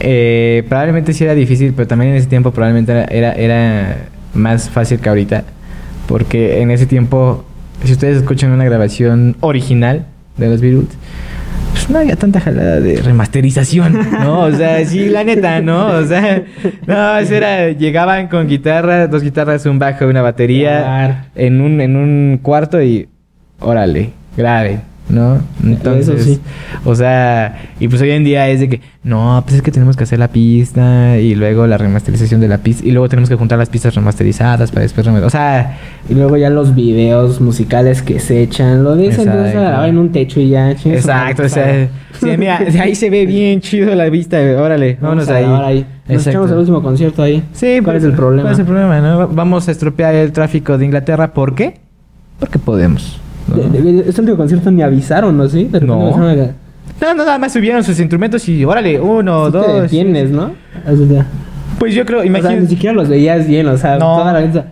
Eh, 0.00 0.64
probablemente 0.68 1.12
sí 1.12 1.24
era 1.24 1.34
difícil, 1.34 1.74
pero 1.74 1.86
también 1.86 2.12
en 2.12 2.16
ese 2.16 2.26
tiempo 2.26 2.50
probablemente 2.50 2.92
era, 2.92 3.04
era, 3.04 3.32
era 3.34 4.06
más 4.34 4.68
fácil 4.70 4.98
que 4.98 5.08
ahorita. 5.08 5.44
Porque 6.08 6.60
en 6.60 6.70
ese 6.70 6.86
tiempo, 6.86 7.44
si 7.84 7.92
ustedes 7.92 8.18
escuchan 8.18 8.50
una 8.50 8.64
grabación 8.64 9.36
original 9.40 10.06
de 10.36 10.48
los 10.48 10.60
Beatles, 10.60 10.88
pues 11.72 11.90
no 11.90 11.98
había 11.98 12.16
tanta 12.16 12.40
jalada 12.40 12.80
de 12.80 13.00
remasterización, 13.02 13.98
¿no? 14.12 14.40
O 14.40 14.52
sea, 14.52 14.84
sí, 14.84 15.08
la 15.08 15.24
neta, 15.24 15.60
¿no? 15.60 15.86
O 15.86 16.04
sea, 16.04 16.42
no, 16.86 17.18
eso 17.18 17.34
era, 17.34 17.70
llegaban 17.70 18.28
con 18.28 18.46
guitarra, 18.46 19.08
dos 19.08 19.22
guitarras, 19.22 19.66
un 19.66 19.78
bajo, 19.78 20.06
una 20.06 20.22
batería, 20.22 21.28
en 21.34 21.60
un, 21.60 21.80
en 21.80 21.96
un 21.96 22.38
cuarto 22.42 22.80
y 22.80 23.08
órale, 23.58 24.10
grave, 24.36 24.80
¿no? 25.08 25.40
Entonces, 25.64 26.24
sí. 26.24 26.40
o 26.84 26.94
sea, 26.94 27.60
y 27.80 27.88
pues 27.88 28.00
hoy 28.00 28.10
en 28.12 28.24
día 28.24 28.48
es 28.48 28.60
de 28.60 28.68
que, 28.68 28.80
no, 29.04 29.42
pues 29.44 29.56
es 29.56 29.62
que 29.62 29.70
tenemos 29.70 29.96
que 29.96 30.04
hacer 30.04 30.18
la 30.18 30.28
pista 30.28 31.18
y 31.18 31.34
luego 31.34 31.66
la 31.66 31.76
remasterización 31.76 32.40
de 32.40 32.48
la 32.48 32.58
pista 32.58 32.86
y 32.86 32.92
luego 32.92 33.08
tenemos 33.08 33.28
que 33.28 33.34
juntar 33.34 33.58
las 33.58 33.68
pistas 33.68 33.94
remasterizadas 33.94 34.70
para 34.70 34.82
después, 34.82 35.06
remas- 35.06 35.22
o 35.24 35.30
sea, 35.30 35.78
Y 36.08 36.14
luego 36.14 36.36
ya 36.36 36.48
los 36.50 36.74
videos 36.74 37.40
musicales 37.40 38.00
que 38.02 38.20
se 38.20 38.42
echan, 38.42 38.84
lo 38.84 38.96
de 38.96 39.08
eso 39.08 39.22
entonces 39.22 39.48
Exacto. 39.48 39.66
a 39.66 39.70
grabar 39.70 39.88
en 39.88 39.98
un 39.98 40.12
techo 40.12 40.40
y 40.40 40.48
ya. 40.50 40.70
exacto, 40.70 41.42
o 41.44 41.48
sea, 41.48 41.88
sí, 42.18 42.30
mira, 42.38 42.58
ahí 42.80 42.94
se 42.94 43.10
ve 43.10 43.26
bien 43.26 43.60
chido 43.60 43.94
la 43.94 44.08
vista, 44.08 44.38
órale, 44.58 44.96
vámonos 45.00 45.28
ahí. 45.28 45.44
ahí. 45.44 45.86
Nos 46.08 46.16
Exacto. 46.18 46.30
echamos 46.30 46.50
el 46.52 46.58
último 46.58 46.82
concierto 46.82 47.22
ahí. 47.22 47.42
Sí, 47.52 47.78
¿Cuál 47.82 47.96
pues, 47.96 47.96
es 47.98 48.04
el 48.04 48.12
problema? 48.16 48.42
¿Cuál 48.42 48.52
es 48.54 48.58
el 48.58 48.64
problema, 48.66 49.00
no? 49.00 49.28
Vamos 49.28 49.68
a 49.68 49.70
estropear 49.70 50.14
el 50.14 50.32
tráfico 50.32 50.76
de 50.78 50.84
Inglaterra, 50.84 51.32
¿por 51.32 51.54
qué? 51.54 51.80
Porque 52.40 52.58
podemos. 52.58 53.20
De- 53.52 54.04
Este 54.08 54.20
último 54.20 54.36
concierto 54.36 54.70
ni 54.70 54.82
avisaron, 54.82 55.36
¿no? 55.36 55.48
¿Sí? 55.48 55.68
No. 55.82 56.16
No, 57.00 57.14
no, 57.14 57.24
nada 57.24 57.38
más 57.38 57.52
subieron 57.52 57.82
sus 57.82 57.98
instrumentos 57.98 58.48
y 58.48 58.64
órale, 58.64 59.00
uno, 59.00 59.46
Sí 59.46 59.52
dos. 59.52 59.82
detienes, 59.82 60.30
¿no? 60.30 60.52
Pues 61.78 61.94
yo 61.94 62.04
creo, 62.06 62.18
o 62.18 62.22
sea, 62.22 62.28
imagínate. 62.28 62.60
ni 62.60 62.66
siquiera 62.68 62.94
los 62.94 63.08
veías 63.08 63.46
bien, 63.46 63.66
o 63.66 63.76
sea, 63.76 63.92
No. 63.98 64.18
toda 64.18 64.32
la 64.32 64.40
gente... 64.40 64.62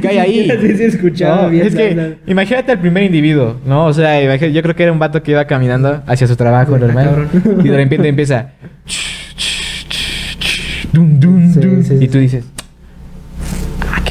¿Qué 0.00 0.08
hay 0.08 0.18
ahí? 0.18 0.50
Sí, 0.60 0.76
sí, 0.76 0.84
escuchaba 0.84 1.42
No, 1.42 1.50
bien. 1.50 1.66
es 1.66 1.74
que 1.74 2.16
imagínate 2.26 2.72
al 2.72 2.78
primer 2.78 3.02
individuo, 3.02 3.56
¿no? 3.66 3.86
O 3.86 3.92
sea, 3.92 4.22
imagínate- 4.22 4.52
yo 4.52 4.62
creo 4.62 4.74
que 4.76 4.82
era 4.84 4.92
un 4.92 4.98
vato 4.98 5.22
que 5.22 5.32
iba 5.32 5.44
caminando 5.46 6.02
hacia 6.06 6.26
su 6.26 6.36
trabajo 6.36 6.78
normal 6.78 7.28
y 7.62 7.68
de 7.68 7.76
repente 7.76 8.08
empieza 8.08 8.50
dum, 10.92 11.52
sí, 11.52 11.60
sí. 11.84 11.94
y 12.00 12.08
tú 12.08 12.18
dices 12.18 12.44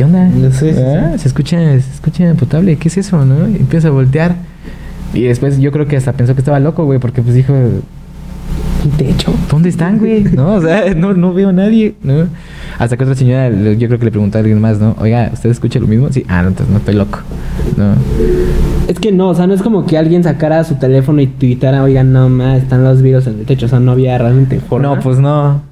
¿qué 0.01 0.05
onda? 0.05 0.25
No 0.25 0.51
sé, 0.51 0.73
Ah. 0.83 1.15
Se 1.15 1.27
escucha, 1.27 1.57
se 1.57 1.77
escucha 1.77 2.33
potable, 2.33 2.75
¿qué 2.77 2.87
es 2.87 2.97
eso, 2.97 3.23
no? 3.23 3.47
Y 3.47 3.57
empieza 3.57 3.89
a 3.89 3.91
voltear 3.91 4.35
y 5.13 5.23
después 5.23 5.59
yo 5.59 5.71
creo 5.71 5.87
que 5.87 5.95
hasta 5.95 6.13
pensó 6.13 6.33
que 6.33 6.41
estaba 6.41 6.59
loco, 6.59 6.85
güey, 6.85 6.97
porque 6.97 7.21
pues 7.21 7.35
dijo 7.35 7.53
techo. 8.97 9.31
¿Dónde 9.47 9.69
están, 9.69 9.99
güey? 9.99 10.23
No, 10.23 10.55
o 10.55 10.61
sea, 10.61 10.95
no, 10.95 11.13
no 11.13 11.35
veo 11.35 11.49
a 11.49 11.53
nadie, 11.53 11.93
¿no? 12.01 12.25
Hasta 12.79 12.97
que 12.97 13.03
otra 13.03 13.13
señora, 13.15 13.51
yo 13.51 13.87
creo 13.87 13.99
que 13.99 14.05
le 14.05 14.11
preguntó 14.11 14.39
a 14.39 14.41
alguien 14.41 14.59
más, 14.59 14.79
¿no? 14.79 14.95
Oiga, 14.99 15.29
¿usted 15.31 15.51
escucha 15.51 15.79
lo 15.79 15.85
mismo? 15.85 16.09
Sí, 16.09 16.25
ah, 16.27 16.41
no, 16.41 16.47
entonces 16.47 16.71
no 16.71 16.79
estoy 16.79 16.95
loco, 16.95 17.19
¿no? 17.77 17.93
Es 18.87 18.97
que 18.99 19.11
no, 19.11 19.29
o 19.29 19.35
sea, 19.35 19.45
no 19.45 19.53
es 19.53 19.61
como 19.61 19.85
que 19.85 19.99
alguien 19.99 20.23
sacara 20.23 20.63
su 20.63 20.75
teléfono 20.75 21.21
y 21.21 21.27
tuitara, 21.27 21.83
oigan, 21.83 22.11
no 22.11 22.27
más, 22.27 22.63
están 22.63 22.83
los 22.83 23.03
virus 23.03 23.27
en 23.27 23.41
el 23.41 23.45
techo, 23.45 23.67
o 23.67 23.69
sea, 23.69 23.79
no 23.79 23.91
había 23.91 24.17
realmente 24.17 24.59
forma. 24.61 24.95
No, 24.95 24.99
pues 24.99 25.19
no. 25.19 25.69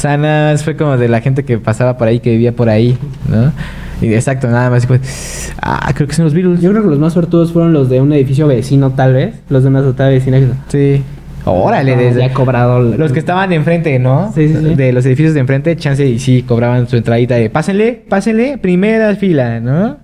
O 0.00 0.02
sea, 0.02 0.16
nada 0.16 0.52
más 0.52 0.64
fue 0.64 0.76
como 0.76 0.96
de 0.96 1.08
la 1.08 1.20
gente 1.20 1.44
que 1.44 1.58
pasaba 1.58 1.98
por 1.98 2.08
ahí, 2.08 2.20
que 2.20 2.30
vivía 2.30 2.52
por 2.52 2.70
ahí, 2.70 2.96
¿no? 3.28 3.52
Y 4.00 4.14
exacto, 4.14 4.48
nada 4.48 4.70
más. 4.70 4.86
pues, 4.86 5.52
ah, 5.60 5.92
creo 5.94 6.08
que 6.08 6.14
son 6.14 6.24
los 6.24 6.32
virus. 6.32 6.62
Yo 6.62 6.70
creo 6.70 6.82
que 6.82 6.88
los 6.88 6.98
más 6.98 7.12
suertudos 7.12 7.52
fueron 7.52 7.74
los 7.74 7.90
de 7.90 8.00
un 8.00 8.10
edificio 8.14 8.46
vecino, 8.46 8.92
tal 8.92 9.12
vez. 9.12 9.34
Los 9.50 9.62
de 9.62 9.68
una 9.68 9.80
azotada 9.80 10.08
vecina. 10.08 10.40
Sí. 10.68 11.02
Órale, 11.44 11.96
No, 11.96 12.00
desde 12.02 12.20
ya 12.20 12.32
cobrado. 12.32 12.80
los 12.80 13.12
que 13.12 13.18
estaban 13.18 13.52
enfrente, 13.52 13.98
¿no? 13.98 14.32
Sí, 14.34 14.48
sí, 14.48 14.54
sí. 14.58 14.74
De 14.74 14.90
los 14.94 15.04
edificios 15.04 15.34
de 15.34 15.40
enfrente, 15.40 15.76
chance 15.76 16.06
y 16.06 16.18
sí, 16.18 16.44
cobraban 16.48 16.88
su 16.88 16.96
entradita 16.96 17.34
de 17.34 17.50
pásenle, 17.50 18.02
pásenle, 18.08 18.56
primera 18.56 19.14
fila, 19.16 19.60
¿no? 19.60 19.98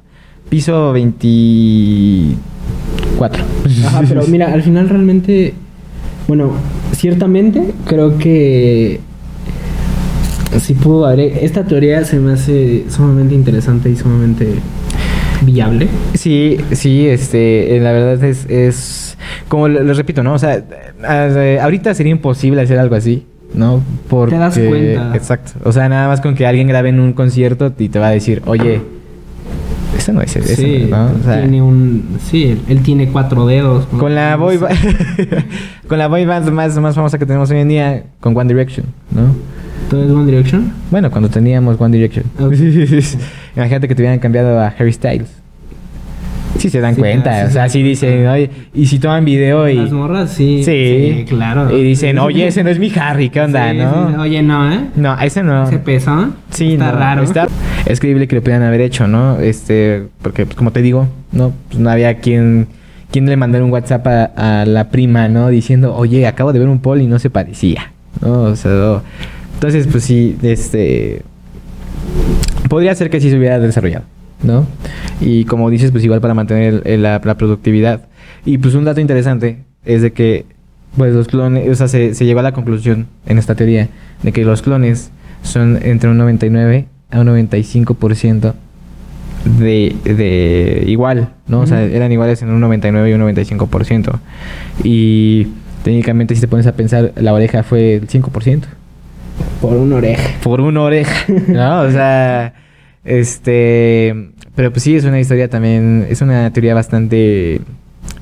Piso 0.50 0.92
24. 0.92 3.42
Ajá, 3.86 4.02
pero 4.06 4.26
mira, 4.28 4.52
al 4.52 4.62
final 4.62 4.90
realmente, 4.90 5.54
bueno, 6.28 6.52
ciertamente 6.92 7.72
creo 7.86 8.18
que 8.18 9.00
sí 10.60 10.74
pudo 10.74 11.06
haber. 11.06 11.20
Esta 11.42 11.64
teoría 11.64 12.04
se 12.04 12.18
me 12.18 12.32
hace 12.32 12.84
sumamente 12.88 13.34
interesante 13.34 13.90
y 13.90 13.96
sumamente 13.96 14.54
viable. 15.42 15.88
Sí, 16.14 16.56
sí, 16.72 17.06
este, 17.06 17.76
eh, 17.76 17.80
la 17.80 17.92
verdad 17.92 18.22
es, 18.24 18.46
es 18.48 19.18
como 19.48 19.68
le- 19.68 19.84
les 19.84 19.96
repito, 19.96 20.22
¿no? 20.22 20.34
O 20.34 20.38
sea, 20.38 20.62
eh, 21.08 21.58
ahorita 21.60 21.94
sería 21.94 22.12
imposible 22.12 22.62
hacer 22.62 22.78
algo 22.78 22.94
así, 22.94 23.26
¿no? 23.54 23.82
Porque, 24.08 24.34
Te 24.34 24.40
das 24.40 24.58
cuenta. 24.58 25.14
Exacto. 25.16 25.52
O 25.64 25.72
sea, 25.72 25.88
nada 25.88 26.08
más 26.08 26.20
con 26.20 26.34
que 26.34 26.46
alguien 26.46 26.68
grabe 26.68 26.88
en 26.88 27.00
un 27.00 27.12
concierto 27.12 27.72
y 27.78 27.88
te 27.88 27.98
va 27.98 28.08
a 28.08 28.10
decir, 28.12 28.42
oye, 28.46 28.80
eso 29.96 30.12
no 30.12 30.20
es 30.22 30.34
eso, 30.36 30.54
sí, 30.54 30.88
¿no? 30.90 31.06
O 31.20 31.24
sea, 31.24 31.40
tiene 31.40 31.62
un. 31.62 32.16
Sí, 32.30 32.58
él, 32.68 32.80
tiene 32.82 33.08
cuatro 33.08 33.46
dedos. 33.46 33.86
con 33.86 34.14
la 34.14 34.36
boy 34.36 34.56
ba- 34.58 34.68
con 35.88 35.98
la 35.98 36.08
boy 36.08 36.24
band 36.26 36.50
más, 36.50 36.78
más 36.78 36.94
famosa 36.94 37.18
que 37.18 37.26
tenemos 37.26 37.50
hoy 37.50 37.58
en 37.58 37.68
día, 37.68 38.04
con 38.20 38.36
One 38.36 38.48
Direction, 38.52 38.86
¿no? 39.10 39.34
¿Todo 39.90 40.04
es 40.04 40.10
One 40.10 40.26
Direction? 40.26 40.72
Bueno, 40.90 41.10
cuando 41.10 41.28
teníamos 41.28 41.80
One 41.80 41.96
Direction. 41.96 42.24
Ok. 42.40 42.54
Imagínate 43.56 43.88
que 43.88 43.94
te 43.94 44.02
hubieran 44.02 44.18
cambiado 44.18 44.58
a 44.58 44.68
Harry 44.68 44.92
Styles. 44.92 45.28
Sí 46.58 46.70
se 46.70 46.80
dan 46.80 46.94
Sí, 46.94 47.00
cuenta, 47.00 47.34
sí 47.40 47.42
o 47.42 47.46
se 47.48 47.52
sea, 47.52 47.68
sí 47.68 47.82
dicen, 47.82 48.26
oye, 48.26 48.50
y 48.72 48.86
si 48.86 48.98
toman 48.98 49.24
video 49.26 49.68
y... 49.68 49.74
Las 49.74 49.92
morras, 49.92 50.30
sí. 50.30 50.62
Sí, 50.64 51.26
claro. 51.28 51.76
Y 51.76 51.82
dicen, 51.82 52.18
oye, 52.20 52.46
ese 52.46 52.64
no 52.64 52.70
es 52.70 52.78
mi 52.78 52.90
Harry, 52.98 53.28
¿qué 53.28 53.42
onda, 53.42 53.72
no? 53.74 54.22
Oye, 54.22 54.42
no, 54.42 54.72
¿eh? 54.72 54.80
No, 54.96 55.18
ese 55.20 55.42
no. 55.42 55.64
Ese 55.64 55.78
peso. 55.78 56.30
Sí, 56.50 56.72
Está 56.72 56.92
no, 56.92 56.98
raro. 56.98 57.22
Está, 57.22 57.46
es 57.84 58.00
creíble 58.00 58.26
que 58.26 58.36
lo 58.36 58.42
pudieran 58.42 58.62
haber 58.62 58.80
hecho, 58.80 59.06
¿no? 59.06 59.38
Este, 59.38 60.04
porque, 60.22 60.46
pues, 60.46 60.56
como 60.56 60.70
te 60.72 60.80
digo, 60.80 61.06
no, 61.30 61.52
pues, 61.68 61.78
no 61.78 61.90
había 61.90 62.14
quien, 62.20 62.68
quien 63.10 63.26
le 63.26 63.36
mandara 63.36 63.62
un 63.62 63.70
WhatsApp 63.70 64.06
a, 64.06 64.24
a 64.62 64.64
la 64.64 64.88
prima, 64.88 65.28
¿no? 65.28 65.48
Diciendo, 65.48 65.94
oye, 65.94 66.26
acabo 66.26 66.54
de 66.54 66.58
ver 66.58 66.68
un 66.68 66.78
poll 66.80 67.02
y 67.02 67.06
no 67.06 67.18
se 67.18 67.28
parecía, 67.28 67.92
¿no? 68.22 68.42
O 68.44 68.56
sea, 68.56 68.70
no. 68.70 69.02
Entonces, 69.56 69.86
pues 69.90 70.04
sí, 70.04 70.36
este, 70.42 71.22
podría 72.68 72.94
ser 72.94 73.10
que 73.10 73.20
sí 73.20 73.30
se 73.30 73.38
hubiera 73.38 73.58
desarrollado, 73.58 74.04
¿no? 74.42 74.66
Y 75.20 75.44
como 75.44 75.70
dices, 75.70 75.90
pues 75.92 76.04
igual 76.04 76.20
para 76.20 76.34
mantener 76.34 76.82
el- 76.84 77.02
la, 77.02 77.20
la 77.24 77.34
productividad. 77.36 78.02
Y 78.44 78.58
pues 78.58 78.74
un 78.74 78.84
dato 78.84 79.00
interesante 79.00 79.60
es 79.84 80.02
de 80.02 80.12
que, 80.12 80.44
pues 80.96 81.14
los 81.14 81.28
clones, 81.28 81.68
o 81.68 81.74
sea, 81.74 81.88
se, 81.88 82.14
se 82.14 82.24
llegó 82.24 82.40
a 82.40 82.42
la 82.42 82.52
conclusión 82.52 83.06
en 83.26 83.38
esta 83.38 83.54
teoría 83.54 83.88
de 84.22 84.32
que 84.32 84.44
los 84.44 84.62
clones 84.62 85.10
son 85.42 85.78
entre 85.82 86.10
un 86.10 86.18
99 86.18 86.86
a 87.10 87.20
un 87.20 87.26
95% 87.28 88.54
de, 89.58 89.94
de 90.04 90.84
igual, 90.86 91.30
¿no? 91.46 91.60
O 91.60 91.66
sea, 91.66 91.82
eran 91.82 92.10
iguales 92.12 92.42
en 92.42 92.50
un 92.50 92.60
99 92.60 93.10
y 93.10 93.12
un 93.14 93.20
95%. 93.22 94.18
Y 94.82 95.46
técnicamente 95.84 96.34
si 96.34 96.40
te 96.40 96.48
pones 96.48 96.66
a 96.66 96.72
pensar, 96.72 97.12
la 97.16 97.32
oreja 97.32 97.62
fue 97.62 97.94
el 97.94 98.08
5%. 98.08 98.62
Por 99.60 99.72
una 99.76 99.96
oreja. 99.96 100.22
Por 100.42 100.60
una 100.60 100.82
oreja, 100.82 101.24
¿no? 101.48 101.80
O 101.82 101.90
sea, 101.90 102.54
este... 103.04 104.30
Pero 104.54 104.70
pues 104.72 104.82
sí, 104.84 104.96
es 104.96 105.04
una 105.04 105.20
historia 105.20 105.48
también, 105.50 106.06
es 106.08 106.22
una 106.22 106.50
teoría 106.52 106.74
bastante, 106.74 107.60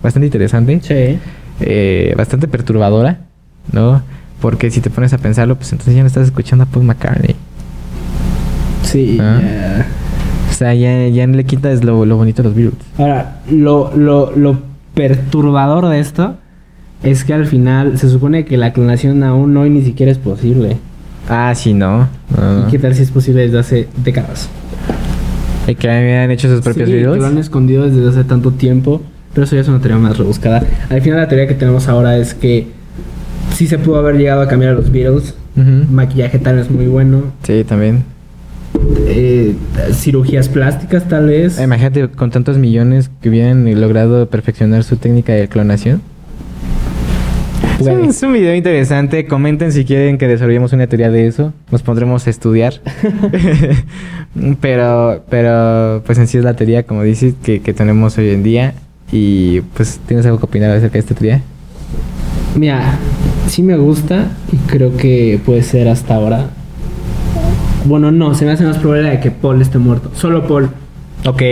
bastante 0.02 0.26
interesante, 0.26 0.80
Sí. 0.82 1.18
eh, 1.60 2.14
bastante 2.16 2.48
perturbadora, 2.48 3.20
¿no? 3.72 4.02
Porque 4.40 4.70
si 4.72 4.80
te 4.80 4.90
pones 4.90 5.12
a 5.12 5.18
pensarlo, 5.18 5.54
pues 5.56 5.70
entonces 5.72 5.94
ya 5.94 6.00
no 6.00 6.08
estás 6.08 6.24
escuchando 6.24 6.64
a 6.64 6.66
Paul 6.66 6.84
McCartney. 6.86 7.36
Sí. 8.82 9.18
Ah. 9.20 9.40
ya. 9.42 9.86
O 10.50 10.52
sea, 10.52 10.74
ya, 10.74 11.06
ya 11.08 11.26
le 11.26 11.44
quitas 11.44 11.82
lo, 11.84 12.04
lo 12.04 12.16
bonito 12.16 12.42
de 12.42 12.48
los 12.48 12.56
Beatles. 12.56 12.82
Ahora, 12.98 13.40
lo, 13.50 13.92
lo, 13.96 14.32
lo 14.36 14.58
perturbador 14.94 15.88
de 15.88 16.00
esto 16.00 16.36
es 17.02 17.24
que 17.24 17.34
al 17.34 17.46
final 17.46 17.98
se 17.98 18.08
supone 18.08 18.44
que 18.44 18.56
la 18.56 18.72
clonación 18.72 19.22
aún 19.22 19.56
hoy 19.56 19.70
ni 19.70 19.82
siquiera 19.82 20.10
es 20.12 20.18
posible. 20.18 20.76
Ah, 21.28 21.52
sí, 21.54 21.72
no. 21.74 22.08
¿Y 22.66 22.70
qué 22.70 22.78
tal 22.78 22.94
si 22.94 23.02
es 23.02 23.10
posible 23.10 23.42
desde 23.42 23.58
hace 23.58 23.88
décadas? 24.04 24.48
Y 25.66 25.74
que 25.74 25.88
habían 25.90 26.30
hecho 26.30 26.48
sus 26.48 26.60
propios 26.60 26.88
sí, 26.88 26.94
Beatles. 26.94 27.14
que 27.14 27.20
lo 27.20 27.26
han 27.26 27.38
escondido 27.38 27.88
desde 27.88 28.06
hace 28.08 28.24
tanto 28.28 28.50
tiempo, 28.52 29.00
pero 29.32 29.44
eso 29.44 29.54
ya 29.56 29.62
es 29.62 29.68
una 29.68 29.78
teoría 29.80 29.98
más 29.98 30.18
rebuscada. 30.18 30.62
Al 30.90 31.00
final 31.00 31.20
la 31.20 31.28
teoría 31.28 31.46
que 31.48 31.54
tenemos 31.54 31.88
ahora 31.88 32.18
es 32.18 32.34
que 32.34 32.68
sí 33.54 33.66
se 33.66 33.78
pudo 33.78 33.96
haber 33.96 34.16
llegado 34.16 34.42
a 34.42 34.48
cambiar 34.48 34.72
a 34.72 34.74
los 34.74 34.90
Beatles. 34.92 35.34
Ujú. 35.56 35.90
Maquillaje 35.90 36.38
tal 36.38 36.56
vez 36.56 36.70
muy 36.70 36.86
bueno. 36.86 37.22
Sí, 37.44 37.64
también. 37.64 38.04
eh, 39.06 39.54
cirugías 39.92 40.48
plásticas 40.48 41.08
tal 41.08 41.28
vez. 41.28 41.58
Imagínate 41.60 42.08
con 42.08 42.30
tantos 42.30 42.58
millones 42.58 43.10
que 43.22 43.30
hubieran 43.30 43.80
logrado 43.80 44.28
perfeccionar 44.28 44.82
su 44.84 44.96
técnica 44.96 45.32
de 45.32 45.48
clonación. 45.48 46.02
Es 47.84 47.90
un, 47.90 47.98
Puede. 47.98 48.10
es 48.10 48.22
un 48.22 48.32
video 48.32 48.54
interesante. 48.54 49.26
Comenten 49.26 49.72
si 49.72 49.84
quieren 49.84 50.18
que 50.18 50.26
desarrollemos 50.26 50.72
una 50.72 50.86
teoría 50.86 51.10
de 51.10 51.26
eso. 51.26 51.52
Nos 51.70 51.82
pondremos 51.82 52.26
a 52.26 52.30
estudiar. 52.30 52.74
pero, 54.60 55.24
pero, 55.28 56.02
pues 56.06 56.18
en 56.18 56.26
sí 56.26 56.38
es 56.38 56.44
la 56.44 56.54
teoría, 56.56 56.84
como 56.84 57.02
dices, 57.02 57.34
que, 57.42 57.60
que 57.60 57.74
tenemos 57.74 58.16
hoy 58.18 58.30
en 58.30 58.42
día. 58.42 58.74
Y 59.12 59.60
pues, 59.60 60.00
¿tienes 60.06 60.24
algo 60.26 60.38
que 60.38 60.46
opinar 60.46 60.70
acerca 60.70 60.94
de 60.94 60.98
esta 61.00 61.14
teoría? 61.14 61.42
Mira, 62.56 62.98
sí 63.48 63.62
me 63.62 63.76
gusta 63.76 64.28
y 64.52 64.56
creo 64.56 64.96
que 64.96 65.40
puede 65.44 65.62
ser 65.62 65.88
hasta 65.88 66.14
ahora. 66.14 66.50
Bueno, 67.84 68.10
no, 68.10 68.34
se 68.34 68.46
me 68.46 68.52
hace 68.52 68.64
más 68.64 68.78
probable 68.78 69.10
de 69.10 69.20
que 69.20 69.30
Paul 69.30 69.60
esté 69.60 69.78
muerto. 69.78 70.10
Solo 70.14 70.46
Paul. 70.46 70.70
Ok. 71.26 71.42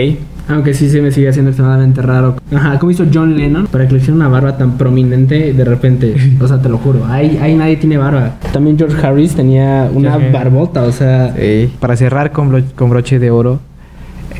Aunque 0.49 0.73
sí 0.73 0.89
se 0.89 1.01
me 1.01 1.09
sigue 1.11 1.29
haciendo 1.29 1.51
extremadamente 1.51 2.01
raro. 2.01 2.35
Ajá, 2.53 2.77
como 2.77 2.91
hizo 2.91 3.05
John 3.13 3.37
Lennon 3.37 3.67
para 3.67 3.87
que 3.87 3.93
le 3.93 3.99
hiciera 3.99 4.15
una 4.15 4.27
barba 4.27 4.57
tan 4.57 4.77
prominente 4.77 5.53
de 5.53 5.63
repente. 5.65 6.15
O 6.41 6.47
sea, 6.47 6.61
te 6.61 6.67
lo 6.69 6.77
juro. 6.77 7.05
Ahí, 7.05 7.39
ahí 7.41 7.55
nadie 7.55 7.77
tiene 7.77 7.97
barba. 7.97 8.35
También 8.51 8.77
George 8.77 9.05
Harris 9.05 9.33
tenía 9.35 9.89
una 9.93 10.17
Sí, 10.17 10.23
barbota, 10.33 10.83
o 10.83 10.91
sea. 10.91 11.33
Para 11.79 11.95
cerrar 11.95 12.31
con, 12.33 12.51
bro- 12.51 12.71
con 12.75 12.89
broche 12.89 13.19
de 13.19 13.31
oro, 13.31 13.59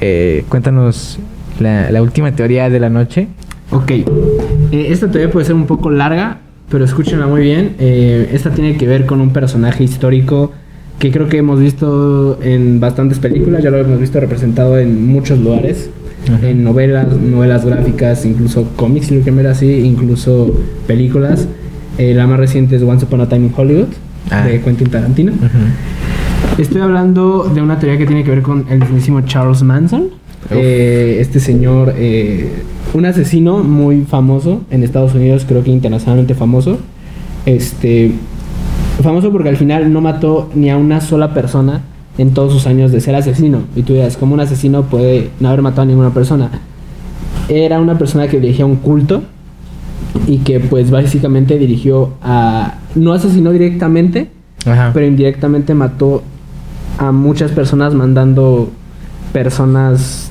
eh, 0.01 0.43
cuéntanos 0.49 1.19
la, 1.59 1.89
la 1.91 2.01
última 2.01 2.31
teoría 2.33 2.69
de 2.69 2.79
la 2.79 2.89
noche. 2.89 3.27
Ok. 3.71 3.91
Eh, 3.91 4.05
esta 4.89 5.09
teoría 5.09 5.31
puede 5.31 5.45
ser 5.45 5.55
un 5.55 5.65
poco 5.65 5.89
larga, 5.89 6.39
pero 6.69 6.83
escúchenla 6.83 7.27
muy 7.27 7.41
bien. 7.41 7.75
Eh, 7.79 8.29
esta 8.33 8.49
tiene 8.51 8.75
que 8.75 8.87
ver 8.87 9.05
con 9.05 9.21
un 9.21 9.31
personaje 9.31 9.83
histórico 9.83 10.51
que 10.99 11.11
creo 11.11 11.27
que 11.27 11.37
hemos 11.37 11.59
visto 11.59 12.39
en 12.41 12.79
bastantes 12.79 13.19
películas, 13.19 13.61
ya 13.63 13.69
lo 13.71 13.77
hemos 13.77 13.99
visto 13.99 14.19
representado 14.19 14.77
en 14.79 15.05
muchos 15.07 15.39
lugares, 15.39 15.89
Ajá. 16.33 16.47
en 16.49 16.63
novelas, 16.63 17.07
novelas 17.17 17.65
gráficas, 17.65 18.25
incluso 18.25 18.67
cómics, 18.75 19.07
si 19.07 19.15
lo 19.15 19.21
quieren 19.21 19.37
ver 19.37 19.47
así, 19.47 19.69
incluso 19.79 20.55
películas. 20.87 21.47
Eh, 21.97 22.13
la 22.13 22.25
más 22.25 22.39
reciente 22.39 22.75
es 22.77 22.81
Once 22.83 23.05
Upon 23.05 23.21
a 23.21 23.27
Time 23.29 23.47
in 23.47 23.53
Hollywood, 23.55 23.87
Ah. 24.31 24.45
de 24.47 24.61
Quentin 24.61 24.89
Tarantino. 24.89 25.33
Estoy 26.57 26.81
hablando 26.81 27.51
de 27.53 27.61
una 27.61 27.77
teoría 27.79 27.97
que 27.99 28.05
tiene 28.05 28.23
que 28.23 28.29
ver 28.31 28.41
con 28.41 28.65
el 28.69 28.79
mismísimo 28.79 29.21
Charles 29.21 29.61
Manson. 29.63 30.05
Eh, 30.51 31.17
este 31.19 31.39
señor, 31.39 31.93
eh, 31.97 32.49
un 32.93 33.05
asesino 33.05 33.59
muy 33.63 34.01
famoso 34.03 34.61
en 34.71 34.83
Estados 34.83 35.13
Unidos, 35.15 35.45
creo 35.47 35.63
que 35.63 35.71
internacionalmente 35.71 36.35
famoso. 36.35 36.77
Este, 37.45 38.11
famoso 39.01 39.31
porque 39.31 39.49
al 39.49 39.57
final 39.57 39.91
no 39.91 40.01
mató 40.01 40.49
ni 40.53 40.69
a 40.69 40.77
una 40.77 41.01
sola 41.01 41.33
persona 41.33 41.81
en 42.17 42.33
todos 42.33 42.53
sus 42.53 42.67
años 42.67 42.91
de 42.91 43.01
ser 43.01 43.15
asesino. 43.15 43.61
Y 43.75 43.83
tú 43.83 43.93
dirás, 43.93 44.17
¿cómo 44.17 44.33
un 44.33 44.39
asesino 44.39 44.83
puede 44.83 45.29
no 45.39 45.47
haber 45.47 45.61
matado 45.61 45.83
a 45.83 45.85
ninguna 45.85 46.11
persona? 46.11 46.49
Era 47.49 47.79
una 47.79 47.97
persona 47.97 48.27
que 48.27 48.39
dirigía 48.39 48.65
un 48.65 48.77
culto 48.77 49.23
y 50.27 50.37
que 50.39 50.59
pues 50.59 50.91
básicamente 50.91 51.57
dirigió 51.57 52.13
a... 52.21 52.75
No 52.95 53.13
asesinó 53.13 53.51
directamente, 53.51 54.29
Ajá. 54.65 54.91
pero 54.93 55.05
indirectamente 55.07 55.73
mató 55.73 56.21
a 56.99 57.11
muchas 57.11 57.51
personas 57.51 57.93
mandando 57.93 58.69
personas 59.31 60.29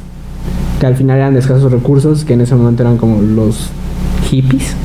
que 0.79 0.87
al 0.87 0.97
final 0.97 1.19
eran 1.19 1.35
de 1.35 1.41
escasos 1.41 1.71
recursos, 1.71 2.25
que 2.25 2.35
en 2.35 2.43
ese 2.43 2.55
momento 2.55 2.83
eran 2.83 2.97
como 2.97 3.21
los 3.21 3.71
hippies. 4.31 4.77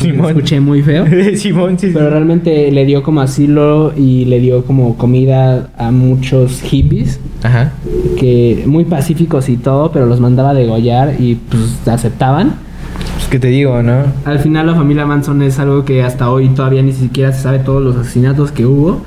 Simón. 0.00 0.26
Escuché 0.28 0.60
muy 0.60 0.82
feo. 0.82 1.04
Simón, 1.36 1.78
sí, 1.78 1.88
sí. 1.88 1.92
Pero 1.94 2.10
realmente 2.10 2.70
le 2.70 2.84
dio 2.84 3.02
como 3.02 3.20
asilo 3.20 3.92
y 3.96 4.24
le 4.26 4.40
dio 4.40 4.64
como 4.64 4.96
comida 4.96 5.68
a 5.78 5.90
muchos 5.90 6.60
hippies, 6.62 7.20
Ajá. 7.42 7.72
que 8.18 8.64
muy 8.66 8.84
pacíficos 8.84 9.48
y 9.48 9.56
todo, 9.56 9.92
pero 9.92 10.06
los 10.06 10.20
mandaba 10.20 10.50
a 10.50 10.54
degollar 10.54 11.14
y 11.18 11.36
pues 11.36 11.86
aceptaban. 11.88 12.54
Pues 13.14 13.26
que 13.28 13.38
te 13.38 13.48
digo, 13.48 13.82
¿no? 13.82 14.04
Al 14.24 14.38
final 14.38 14.66
la 14.66 14.74
familia 14.74 15.06
Manson 15.06 15.42
es 15.42 15.58
algo 15.58 15.84
que 15.84 16.02
hasta 16.02 16.30
hoy 16.30 16.48
todavía 16.50 16.82
ni 16.82 16.92
siquiera 16.92 17.32
se 17.32 17.42
sabe 17.42 17.58
todos 17.58 17.82
los 17.82 17.96
asesinatos 17.96 18.52
que 18.52 18.64
hubo. 18.66 19.02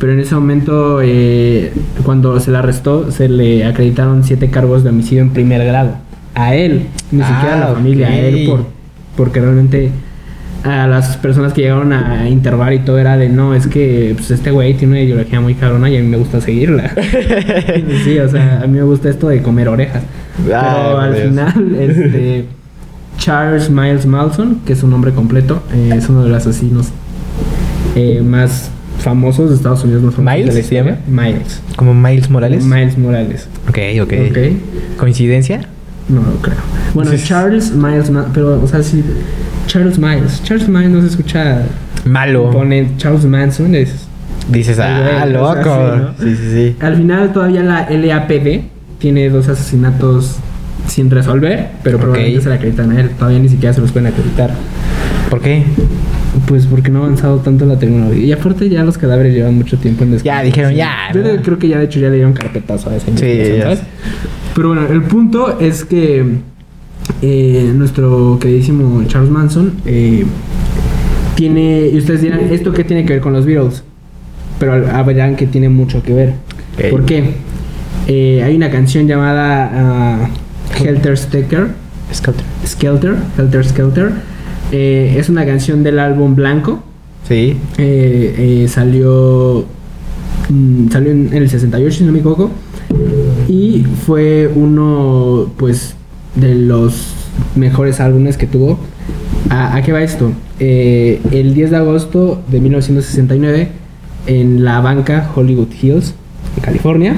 Pero 0.00 0.14
en 0.14 0.18
ese 0.20 0.34
momento, 0.34 0.98
eh, 1.00 1.72
cuando 2.02 2.40
se 2.40 2.50
le 2.50 2.58
arrestó, 2.58 3.12
se 3.12 3.28
le 3.28 3.64
acreditaron 3.64 4.24
siete 4.24 4.50
cargos 4.50 4.82
de 4.82 4.90
homicidio 4.90 5.22
en 5.22 5.30
primer 5.30 5.64
grado. 5.64 5.92
A 6.34 6.56
él, 6.56 6.86
ni 7.12 7.22
Ah, 7.22 7.26
siquiera 7.28 7.56
a 7.56 7.68
la 7.68 7.74
familia, 7.76 8.08
a 8.08 8.16
él 8.18 8.48
por, 8.48 8.64
porque 9.16 9.40
realmente 9.40 9.90
a 10.64 10.86
las 10.86 11.16
personas 11.16 11.52
que 11.52 11.62
llegaron 11.62 11.92
a 11.92 12.28
interrogar 12.28 12.72
y 12.72 12.78
todo 12.80 12.98
era 12.98 13.16
de 13.16 13.28
no, 13.28 13.54
es 13.54 13.66
que 13.66 14.12
pues, 14.16 14.30
este 14.30 14.50
güey 14.52 14.74
tiene 14.74 14.92
una 14.94 15.02
ideología 15.02 15.40
muy 15.40 15.54
cabrona 15.54 15.90
y 15.90 15.96
a 15.96 16.00
mí 16.00 16.06
me 16.06 16.16
gusta 16.16 16.40
seguirla. 16.40 16.92
sí, 18.04 18.18
o 18.18 18.28
sea, 18.28 18.60
a 18.62 18.66
mí 18.66 18.78
me 18.78 18.84
gusta 18.84 19.08
esto 19.10 19.28
de 19.28 19.42
comer 19.42 19.68
orejas. 19.68 20.02
Pero 20.46 20.98
al 20.98 21.14
Dios. 21.14 21.28
final, 21.28 21.76
este 21.80 22.44
Charles 23.18 23.70
Miles 23.70 24.06
Malson, 24.06 24.60
que 24.64 24.72
es 24.74 24.78
su 24.78 24.86
nombre 24.88 25.12
completo, 25.12 25.62
eh, 25.72 25.94
es 25.96 26.08
uno 26.08 26.22
de 26.24 26.30
los 26.30 26.38
asesinos 26.46 26.88
eh, 27.94 28.22
más 28.24 28.70
famosos 28.98 29.50
de 29.50 29.56
Estados 29.56 29.82
Unidos, 29.84 30.02
más 30.02 30.14
famosos 30.14 30.38
¿Miles 30.38 30.66
se 30.66 30.74
llama? 30.74 30.96
Miles. 31.08 31.60
Como 31.76 31.92
Miles 31.94 32.30
Morales. 32.30 32.64
Miles 32.64 32.96
Morales. 32.96 33.48
Ok, 33.68 33.78
ok. 34.02 34.12
Ok. 34.30 34.38
¿Coincidencia? 34.96 35.60
No 36.08 36.20
lo 36.22 36.36
creo. 36.40 36.56
Bueno. 36.94 37.10
Charles 37.24 37.72
Miles, 37.72 38.10
Ma- 38.10 38.28
pero, 38.32 38.60
o 38.62 38.66
sea, 38.66 38.82
sí. 38.82 39.02
Charles 39.66 39.98
Miles. 39.98 40.42
Charles 40.44 40.68
Miles 40.68 40.90
no 40.90 41.00
se 41.00 41.08
escucha. 41.08 41.62
Malo. 42.04 42.50
Pone 42.50 42.92
Charles 42.96 43.24
Manson. 43.24 43.74
Es, 43.74 44.08
Dices, 44.48 44.78
ah, 44.80 45.24
loco. 45.26 45.62
sí, 45.62 46.00
¿no? 46.00 46.14
Sí, 46.18 46.36
sí, 46.36 46.50
sí. 46.52 46.76
Al 46.80 46.96
final, 46.96 47.32
todavía 47.32 47.62
la 47.62 47.88
LAPD 47.88 48.62
tiene 48.98 49.28
dos 49.30 49.48
asesinatos 49.48 50.36
sin 50.88 51.10
resolver, 51.10 51.68
pero 51.84 51.98
probablemente 51.98 52.40
se 52.40 52.48
le 52.48 52.56
acreditan 52.56 52.90
a 52.90 53.00
él. 53.00 53.10
Todavía 53.10 53.38
ni 53.38 53.48
siquiera 53.48 53.72
se 53.72 53.80
los 53.80 53.92
pueden 53.92 54.08
acreditar. 54.12 54.50
¿Por 55.30 55.40
qué? 55.40 55.62
Pues 56.46 56.66
porque 56.66 56.90
no 56.90 57.00
ha 57.02 57.06
avanzado 57.06 57.38
tanto 57.38 57.64
la 57.66 57.78
tecnología. 57.78 58.24
Y 58.24 58.32
aparte, 58.32 58.68
ya 58.68 58.82
los 58.82 58.98
cadáveres 58.98 59.32
llevan 59.32 59.54
mucho 59.54 59.78
tiempo 59.78 60.02
en 60.04 60.18
Ya, 60.18 60.42
dijeron, 60.42 60.74
ya, 60.74 61.10
Yo 61.14 61.22
¿no? 61.22 61.40
creo 61.42 61.58
que 61.58 61.68
ya, 61.68 61.78
de 61.78 61.84
hecho, 61.84 62.00
ya 62.00 62.08
le 62.08 62.16
dieron 62.16 62.32
carpetazo 62.32 62.90
a 62.90 62.96
ese 62.96 63.06
Sí. 63.16 63.80
Pero 64.54 64.68
bueno, 64.68 64.86
el 64.90 65.02
punto 65.02 65.58
es 65.60 65.84
que 65.84 66.24
eh, 67.20 67.72
nuestro 67.74 68.38
queridísimo 68.40 69.04
Charles 69.06 69.30
Manson 69.30 69.72
eh, 69.84 70.24
tiene. 71.34 71.88
Y 71.88 71.98
ustedes 71.98 72.22
dirán, 72.22 72.40
¿esto 72.50 72.72
qué 72.72 72.84
tiene 72.84 73.04
que 73.04 73.14
ver 73.14 73.22
con 73.22 73.32
los 73.32 73.44
Beatles? 73.44 73.82
Pero 74.58 74.86
ah, 74.92 75.02
verán 75.02 75.36
que 75.36 75.46
tiene 75.46 75.68
mucho 75.68 76.02
que 76.02 76.14
ver. 76.14 76.34
Ok. 76.78 76.90
¿Por 76.90 77.04
qué? 77.04 77.34
Eh, 78.08 78.42
hay 78.42 78.56
una 78.56 78.70
canción 78.70 79.06
llamada 79.06 79.70
ah, 79.72 80.28
Helter 80.82 81.16
Skelter. 81.16 81.68
Skelter. 82.66 83.16
Helter 83.38 83.64
Skelter. 83.64 84.12
Es 84.72 85.28
una 85.28 85.44
canción 85.44 85.82
del 85.82 85.98
álbum 85.98 86.34
Blanco. 86.34 86.82
Sí. 87.28 87.56
Salió 88.68 89.66
mm, 90.48 90.88
salió 90.90 91.10
en 91.12 91.32
el 91.32 91.48
68 91.48 91.98
si 91.98 92.04
no 92.04 92.12
me 92.12 92.18
equivoco 92.18 92.50
Y 93.48 93.84
fue 94.06 94.50
uno, 94.52 95.52
pues, 95.56 95.94
de 96.34 96.54
los 96.54 97.14
mejores 97.56 98.00
álbumes 98.00 98.36
que 98.36 98.46
tuvo. 98.46 98.78
¿A, 99.50 99.76
a 99.76 99.82
qué 99.82 99.92
va 99.92 100.02
esto? 100.02 100.32
Eh, 100.60 101.20
el 101.32 101.54
10 101.54 101.70
de 101.70 101.76
agosto 101.76 102.42
de 102.48 102.60
1969, 102.60 103.68
en 104.26 104.64
la 104.64 104.80
banca 104.80 105.30
Hollywood 105.34 105.68
Hills, 105.80 106.14
en 106.56 106.62
California, 106.62 107.16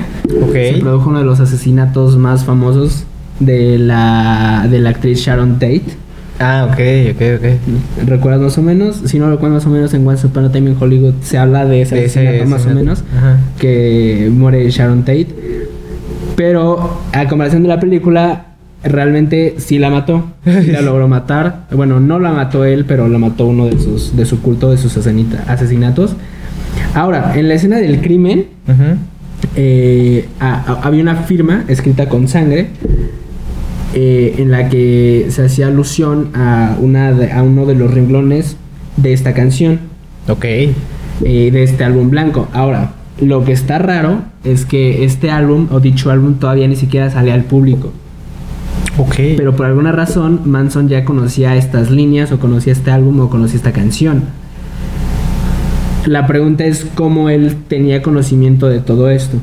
se 0.52 0.78
produjo 0.80 1.10
uno 1.10 1.18
de 1.18 1.24
los 1.24 1.40
asesinatos 1.40 2.16
más 2.16 2.44
famosos 2.44 3.04
de 3.40 3.78
la, 3.78 4.66
de 4.70 4.78
la 4.78 4.90
actriz 4.90 5.18
Sharon 5.20 5.54
Tate. 5.54 5.82
Ah, 6.40 6.68
ok, 6.68 7.14
ok, 7.14 7.22
ok. 7.38 8.06
¿Recuerdas 8.08 8.40
más 8.40 8.58
o 8.58 8.62
menos? 8.62 9.02
Si 9.04 9.18
no 9.18 9.30
recuerdas 9.30 9.62
más 9.62 9.66
o 9.66 9.70
menos 9.70 9.94
en 9.94 10.06
Once 10.06 10.26
Upon 10.26 10.46
a 10.46 10.50
Time 10.52 10.70
in 10.70 10.76
Hollywood 10.80 11.14
se 11.22 11.38
habla 11.38 11.64
de 11.64 11.82
ese 11.82 11.94
De 11.94 12.04
ese 12.06 12.20
asesinato 12.26 12.50
más 12.50 12.66
o 12.66 12.70
menos 12.70 13.04
Ajá. 13.16 13.38
que 13.58 14.30
muere 14.32 14.68
Sharon 14.70 15.00
Tate. 15.00 15.28
Pero 16.36 16.98
a 17.12 17.28
comparación 17.28 17.62
de 17.62 17.68
la 17.68 17.78
película, 17.78 18.46
realmente 18.84 19.54
sí 19.58 19.78
la 19.78 19.90
mató. 19.90 20.24
Sí 20.44 20.70
la 20.70 20.80
logró 20.82 21.08
matar. 21.08 21.66
Bueno, 21.72 22.00
no 22.00 22.18
la 22.18 22.32
mató 22.32 22.64
él, 22.64 22.84
pero 22.86 23.08
la 23.08 23.18
mató 23.18 23.46
uno 23.46 23.66
de 23.66 23.78
sus 23.78 24.16
de 24.16 24.24
su 24.26 24.40
culto, 24.42 24.70
de 24.70 24.76
sus 24.78 24.96
asesinatos. 24.96 26.14
Ahora, 26.94 27.32
en 27.36 27.48
la 27.48 27.54
escena 27.54 27.78
del 27.78 28.00
crimen, 28.00 28.46
eh, 29.56 30.28
a- 30.40 30.54
a- 30.72 30.80
había 30.86 31.02
una 31.02 31.16
firma 31.16 31.64
escrita 31.68 32.08
con 32.08 32.28
sangre 32.28 32.68
eh, 33.94 34.34
en 34.38 34.50
la 34.50 34.68
que 34.68 35.26
se 35.30 35.44
hacía 35.44 35.68
alusión 35.68 36.30
a, 36.34 36.76
una 36.80 37.12
de- 37.12 37.30
a 37.32 37.42
uno 37.42 37.64
de 37.66 37.74
los 37.74 37.92
renglones 37.92 38.56
de 38.96 39.12
esta 39.12 39.34
canción, 39.34 39.78
Ok. 40.28 40.44
eh, 40.44 40.72
de 41.24 41.62
este 41.62 41.84
álbum 41.84 42.10
blanco. 42.10 42.48
Ahora, 42.52 42.92
lo 43.20 43.44
que 43.44 43.52
está 43.52 43.78
raro 43.78 44.22
es 44.42 44.64
que 44.66 45.04
este 45.04 45.30
álbum, 45.30 45.68
o 45.70 45.78
dicho 45.78 46.10
álbum, 46.10 46.34
todavía 46.34 46.66
ni 46.66 46.74
siquiera 46.76 47.08
sale 47.10 47.30
al 47.32 47.44
público. 47.44 47.92
Ok. 48.98 49.14
Pero 49.36 49.56
por 49.56 49.66
alguna 49.66 49.92
razón, 49.92 50.42
Manson 50.44 50.88
ya 50.88 51.04
conocía 51.04 51.56
estas 51.56 51.90
líneas, 51.90 52.32
o 52.32 52.38
conocía 52.38 52.72
este 52.72 52.90
álbum, 52.90 53.20
o 53.20 53.30
conocía 53.30 53.56
esta 53.56 53.72
canción. 53.72 54.24
La 56.06 56.26
pregunta 56.26 56.64
es 56.64 56.86
cómo 56.94 57.30
él 57.30 57.56
tenía 57.66 58.02
conocimiento 58.02 58.68
de 58.68 58.80
todo 58.80 59.10
esto. 59.10 59.38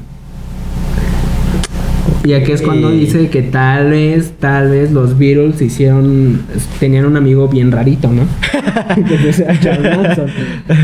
Y 2.24 2.34
aquí 2.34 2.52
es 2.52 2.62
cuando 2.62 2.92
dice 2.92 3.30
que 3.30 3.42
tal 3.42 3.90
vez, 3.90 4.34
tal 4.40 4.70
vez 4.70 4.92
los 4.92 5.18
Beatles 5.18 5.60
hicieron, 5.60 6.44
tenían 6.80 7.06
un 7.06 7.18
amigo 7.18 7.48
bien 7.48 7.72
rarito, 7.72 8.12
¿no? 8.12 8.24
Charles 9.60 9.98
Manson. 9.98 10.28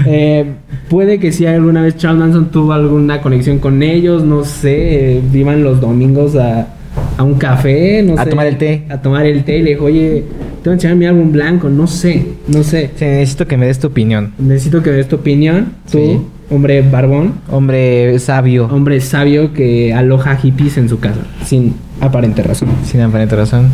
Eh, 0.07 0.45
puede 0.89 1.19
que 1.19 1.31
si 1.31 1.45
alguna 1.45 1.83
vez 1.83 1.95
Charles 1.97 2.19
Manson 2.21 2.49
tuvo 2.49 2.73
alguna 2.73 3.21
conexión 3.21 3.59
con 3.59 3.83
ellos, 3.83 4.23
no 4.23 4.43
sé, 4.45 5.17
eh, 5.17 5.21
iban 5.31 5.63
los 5.63 5.79
domingos 5.79 6.35
a, 6.35 6.69
a 7.17 7.23
un 7.23 7.35
café, 7.35 8.03
no 8.03 8.13
A 8.19 8.23
sé. 8.23 8.29
tomar 8.29 8.47
el 8.47 8.57
té. 8.57 8.83
A 8.89 9.01
tomar 9.01 9.25
el 9.25 9.43
té 9.43 9.57
y 9.57 9.63
le 9.63 9.69
dijo, 9.71 9.85
oye, 9.85 10.23
te 10.63 10.69
voy 10.69 10.71
a 10.71 10.73
enseñar 10.73 10.95
mi 10.97 11.05
álbum 11.05 11.31
blanco, 11.31 11.69
no 11.69 11.87
sé, 11.87 12.25
no 12.47 12.63
sé. 12.63 12.91
Sí, 12.95 13.05
necesito 13.05 13.47
que 13.47 13.57
me 13.57 13.65
des 13.65 13.79
tu 13.79 13.87
opinión. 13.87 14.33
Necesito 14.37 14.83
que 14.83 14.91
des 14.91 15.07
tu 15.07 15.15
opinión, 15.17 15.73
tú, 15.91 15.97
Sí. 15.97 16.19
hombre 16.53 16.81
barbón, 16.83 17.33
Hombre 17.49 18.17
sabio. 18.19 18.67
hombre 18.71 19.01
sabio 19.01 19.53
que 19.53 19.93
aloja 19.93 20.35
hippies 20.37 20.77
en 20.77 20.89
su 20.89 20.99
casa, 20.99 21.19
sin 21.43 21.73
aparente 22.01 22.43
razón. 22.43 22.69
Sin 22.85 23.01
aparente 23.01 23.35
razón. 23.35 23.67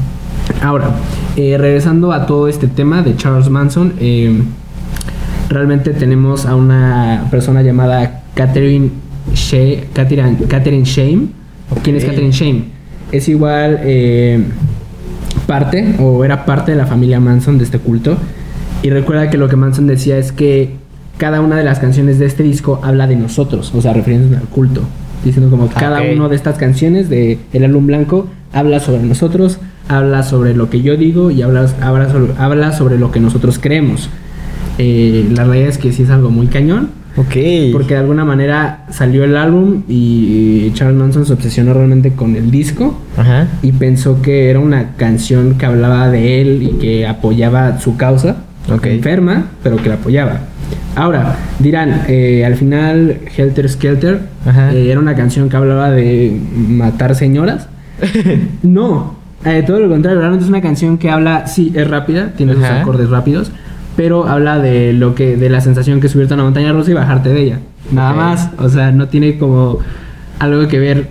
Ahora, 0.61 0.91
eh, 1.35 1.57
regresando 1.57 2.11
a 2.13 2.25
todo 2.25 2.47
este 2.47 2.67
tema 2.67 3.01
de 3.01 3.15
Charles 3.17 3.49
Manson, 3.49 3.93
eh, 3.99 4.41
realmente 5.49 5.91
tenemos 5.91 6.45
a 6.45 6.55
una 6.55 7.27
persona 7.31 7.61
llamada 7.61 8.23
Catherine 8.35 8.89
Shea, 9.33 9.83
Catherine, 9.93 10.37
Catherine 10.47 10.83
Shame. 10.85 11.27
¿Quién 11.83 11.95
es. 11.95 12.05
Catherine 12.05 12.31
Shame? 12.31 12.63
Es 13.13 13.29
igual 13.29 13.79
eh, 13.83 14.43
parte 15.47 15.95
o 15.99 16.25
era 16.25 16.45
parte 16.45 16.71
de 16.71 16.77
la 16.77 16.85
familia 16.85 17.19
Manson 17.19 17.57
de 17.57 17.63
este 17.63 17.79
culto. 17.79 18.17
Y 18.81 18.89
recuerda 18.89 19.29
que 19.29 19.37
lo 19.37 19.47
que 19.47 19.55
Manson 19.55 19.87
decía 19.87 20.17
es 20.17 20.31
que 20.31 20.71
cada 21.17 21.39
una 21.39 21.55
de 21.55 21.63
las 21.63 21.79
canciones 21.79 22.19
de 22.19 22.25
este 22.25 22.43
disco 22.43 22.81
habla 22.83 23.07
de 23.07 23.15
nosotros, 23.15 23.71
o 23.73 23.81
sea, 23.81 23.93
refiriéndose 23.93 24.35
al 24.35 24.49
culto. 24.49 24.81
Diciendo 25.23 25.49
como 25.49 25.69
que 25.69 25.75
cada 25.75 25.99
Ok. 26.01 26.07
uno 26.15 26.27
de 26.27 26.35
estas 26.35 26.57
canciones 26.57 27.07
de 27.07 27.37
El 27.53 27.63
álbum 27.63 27.87
blanco 27.87 28.27
habla 28.51 28.79
sobre 28.81 29.03
nosotros, 29.03 29.59
habla 29.87 30.23
sobre 30.23 30.53
lo 30.53 30.69
que 30.69 30.81
yo 30.81 30.97
digo 30.97 31.31
y 31.31 31.41
habla, 31.43 31.67
habla, 31.81 32.11
sobre, 32.11 32.33
habla 32.37 32.71
sobre 32.73 32.97
lo 32.97 33.11
que 33.11 33.19
nosotros 33.21 33.57
creemos. 33.59 34.09
Eh, 34.79 35.29
la 35.31 35.43
realidad 35.45 35.69
es 35.69 35.77
que 35.77 35.91
sí 35.93 36.03
es 36.03 36.09
algo 36.09 36.29
muy 36.29 36.47
cañón, 36.47 36.89
Ok. 37.15 37.35
porque 37.71 37.93
de 37.93 37.99
alguna 37.99 38.25
manera 38.25 38.85
salió 38.89 39.23
el 39.23 39.37
álbum 39.37 39.83
y 39.87 40.71
Charles 40.73 40.97
Manson 40.97 41.25
se 41.25 41.33
obsesionó 41.33 41.73
realmente 41.73 42.11
con 42.13 42.35
el 42.35 42.49
disco 42.49 42.99
Ajá. 43.17 43.47
y 43.61 43.71
pensó 43.71 44.21
que 44.21 44.49
era 44.49 44.59
una 44.59 44.91
canción 44.97 45.55
que 45.57 45.65
hablaba 45.67 46.09
de 46.09 46.41
él 46.41 46.63
y 46.63 46.69
que 46.79 47.05
apoyaba 47.07 47.79
su 47.79 47.97
causa, 47.97 48.37
Ok. 48.71 48.85
enferma, 48.87 49.45
pero 49.61 49.77
que 49.77 49.89
la 49.89 49.95
apoyaba. 49.95 50.39
Ahora, 50.95 51.35
dirán, 51.59 52.03
eh, 52.07 52.43
al 52.45 52.55
final 52.55 53.19
Helter 53.35 53.69
Skelter 53.69 54.21
eh, 54.71 54.87
era 54.89 54.99
una 54.99 55.15
canción 55.15 55.49
que 55.49 55.57
hablaba 55.57 55.91
de 55.91 56.39
matar 56.55 57.13
señoras. 57.15 57.67
no, 58.63 59.15
eh, 59.45 59.63
todo 59.65 59.79
lo 59.79 59.89
contrario, 59.89 60.19
realmente 60.19 60.45
es 60.45 60.49
una 60.49 60.61
canción 60.61 60.97
que 60.97 61.09
habla, 61.09 61.47
sí, 61.47 61.71
es 61.75 61.87
rápida, 61.87 62.33
tiene 62.35 62.53
sus 62.53 62.63
acordes 62.63 63.09
rápidos, 63.09 63.51
pero 63.95 64.27
habla 64.27 64.59
de 64.59 64.93
lo 64.93 65.15
que, 65.15 65.37
de 65.37 65.49
la 65.49 65.61
sensación 65.61 65.99
que 65.99 66.07
es 66.07 66.13
subirte 66.13 66.33
a 66.33 66.35
una 66.35 66.43
montaña 66.43 66.71
rusa 66.73 66.91
y 66.91 66.93
bajarte 66.93 67.29
de 67.29 67.41
ella. 67.41 67.59
Nada 67.91 68.13
más, 68.13 68.49
o 68.57 68.69
sea, 68.69 68.91
no 68.91 69.07
tiene 69.07 69.37
como 69.37 69.79
algo 70.39 70.67
que 70.67 70.79
ver 70.79 71.07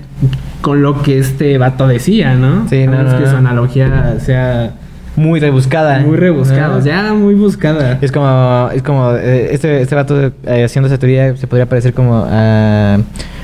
con 0.60 0.82
lo 0.82 1.02
que 1.02 1.18
este 1.18 1.58
vato 1.58 1.86
decía, 1.86 2.34
¿no? 2.34 2.68
Sí, 2.68 2.86
no, 2.86 3.02
no, 3.02 3.16
que 3.18 3.24
no. 3.24 3.30
su 3.30 3.36
analogía 3.36 4.16
sea 4.20 4.74
Muy 5.16 5.40
rebuscada. 5.40 6.00
muy 6.00 6.16
rebuscada, 6.16 6.76
Ah. 6.76 6.80
ya 6.84 7.12
muy 7.14 7.34
buscada. 7.34 7.98
Es 8.00 8.10
como, 8.12 8.70
es 8.74 8.82
como 8.82 9.12
eh, 9.16 9.48
este, 9.52 9.80
este 9.82 9.94
vato 9.94 10.32
eh, 10.46 10.64
haciendo 10.64 10.86
esa 10.88 10.98
teoría 10.98 11.36
se 11.36 11.46
podría 11.46 11.66
parecer 11.66 11.92
como 11.94 12.24
a, 12.26 12.94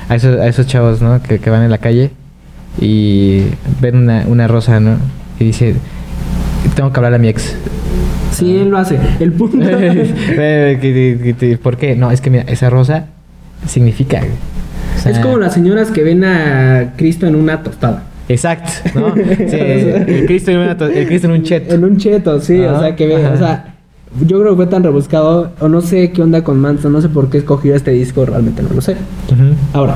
a, 0.09 0.15
esos, 0.15 0.39
a 0.39 0.47
esos 0.47 0.65
chavos, 0.67 1.01
¿no? 1.01 1.21
Que, 1.21 1.39
que 1.39 1.49
van 1.49 1.63
en 1.63 1.71
la 1.71 1.77
calle 1.77 2.11
y 2.81 3.43
ven 3.81 3.97
una, 3.97 4.23
una 4.27 4.47
rosa, 4.47 4.79
¿no? 4.79 4.97
Y 5.39 5.45
dice, 5.45 5.75
tengo 6.79 6.93
que 6.93 6.99
hablar 6.99 7.15
a 7.15 7.17
mi 7.17 7.27
ex. 7.27 7.57
Sí, 8.31 8.55
él 8.55 8.69
lo 8.69 8.77
hace. 8.77 8.97
El 9.19 9.33
punto 9.33 9.57
Eh, 9.69 11.57
¿Por 11.61 11.75
qué? 11.75 11.93
No, 11.93 12.09
es 12.09 12.21
que 12.21 12.29
mira, 12.29 12.45
esa 12.47 12.69
rosa 12.69 13.07
significa... 13.67 14.21
o 14.95 15.01
sea, 15.01 15.11
es 15.11 15.19
como 15.19 15.39
las 15.39 15.53
señoras 15.53 15.91
que 15.91 16.03
ven 16.03 16.23
a 16.23 16.93
Cristo 16.95 17.27
en 17.27 17.35
una 17.35 17.63
tostada. 17.63 18.03
Exacto, 18.29 18.71
¿no? 18.97 19.13
Sí, 19.15 19.57
el 19.57 20.23
Cristo 20.25 20.51
en, 20.51 20.59
una 20.59 20.71
el 20.71 21.05
Cristo 21.05 21.27
en 21.27 21.33
un 21.33 21.43
chet. 21.43 21.69
En 21.69 21.83
un 21.83 21.97
cheto, 21.97 22.39
sí, 22.39 22.61
o 22.61 22.79
sea, 22.79 22.95
que 22.95 23.07
ve, 23.07 23.27
o 23.27 23.37
sea, 23.37 23.75
yo 24.25 24.39
creo 24.39 24.51
que 24.51 24.55
fue 24.55 24.67
tan 24.67 24.81
rebuscado, 24.81 25.51
o 25.59 25.67
no 25.67 25.81
sé 25.81 26.13
qué 26.13 26.21
onda 26.21 26.45
con 26.45 26.61
Manson, 26.61 26.93
no 26.93 27.01
sé 27.01 27.09
por 27.09 27.29
qué 27.29 27.39
escogió 27.39 27.75
este 27.75 27.91
disco, 27.91 28.25
realmente 28.25 28.63
no 28.63 28.69
lo 28.73 28.79
sé. 28.79 28.95
Ahora, 29.73 29.95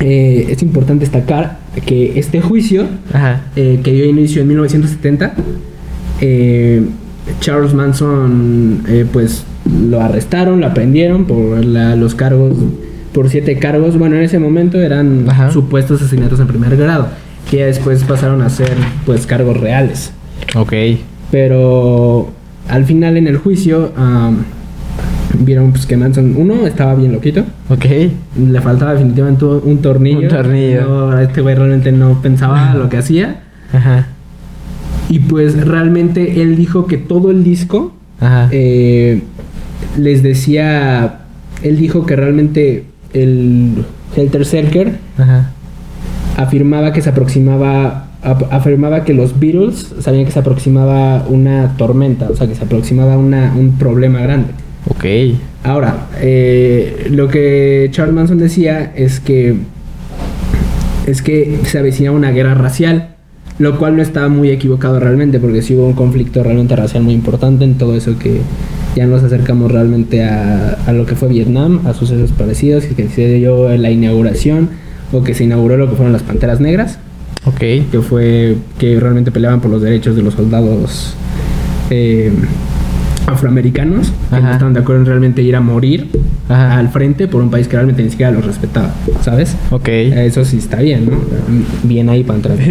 eh, 0.00 0.46
es 0.48 0.60
importante 0.60 1.04
destacar 1.04 1.58
que 1.86 2.18
este 2.18 2.40
juicio, 2.40 2.84
Ajá. 3.12 3.42
eh, 3.54 3.78
que 3.84 3.92
dio 3.92 4.06
inicio 4.06 4.42
en 4.42 4.48
1970, 4.48 5.34
eh, 6.20 6.82
Charles 7.40 7.72
Manson, 7.74 8.82
eh, 8.88 9.06
pues 9.10 9.44
lo 9.88 10.00
arrestaron, 10.00 10.60
lo 10.60 10.66
aprendieron 10.66 11.24
por 11.24 11.64
la- 11.64 11.96
los 11.96 12.14
cargos, 12.14 12.52
por 13.12 13.28
siete 13.30 13.58
cargos. 13.58 13.96
Bueno, 13.98 14.16
en 14.16 14.22
ese 14.22 14.38
momento 14.38 14.78
eran 14.80 15.24
Ajá. 15.28 15.50
supuestos 15.50 16.00
asesinatos 16.02 16.38
en 16.40 16.46
primer 16.46 16.76
grado, 16.76 17.08
que 17.50 17.58
ya 17.58 17.66
después 17.66 18.02
pasaron 18.04 18.42
a 18.42 18.50
ser, 18.50 18.72
pues, 19.06 19.26
cargos 19.26 19.58
reales. 19.58 20.12
Ok. 20.54 20.72
Pero 21.30 22.30
al 22.68 22.84
final 22.84 23.16
en 23.16 23.26
el 23.26 23.38
juicio 23.38 23.92
vieron 25.38 25.72
pues, 25.72 25.86
que 25.86 25.96
Manson, 25.96 26.34
uno, 26.36 26.66
estaba 26.66 26.94
bien 26.94 27.12
loquito. 27.12 27.42
Ok. 27.68 27.84
Le 28.38 28.60
faltaba 28.60 28.92
definitivamente 28.92 29.44
un 29.44 29.60
un 29.64 29.78
tornillo. 29.78 30.20
Un 30.20 30.28
tornillo. 30.28 30.82
No, 31.10 31.18
este 31.18 31.40
güey 31.40 31.54
realmente 31.54 31.90
no 31.92 32.20
pensaba 32.22 32.74
lo 32.74 32.88
que 32.88 32.98
hacía. 32.98 33.40
Ajá. 33.72 34.06
Y 35.14 35.20
pues 35.20 35.64
realmente 35.66 36.42
él 36.42 36.56
dijo 36.56 36.86
que 36.86 36.96
todo 36.96 37.30
el 37.30 37.44
disco 37.44 37.92
Ajá. 38.20 38.48
eh, 38.50 39.22
les 39.96 40.22
decía. 40.24 41.20
Él 41.62 41.78
dijo 41.78 42.04
que 42.04 42.16
realmente 42.16 42.84
el 43.12 43.84
Helter 44.16 44.44
Skelter 44.44 44.98
Ajá. 45.16 45.52
afirmaba 46.36 46.92
que 46.92 47.00
se 47.00 47.10
aproximaba. 47.10 48.08
ap- 48.22 48.52
afirmaba 48.52 49.04
que 49.04 49.14
los 49.14 49.38
Beatles 49.38 49.94
sabían 50.00 50.24
que 50.24 50.32
se 50.32 50.38
aproximaba 50.40 51.24
una 51.28 51.76
tormenta, 51.76 52.28
o 52.30 52.34
sea, 52.34 52.48
que 52.48 52.54
se 52.56 52.64
aproximaba 52.64 53.16
una, 53.18 53.52
un 53.56 53.72
problema 53.78 54.20
grande. 54.20 54.48
Ok. 54.88 55.04
Ahora, 55.62 56.08
eh, 56.20 57.06
lo 57.10 57.28
que 57.28 57.88
Charles 57.92 58.14
Manson 58.14 58.38
decía 58.38 58.92
es 58.96 59.20
que 59.20 59.54
es 61.06 61.22
que 61.22 61.60
se 61.64 61.78
avecina 61.78 62.10
una 62.12 62.30
guerra 62.32 62.54
racial, 62.54 63.13
lo 63.58 63.78
cual 63.78 63.96
no 63.96 64.02
estaba 64.02 64.28
muy 64.28 64.50
equivocado 64.50 64.98
realmente, 64.98 65.38
porque 65.38 65.62
sí 65.62 65.74
hubo 65.74 65.86
un 65.86 65.92
conflicto 65.92 66.42
realmente 66.42 66.74
racial 66.74 67.02
muy 67.04 67.14
importante 67.14 67.64
en 67.64 67.74
todo 67.74 67.94
eso 67.94 68.18
que 68.18 68.40
ya 68.96 69.06
nos 69.06 69.22
acercamos 69.22 69.70
realmente 69.70 70.24
a, 70.24 70.76
a 70.86 70.92
lo 70.92 71.06
que 71.06 71.14
fue 71.14 71.28
Vietnam, 71.28 71.80
a 71.86 71.94
sucesos 71.94 72.32
parecidos, 72.32 72.84
que 72.84 73.08
se 73.08 73.34
dio 73.34 73.68
la 73.76 73.90
inauguración 73.90 74.70
o 75.12 75.22
que 75.22 75.34
se 75.34 75.44
inauguró 75.44 75.76
lo 75.76 75.88
que 75.88 75.96
fueron 75.96 76.12
las 76.12 76.22
Panteras 76.22 76.60
Negras, 76.60 76.98
Ok. 77.46 77.58
que 77.58 78.00
fue 78.02 78.56
que 78.78 78.98
realmente 78.98 79.30
peleaban 79.30 79.60
por 79.60 79.70
los 79.70 79.82
derechos 79.82 80.16
de 80.16 80.22
los 80.22 80.34
soldados 80.34 81.14
eh, 81.90 82.32
afroamericanos, 83.26 84.12
que 84.30 84.40
no 84.40 84.52
estaban 84.52 84.74
de 84.74 84.80
acuerdo 84.80 85.02
en 85.02 85.06
realmente 85.06 85.42
ir 85.42 85.56
a 85.56 85.60
morir 85.60 86.08
Ajá. 86.48 86.78
al 86.78 86.88
frente 86.90 87.26
por 87.28 87.42
un 87.42 87.50
país 87.50 87.68
que 87.68 87.76
realmente 87.76 88.02
ni 88.02 88.10
siquiera 88.10 88.32
los 88.32 88.44
respetaba, 88.44 88.92
¿sabes? 89.22 89.56
Ok. 89.70 89.88
Eso 89.88 90.44
sí 90.44 90.58
está 90.58 90.80
bien, 90.80 91.06
¿no? 91.06 91.16
Bien 91.82 92.08
ahí 92.08 92.24
para 92.24 92.36
entrar. 92.36 92.58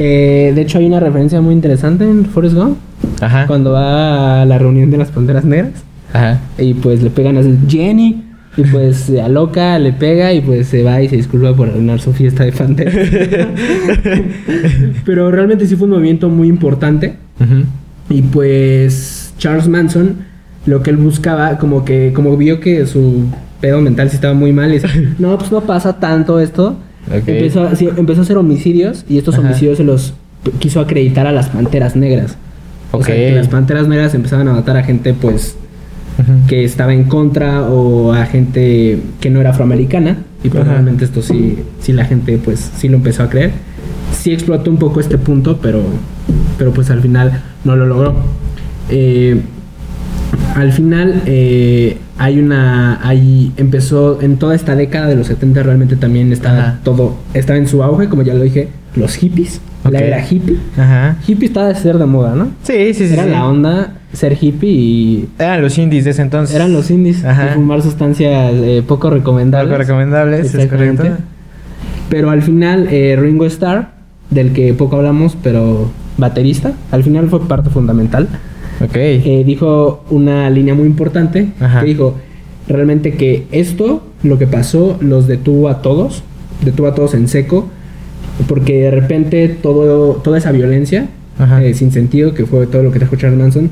Eh, 0.00 0.52
de 0.54 0.60
hecho, 0.62 0.78
hay 0.78 0.86
una 0.86 1.00
referencia 1.00 1.40
muy 1.40 1.52
interesante 1.52 2.04
en 2.04 2.24
Forrest 2.26 2.54
Gump, 2.54 2.76
Ajá. 3.20 3.48
cuando 3.48 3.72
va 3.72 4.42
a 4.42 4.44
la 4.44 4.56
reunión 4.56 4.92
de 4.92 4.96
las 4.96 5.08
Panteras 5.08 5.44
Negras. 5.44 5.72
Ajá. 6.12 6.38
Y 6.56 6.74
pues 6.74 7.02
le 7.02 7.10
pegan 7.10 7.36
a 7.36 7.42
Jenny. 7.68 8.22
Y 8.56 8.62
pues 8.62 8.96
se 8.96 9.20
aloca, 9.20 9.76
le 9.80 9.92
pega 9.92 10.32
y 10.32 10.40
pues 10.40 10.68
se 10.68 10.84
va 10.84 11.00
y 11.02 11.08
se 11.08 11.16
disculpa 11.16 11.52
por 11.54 11.68
arruinar 11.68 12.00
su 12.00 12.12
fiesta 12.12 12.44
de 12.44 12.52
Pantera. 12.52 12.92
Pero 15.04 15.30
realmente 15.30 15.66
sí 15.66 15.76
fue 15.76 15.86
un 15.86 15.94
movimiento 15.94 16.28
muy 16.28 16.48
importante. 16.48 17.14
Y 18.10 18.22
pues 18.22 19.17
Charles 19.38 19.68
Manson, 19.68 20.16
lo 20.66 20.82
que 20.82 20.90
él 20.90 20.96
buscaba, 20.96 21.58
como 21.58 21.84
que, 21.84 22.12
como 22.14 22.36
vio 22.36 22.60
que 22.60 22.84
su 22.86 23.24
pedo 23.60 23.80
mental 23.80 24.10
sí 24.10 24.16
estaba 24.16 24.34
muy 24.34 24.52
mal, 24.52 24.70
y 24.70 24.74
dice, 24.74 24.88
no, 25.18 25.38
pues 25.38 25.50
no 25.50 25.60
pasa 25.62 25.98
tanto 25.98 26.40
esto. 26.40 26.76
Empezó, 27.10 27.62
a- 27.62 27.74
sí, 27.74 27.88
empezó 27.96 28.20
a 28.20 28.24
hacer 28.24 28.36
homicidios 28.36 29.04
y 29.08 29.16
estos 29.16 29.36
Ajá. 29.38 29.46
homicidios 29.48 29.78
se 29.78 29.84
los 29.84 30.12
quiso 30.58 30.80
acreditar 30.80 31.26
a 31.26 31.32
las 31.32 31.48
panteras 31.48 31.96
negras. 31.96 32.36
O 32.92 33.02
sea, 33.02 33.14
que 33.14 33.32
las 33.32 33.48
panteras 33.48 33.88
negras 33.88 34.14
empezaban 34.14 34.46
a 34.48 34.52
matar 34.52 34.76
a 34.76 34.82
gente, 34.82 35.14
pues, 35.14 35.56
que 36.48 36.64
estaba 36.64 36.92
en 36.92 37.04
contra 37.04 37.62
o 37.62 38.12
a 38.12 38.26
gente 38.26 38.98
que 39.20 39.30
no 39.30 39.40
era 39.40 39.50
afroamericana 39.50 40.18
y 40.42 40.48
probablemente 40.48 41.04
esto 41.04 41.22
sí 41.22 41.58
sí 41.80 41.92
la 41.92 42.04
gente 42.06 42.38
pues 42.38 42.72
sí 42.76 42.88
lo 42.88 42.96
empezó 42.96 43.22
a 43.22 43.28
creer 43.30 43.52
sí 44.12 44.32
explotó 44.32 44.68
un 44.68 44.78
poco 44.78 44.98
este 44.98 45.16
punto 45.16 45.58
pero 45.62 45.80
pero 46.58 46.72
pues 46.72 46.90
al 46.90 47.00
final 47.02 47.40
no 47.64 47.76
lo 47.76 47.86
logró 47.86 48.16
Eh, 48.90 49.40
al 50.54 50.72
final 50.72 51.22
eh, 51.26 51.98
hay 52.18 52.38
una 52.38 52.98
hay 53.06 53.52
empezó 53.56 54.20
en 54.20 54.36
toda 54.38 54.54
esta 54.54 54.74
década 54.74 55.06
de 55.06 55.16
los 55.16 55.26
70 55.28 55.62
realmente 55.62 55.96
también 55.96 56.32
estaba 56.32 56.58
Ajá. 56.58 56.78
todo 56.82 57.16
estaba 57.34 57.58
en 57.58 57.68
su 57.68 57.82
auge 57.82 58.08
como 58.08 58.22
ya 58.22 58.34
lo 58.34 58.42
dije 58.42 58.68
los 58.96 59.14
hippies 59.16 59.60
la 59.90 60.00
era 60.00 60.26
hippie 60.28 60.56
Ajá. 60.76 61.16
hippie 61.26 61.46
estaba 61.46 61.68
de 61.68 61.74
ser 61.76 61.98
de 61.98 62.06
moda 62.06 62.34
no 62.34 62.48
Sí, 62.62 62.92
sí, 62.94 63.06
sí. 63.08 63.12
era 63.14 63.24
sí. 63.24 63.30
la 63.30 63.46
onda 63.46 63.92
ser 64.12 64.36
hippie 64.40 64.70
y 64.70 65.28
Eran 65.38 65.62
los 65.62 65.78
indies 65.78 66.04
de 66.04 66.10
ese 66.10 66.22
entonces. 66.22 66.56
eran 66.56 66.72
los 66.72 66.90
indies 66.90 67.24
Ajá. 67.24 67.50
y 67.50 67.54
fumar 67.54 67.82
sustancias 67.82 68.52
eh, 68.54 68.82
poco 68.86 69.10
recomendables. 69.10 69.70
Algo 69.70 69.78
recomendables, 69.78 70.54
es 70.54 70.66
correcto. 70.66 71.04
Pero 72.08 72.30
al 72.30 72.40
final, 72.42 72.88
eh, 72.90 73.16
Ringo 73.20 73.44
Starr, 73.44 73.90
del 74.30 74.52
que 74.52 74.72
poco 74.72 74.96
hablamos, 74.96 75.36
pero 75.42 75.90
baterista, 76.16 76.72
al 76.90 77.04
final 77.04 77.28
fue 77.28 77.46
parte 77.46 77.68
fundamental. 77.68 78.28
Ok. 78.84 78.94
eh, 78.96 79.42
dijo 79.46 80.04
una 80.10 80.48
línea 80.50 80.74
muy 80.74 80.86
importante 80.86 81.48
Ajá. 81.60 81.80
que 81.80 81.86
dijo 81.86 82.14
realmente 82.68 83.12
que 83.14 83.44
esto, 83.50 84.02
lo 84.22 84.38
que 84.38 84.46
pasó, 84.46 84.96
los 85.00 85.26
detuvo 85.26 85.68
a 85.68 85.82
todos, 85.82 86.22
detuvo 86.64 86.86
a 86.86 86.94
todos 86.94 87.14
en 87.14 87.28
seco, 87.28 87.66
porque 88.46 88.82
de 88.82 88.90
repente 88.90 89.48
todo, 89.48 90.14
toda 90.22 90.38
esa 90.38 90.52
violencia 90.52 91.08
eh, 91.62 91.74
sin 91.74 91.92
sentido, 91.92 92.34
que 92.34 92.46
fue 92.46 92.66
todo 92.66 92.82
lo 92.82 92.92
que 92.92 92.98
trajo 92.98 93.16
Charles 93.16 93.38
Manson, 93.38 93.70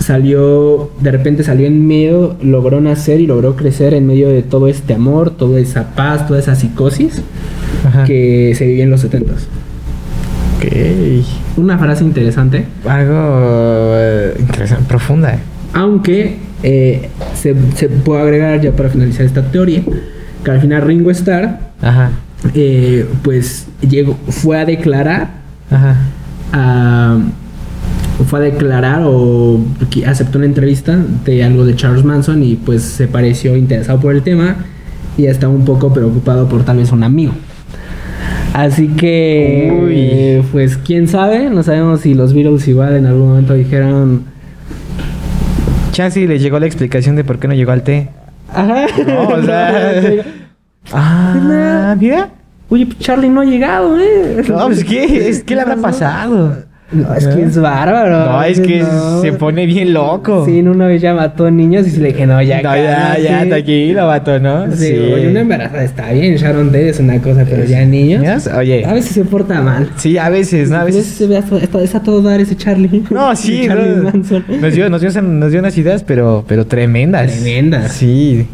salió, 0.00 0.90
de 1.00 1.10
repente 1.10 1.42
salió 1.44 1.66
en 1.66 1.86
medio, 1.86 2.36
logró 2.42 2.80
nacer 2.80 3.20
y 3.20 3.26
logró 3.26 3.56
crecer 3.56 3.94
en 3.94 4.06
medio 4.06 4.28
de 4.28 4.42
todo 4.42 4.68
este 4.68 4.94
amor, 4.94 5.30
toda 5.30 5.60
esa 5.60 5.94
paz, 5.94 6.26
toda 6.26 6.38
esa 6.38 6.54
psicosis 6.54 7.22
Ajá. 7.86 8.04
que 8.04 8.54
se 8.56 8.66
vivía 8.66 8.84
en 8.84 8.90
los 8.90 9.04
70s. 9.04 9.46
Ok. 10.66 11.58
Una 11.58 11.78
frase 11.78 12.04
interesante, 12.04 12.64
Algo 12.88 13.14
eh, 13.96 14.34
interesante, 14.38 14.84
profunda. 14.88 15.38
aunque 15.72 16.36
eh, 16.62 17.08
se, 17.34 17.54
se 17.76 17.88
puede 17.88 18.22
agregar 18.22 18.60
ya 18.60 18.72
para 18.72 18.88
finalizar 18.88 19.26
esta 19.26 19.42
teoría, 19.42 19.82
que 20.44 20.50
al 20.50 20.60
final 20.60 20.82
Ringo 20.82 21.10
Starr, 21.10 21.58
Ajá. 21.82 22.10
eh, 22.54 23.06
pues 23.22 23.66
llegó, 23.88 24.16
fue 24.28 24.58
a 24.60 24.64
declarar 24.64 25.28
Ajá. 25.70 25.96
a- 26.52 27.18
fue 28.28 28.38
a 28.38 28.42
declarar 28.42 29.02
o 29.04 29.60
aceptó 30.06 30.38
una 30.38 30.46
entrevista 30.46 30.96
de 31.24 31.42
algo 31.42 31.64
de 31.66 31.74
Charles 31.74 32.04
Manson 32.04 32.42
y 32.44 32.54
pues 32.54 32.82
se 32.82 33.08
pareció 33.08 33.56
interesado 33.56 33.98
por 34.00 34.14
el 34.14 34.22
tema 34.22 34.56
y 35.18 35.26
estaba 35.26 35.52
un 35.52 35.64
poco 35.64 35.92
preocupado 35.92 36.48
por 36.48 36.64
tal 36.64 36.76
vez 36.76 36.92
un 36.92 37.02
amigo. 37.02 37.32
Así 38.54 38.86
que, 38.88 39.68
Uy. 39.84 39.94
eh, 39.96 40.42
pues 40.52 40.76
quién 40.78 41.08
sabe, 41.08 41.50
no 41.50 41.62
sabemos 41.64 42.00
si 42.02 42.14
los 42.14 42.32
Beatles 42.32 42.66
igual 42.68 42.94
en 42.96 43.04
algún 43.06 43.28
momento 43.28 43.52
dijeron, 43.54 44.24
Chance 45.90 46.26
le 46.26 46.38
llegó 46.38 46.58
la 46.60 46.66
explicación 46.66 47.16
de 47.16 47.24
por 47.24 47.38
qué 47.40 47.48
no 47.48 47.54
llegó 47.54 47.72
al 47.72 47.82
té. 47.82 48.08
ajá, 48.52 48.86
No, 49.06 49.28
o 49.28 49.42
sea. 49.44 49.92
ah, 50.92 51.96
mira. 51.98 52.30
oye, 52.68 52.88
Charlie 53.00 53.28
no 53.28 53.40
ha 53.40 53.44
llegado, 53.44 53.98
eh. 54.00 54.44
No, 54.48 54.66
pues 54.66 54.84
¿qué? 54.84 55.28
Es 55.28 55.42
que 55.42 55.54
le 55.56 55.60
habrá 55.62 55.76
pasado. 55.76 56.56
No, 56.94 57.14
es 57.14 57.26
que 57.26 57.42
es 57.42 57.58
bárbaro. 57.58 58.32
No, 58.32 58.42
es 58.42 58.60
que 58.60 58.82
No. 58.82 59.20
se 59.20 59.32
pone 59.32 59.66
bien 59.66 59.92
loco. 59.92 60.44
Sí, 60.46 60.58
en 60.58 60.68
una 60.68 60.86
vez 60.86 61.02
ya 61.02 61.12
mató 61.14 61.50
niños 61.50 61.86
y 61.86 61.90
se 61.90 62.00
le 62.00 62.08
dije, 62.08 62.26
no, 62.26 62.40
ya, 62.42 62.62
No, 62.62 62.74
ya, 62.76 63.18
ya, 63.18 63.28
cálmate". 63.28 63.48
tranquilo, 63.48 64.06
vato, 64.06 64.38
¿no? 64.38 64.70
Sí, 64.76 64.92
oye, 64.92 65.28
una 65.30 65.40
embarazada 65.40 65.84
está 65.84 66.12
bien, 66.12 66.36
Sharon 66.36 66.66
Tate 66.68 66.88
es 66.90 67.00
una 67.00 67.20
cosa, 67.20 67.44
pero 67.48 67.64
ya 67.64 67.84
niños. 67.84 68.20
¿Niños? 68.22 68.46
Oye. 68.56 68.84
A 68.84 68.92
veces 68.92 69.12
se 69.12 69.24
porta 69.24 69.60
mal. 69.60 69.88
Sí, 69.96 70.16
a 70.18 70.28
veces, 70.28 70.70
¿no? 70.70 70.76
A 70.76 70.84
veces. 70.84 71.06
se 71.06 71.26
ve 71.26 71.36
a 71.38 72.00
todo 72.00 72.22
dar 72.22 72.40
ese 72.40 72.56
Charlie. 72.56 73.04
No, 73.10 73.34
sí, 73.36 73.64
Charlie. 73.66 74.02
Manson. 74.02 74.44
Nos 74.60 74.74
dio, 74.74 74.88
nos, 74.88 75.00
dio, 75.00 75.22
nos 75.22 75.50
dio 75.50 75.60
unas 75.60 75.76
ideas, 75.78 76.02
pero, 76.02 76.44
pero 76.46 76.66
tremendas. 76.66 77.30
Tremendas. 77.32 77.92
Sí. 77.92 78.46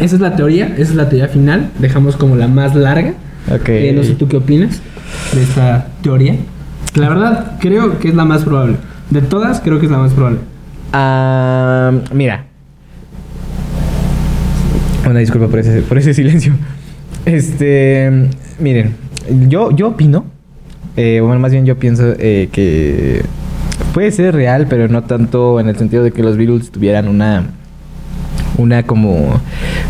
Esa 0.00 0.16
es 0.16 0.20
la 0.20 0.34
teoría, 0.34 0.66
esa 0.74 0.82
es 0.90 0.94
la 0.94 1.08
teoría 1.08 1.28
final. 1.28 1.70
Dejamos 1.78 2.16
como 2.16 2.34
la 2.36 2.48
más 2.48 2.74
larga. 2.74 3.14
Ok. 3.52 3.68
Eh, 3.68 3.92
no 3.94 4.02
sé 4.02 4.14
tú 4.14 4.26
qué 4.28 4.36
opinas 4.36 4.80
de 5.32 5.42
esta 5.42 5.86
teoría. 6.02 6.34
La 6.94 7.08
verdad, 7.08 7.58
creo 7.60 7.98
que 7.98 8.08
es 8.08 8.14
la 8.14 8.24
más 8.24 8.44
probable. 8.44 8.76
De 9.10 9.22
todas, 9.22 9.60
creo 9.60 9.78
que 9.78 9.86
es 9.86 9.92
la 9.92 9.98
más 9.98 10.12
probable. 10.12 10.38
Ah, 10.92 11.92
mira. 12.12 12.44
Una 15.08 15.18
disculpa 15.18 15.48
por 15.48 15.58
ese, 15.58 15.82
por 15.82 15.98
ese 15.98 16.14
silencio. 16.14 16.54
Este, 17.24 18.28
miren, 18.58 18.94
yo, 19.48 19.70
yo 19.70 19.88
opino, 19.88 20.24
eh, 20.96 21.20
bueno, 21.22 21.38
más 21.38 21.52
bien 21.52 21.66
yo 21.66 21.78
pienso 21.78 22.14
eh, 22.18 22.48
que 22.50 23.22
puede 23.92 24.10
ser 24.10 24.34
real, 24.34 24.66
pero 24.68 24.88
no 24.88 25.02
tanto 25.04 25.60
en 25.60 25.68
el 25.68 25.76
sentido 25.76 26.02
de 26.02 26.12
que 26.12 26.22
los 26.22 26.36
Beatles 26.36 26.70
tuvieran 26.70 27.08
una, 27.08 27.44
una 28.56 28.82
como 28.84 29.40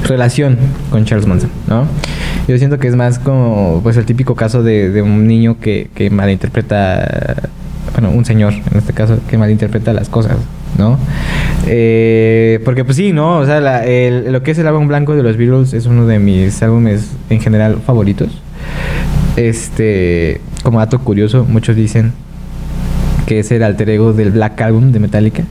relación 0.06 0.58
con 0.90 1.04
Charles 1.04 1.26
Manson, 1.26 1.50
¿no? 1.68 1.86
Yo 2.48 2.58
siento 2.58 2.78
que 2.78 2.88
es 2.88 2.96
más 2.96 3.18
como, 3.18 3.80
pues, 3.82 3.96
el 3.96 4.04
típico 4.06 4.34
caso 4.34 4.62
de, 4.62 5.02
un 5.02 5.26
niño 5.26 5.56
que, 5.60 5.88
que 5.94 6.10
malinterpreta, 6.10 7.36
bueno, 7.92 8.10
un 8.10 8.24
señor 8.24 8.52
en 8.54 8.78
este 8.78 8.92
caso, 8.92 9.18
que 9.28 9.38
malinterpreta 9.38 9.92
las 9.92 10.08
cosas, 10.08 10.36
¿no? 10.78 10.98
Eh, 11.66 12.60
porque 12.64 12.84
pues 12.84 12.96
sí, 12.96 13.12
¿no? 13.12 13.38
O 13.38 13.46
sea, 13.46 13.60
la- 13.60 13.84
el- 13.84 14.32
lo 14.32 14.42
que 14.42 14.50
es 14.52 14.58
el 14.58 14.66
álbum 14.66 14.88
blanco 14.88 15.14
de 15.14 15.22
los 15.22 15.36
Beatles 15.36 15.72
es 15.74 15.86
uno 15.86 16.06
de 16.06 16.18
mis 16.18 16.60
álbumes 16.62 17.10
en 17.28 17.40
general 17.40 17.78
favoritos. 17.84 18.40
Este, 19.36 20.40
como 20.62 20.78
dato 20.80 20.98
curioso, 21.00 21.46
muchos 21.48 21.76
dicen 21.76 22.12
que 23.26 23.40
es 23.40 23.50
el 23.52 23.62
alter 23.62 23.90
ego 23.90 24.12
del 24.12 24.30
Black 24.32 24.60
Album 24.60 24.90
de 24.92 24.98
Metallica. 24.98 25.44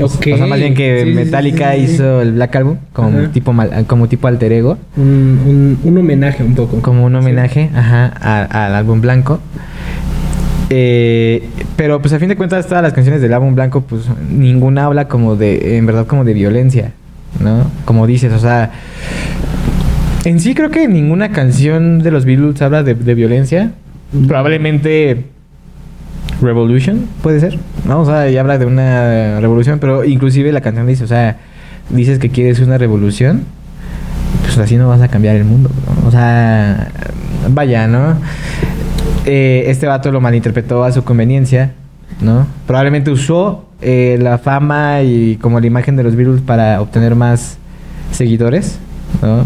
O- 0.00 0.06
Ok. 0.06 0.26
O 0.32 0.36
sea, 0.36 0.46
más 0.46 0.58
bien 0.58 0.74
que 0.74 1.04
Sí, 1.04 1.10
Metallica 1.12 1.72
sí, 1.74 1.80
sí, 1.82 1.86
sí. 1.86 1.92
hizo 1.94 2.20
el 2.22 2.32
Black 2.32 2.56
Album 2.56 2.78
como 2.92 3.18
Ajá. 3.18 3.28
tipo, 3.32 3.52
mal- 3.52 3.84
como 3.86 4.08
tipo 4.08 4.26
alter 4.28 4.52
ego. 4.52 4.76
Un, 4.96 5.40
un, 5.46 5.78
un 5.84 5.98
homenaje 5.98 6.42
un 6.42 6.54
poco. 6.54 6.80
Como 6.82 7.04
un 7.04 7.14
homenaje 7.14 7.70
ajá, 7.74 8.06
al 8.46 8.74
álbum 8.74 9.00
blanco. 9.00 9.40
Eh, 10.70 11.46
pero 11.76 12.00
pues 12.00 12.12
a 12.14 12.18
fin 12.18 12.28
de 12.28 12.36
cuentas 12.36 12.66
todas 12.66 12.82
las 12.82 12.92
canciones 12.94 13.20
del 13.20 13.32
álbum 13.34 13.54
blanco 13.54 13.82
pues 13.82 14.02
ninguna 14.30 14.86
habla 14.86 15.08
como 15.08 15.36
de, 15.36 15.76
en 15.76 15.86
verdad 15.86 16.06
como 16.06 16.24
de 16.24 16.32
violencia, 16.32 16.92
¿no? 17.38 17.70
Como 17.84 18.06
dices, 18.06 18.32
o 18.32 18.38
sea, 18.38 18.70
en 20.24 20.40
sí 20.40 20.54
creo 20.54 20.70
que 20.70 20.88
ninguna 20.88 21.30
canción 21.32 22.02
de 22.02 22.10
los 22.10 22.24
Beatles 22.24 22.60
habla 22.62 22.82
de, 22.82 22.94
de 22.94 23.14
violencia. 23.14 23.72
Probablemente 24.26 25.24
Revolution, 26.44 27.06
puede 27.22 27.40
ser, 27.40 27.58
¿no? 27.86 28.00
O 28.00 28.06
sea, 28.06 28.30
y 28.30 28.36
habla 28.36 28.58
de 28.58 28.66
una 28.66 29.40
revolución, 29.40 29.78
pero 29.78 30.04
inclusive 30.04 30.52
la 30.52 30.60
canción 30.60 30.86
dice, 30.86 31.04
o 31.04 31.06
sea, 31.06 31.38
dices 31.90 32.18
que 32.18 32.30
quieres 32.30 32.60
una 32.60 32.78
revolución, 32.78 33.44
pues 34.42 34.58
así 34.58 34.76
no 34.76 34.88
vas 34.88 35.00
a 35.02 35.08
cambiar 35.08 35.36
el 35.36 35.44
mundo. 35.44 35.70
O 36.06 36.10
sea, 36.10 36.88
vaya, 37.50 37.86
¿no? 37.86 38.16
Eh, 39.26 39.64
este 39.68 39.86
vato 39.86 40.12
lo 40.12 40.20
malinterpretó 40.20 40.84
a 40.84 40.92
su 40.92 41.02
conveniencia, 41.02 41.72
¿no? 42.20 42.46
Probablemente 42.66 43.10
usó 43.10 43.66
eh, 43.80 44.18
la 44.20 44.38
fama 44.38 45.02
y 45.02 45.36
como 45.36 45.60
la 45.60 45.66
imagen 45.66 45.96
de 45.96 46.02
los 46.02 46.14
Beatles 46.14 46.40
para 46.40 46.80
obtener 46.80 47.14
más 47.14 47.58
seguidores, 48.12 48.78
¿no? 49.22 49.44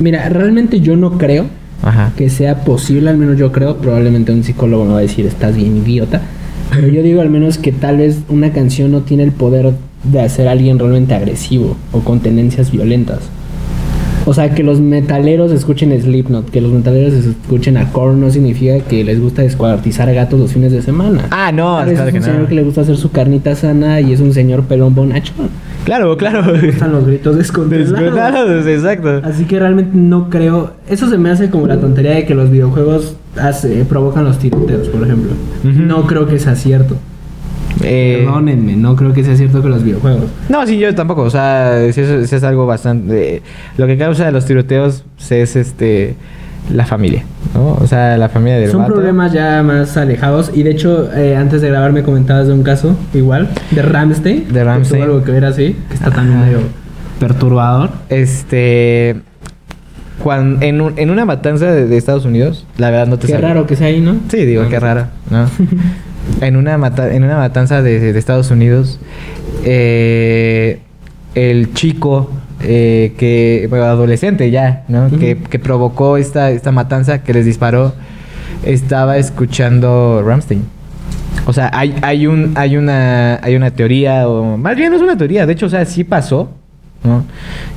Mira, 0.00 0.28
realmente 0.30 0.80
yo 0.80 0.96
no 0.96 1.18
creo 1.18 1.46
Ajá. 1.82 2.12
que 2.16 2.28
sea 2.28 2.64
posible, 2.64 3.10
al 3.10 3.16
menos 3.16 3.38
yo 3.38 3.52
creo, 3.52 3.78
probablemente 3.78 4.32
un 4.32 4.44
psicólogo 4.44 4.84
me 4.84 4.92
va 4.92 4.98
a 4.98 5.02
decir, 5.02 5.26
estás 5.26 5.56
bien 5.56 5.76
idiota, 5.78 6.20
pero 6.70 6.88
yo 6.88 7.02
digo 7.02 7.20
al 7.20 7.30
menos 7.30 7.58
que 7.58 7.72
tal 7.72 7.98
vez 7.98 8.18
una 8.28 8.52
canción 8.52 8.92
no 8.92 9.00
tiene 9.00 9.22
el 9.22 9.32
poder 9.32 9.72
de 10.04 10.20
hacer 10.20 10.48
a 10.48 10.52
alguien 10.52 10.78
realmente 10.78 11.14
agresivo 11.14 11.76
o 11.92 12.00
con 12.00 12.20
tendencias 12.20 12.70
violentas. 12.70 13.20
O 14.30 14.32
sea, 14.34 14.54
que 14.54 14.62
los 14.62 14.78
metaleros 14.78 15.50
escuchen 15.50 15.90
Slipknot, 16.00 16.50
que 16.50 16.60
los 16.60 16.70
metaleros 16.70 17.14
escuchen 17.14 17.76
a 17.76 17.90
Korn 17.90 18.20
no 18.20 18.30
significa 18.30 18.78
que 18.78 19.02
les 19.02 19.20
gusta 19.20 19.42
descuartizar 19.42 20.14
gatos 20.14 20.38
los 20.38 20.52
fines 20.52 20.70
de 20.70 20.82
semana. 20.82 21.22
Ah, 21.32 21.50
no, 21.50 21.80
claro 21.82 21.90
es 21.90 22.12
que 22.12 22.18
un 22.18 22.22
señor 22.24 22.40
no. 22.42 22.46
que 22.46 22.54
le 22.54 22.62
gusta 22.62 22.82
hacer 22.82 22.96
su 22.96 23.10
carnita 23.10 23.56
sana 23.56 24.00
y 24.00 24.12
es 24.12 24.20
un 24.20 24.32
señor 24.32 24.62
pelón 24.66 24.94
bonachón. 24.94 25.48
Claro, 25.84 26.16
claro. 26.16 26.52
Le 26.56 26.68
gustan 26.70 26.92
los 26.92 27.06
gritos 27.08 27.36
descontrolados. 27.38 28.66
Exacto. 28.66 29.20
Así 29.24 29.46
que 29.46 29.58
realmente 29.58 29.96
no 29.96 30.30
creo. 30.30 30.74
Eso 30.88 31.08
se 31.10 31.18
me 31.18 31.30
hace 31.30 31.50
como 31.50 31.66
la 31.66 31.80
tontería 31.80 32.12
de 32.12 32.24
que 32.24 32.36
los 32.36 32.50
videojuegos 32.50 33.16
hace- 33.36 33.84
provocan 33.84 34.22
los 34.22 34.38
tiroteos, 34.38 34.86
por 34.88 35.02
ejemplo. 35.02 35.32
No 35.64 36.06
creo 36.06 36.28
que 36.28 36.38
sea 36.38 36.54
cierto. 36.54 36.96
Eh, 37.82 38.22
Perdónenme, 38.24 38.76
no 38.76 38.96
creo 38.96 39.12
que 39.12 39.24
sea 39.24 39.36
cierto 39.36 39.62
que 39.62 39.68
los 39.68 39.82
videojuegos. 39.82 40.24
No, 40.48 40.66
sí, 40.66 40.78
yo 40.78 40.94
tampoco. 40.94 41.22
O 41.22 41.30
sea, 41.30 41.90
sí 41.92 42.00
es, 42.00 42.44
algo 42.44 42.66
bastante. 42.66 43.42
lo 43.76 43.86
que 43.86 43.96
causa 43.96 44.30
los 44.30 44.44
tiroteos 44.46 45.04
es 45.30 45.56
este 45.56 46.14
la 46.72 46.84
familia, 46.86 47.24
¿no? 47.54 47.72
O 47.80 47.86
sea, 47.86 48.16
la 48.18 48.28
familia 48.28 48.58
del 48.58 48.70
Son 48.70 48.82
vato. 48.82 48.94
problemas 48.94 49.32
ya 49.32 49.62
más 49.62 49.96
alejados. 49.96 50.50
Y 50.54 50.62
de 50.62 50.70
hecho, 50.70 51.10
eh, 51.14 51.34
antes 51.36 51.62
de 51.62 51.68
grabar 51.68 51.92
me 51.92 52.02
comentabas 52.02 52.46
de 52.46 52.52
un 52.52 52.62
caso, 52.62 52.94
igual, 53.14 53.48
de 53.70 53.82
Ramstein. 53.82 54.52
De 54.52 54.60
tuvo 54.88 55.02
algo 55.02 55.24
que 55.24 55.32
ver 55.32 55.44
así, 55.46 55.74
que 55.88 55.94
está 55.94 56.10
también 56.10 56.36
Ajá. 56.38 56.46
medio 56.46 56.58
perturbador. 57.18 57.90
Este. 58.08 59.16
Cuando, 60.22 60.60
en, 60.64 60.82
un- 60.82 60.92
en 60.98 61.08
una 61.10 61.24
matanza 61.24 61.72
de, 61.72 61.86
de 61.86 61.96
Estados 61.96 62.26
Unidos, 62.26 62.66
la 62.76 62.90
verdad 62.90 63.06
no 63.06 63.18
te 63.18 63.26
Qué 63.26 63.38
raro 63.38 63.66
que 63.66 63.74
sea 63.74 63.86
ahí, 63.86 64.02
¿no? 64.02 64.16
Sí, 64.28 64.44
digo, 64.44 64.64
No, 64.64 64.68
qué 64.68 64.74
no 64.76 64.80
raro, 64.82 65.06
¿no? 65.30 65.46
en, 66.40 66.56
una 66.56 66.78
mata- 66.78 67.12
en 67.14 67.24
una 67.24 67.36
matanza 67.36 67.82
de, 67.82 68.12
de 68.12 68.18
Estados 68.18 68.50
Unidos, 68.50 68.98
eh, 69.64 70.80
el 71.34 71.72
chico 71.74 72.30
eh, 72.62 73.14
que, 73.18 73.66
bueno, 73.70 73.84
adolescente 73.86 74.50
ya, 74.50 74.84
¿no? 74.88 75.08
Que, 75.10 75.36
que 75.36 75.58
provocó 75.58 76.16
esta, 76.16 76.50
esta 76.50 76.72
matanza, 76.72 77.22
que 77.22 77.32
les 77.34 77.44
disparó, 77.46 77.94
estaba 78.64 79.16
escuchando 79.16 80.22
Ramstein. 80.26 80.64
O 81.46 81.52
sea, 81.52 81.70
hay, 81.72 81.94
hay, 82.02 82.26
un, 82.26 82.52
hay, 82.56 82.76
una, 82.76 83.36
hay 83.42 83.56
una 83.56 83.70
teoría, 83.70 84.28
o 84.28 84.56
más 84.56 84.76
bien 84.76 84.90
no 84.90 84.96
es 84.96 85.02
una 85.02 85.16
teoría, 85.16 85.46
de 85.46 85.52
hecho, 85.52 85.66
o 85.66 85.70
sea, 85.70 85.84
sí 85.86 86.04
pasó, 86.04 86.50
¿no? 87.04 87.24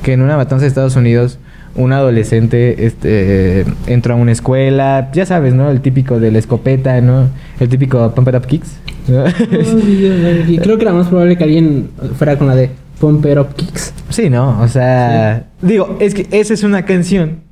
Que 0.02 0.12
en 0.12 0.20
una 0.20 0.36
matanza 0.36 0.62
de 0.62 0.68
Estados 0.68 0.96
Unidos, 0.96 1.38
un 1.76 1.92
adolescente 1.92 2.86
este, 2.86 3.64
entró 3.86 4.14
a 4.14 4.16
una 4.16 4.32
escuela, 4.32 5.10
ya 5.12 5.26
sabes, 5.26 5.54
¿no? 5.54 5.70
El 5.70 5.80
típico 5.80 6.20
de 6.20 6.30
la 6.30 6.38
escopeta, 6.38 7.00
¿no? 7.00 7.28
El 7.60 7.68
típico 7.68 8.12
Pump 8.14 8.28
It 8.28 8.34
Up 8.36 8.46
Kicks. 8.46 8.76
¿no? 9.08 9.24
Y 10.48 10.58
creo 10.58 10.76
que 10.78 10.84
era 10.84 10.92
más 10.92 11.08
probable 11.08 11.36
que 11.36 11.44
alguien 11.44 11.90
fuera 12.16 12.36
con 12.38 12.46
la 12.46 12.54
de 12.54 12.70
Pump 13.00 13.24
It 13.26 13.38
Up 13.38 13.54
Kicks. 13.56 13.92
sí, 14.10 14.30
¿no? 14.30 14.60
O 14.60 14.68
sea, 14.68 15.44
digo, 15.62 15.96
es 16.00 16.14
que 16.14 16.26
esa 16.30 16.54
es 16.54 16.62
una 16.62 16.84
canción. 16.84 17.42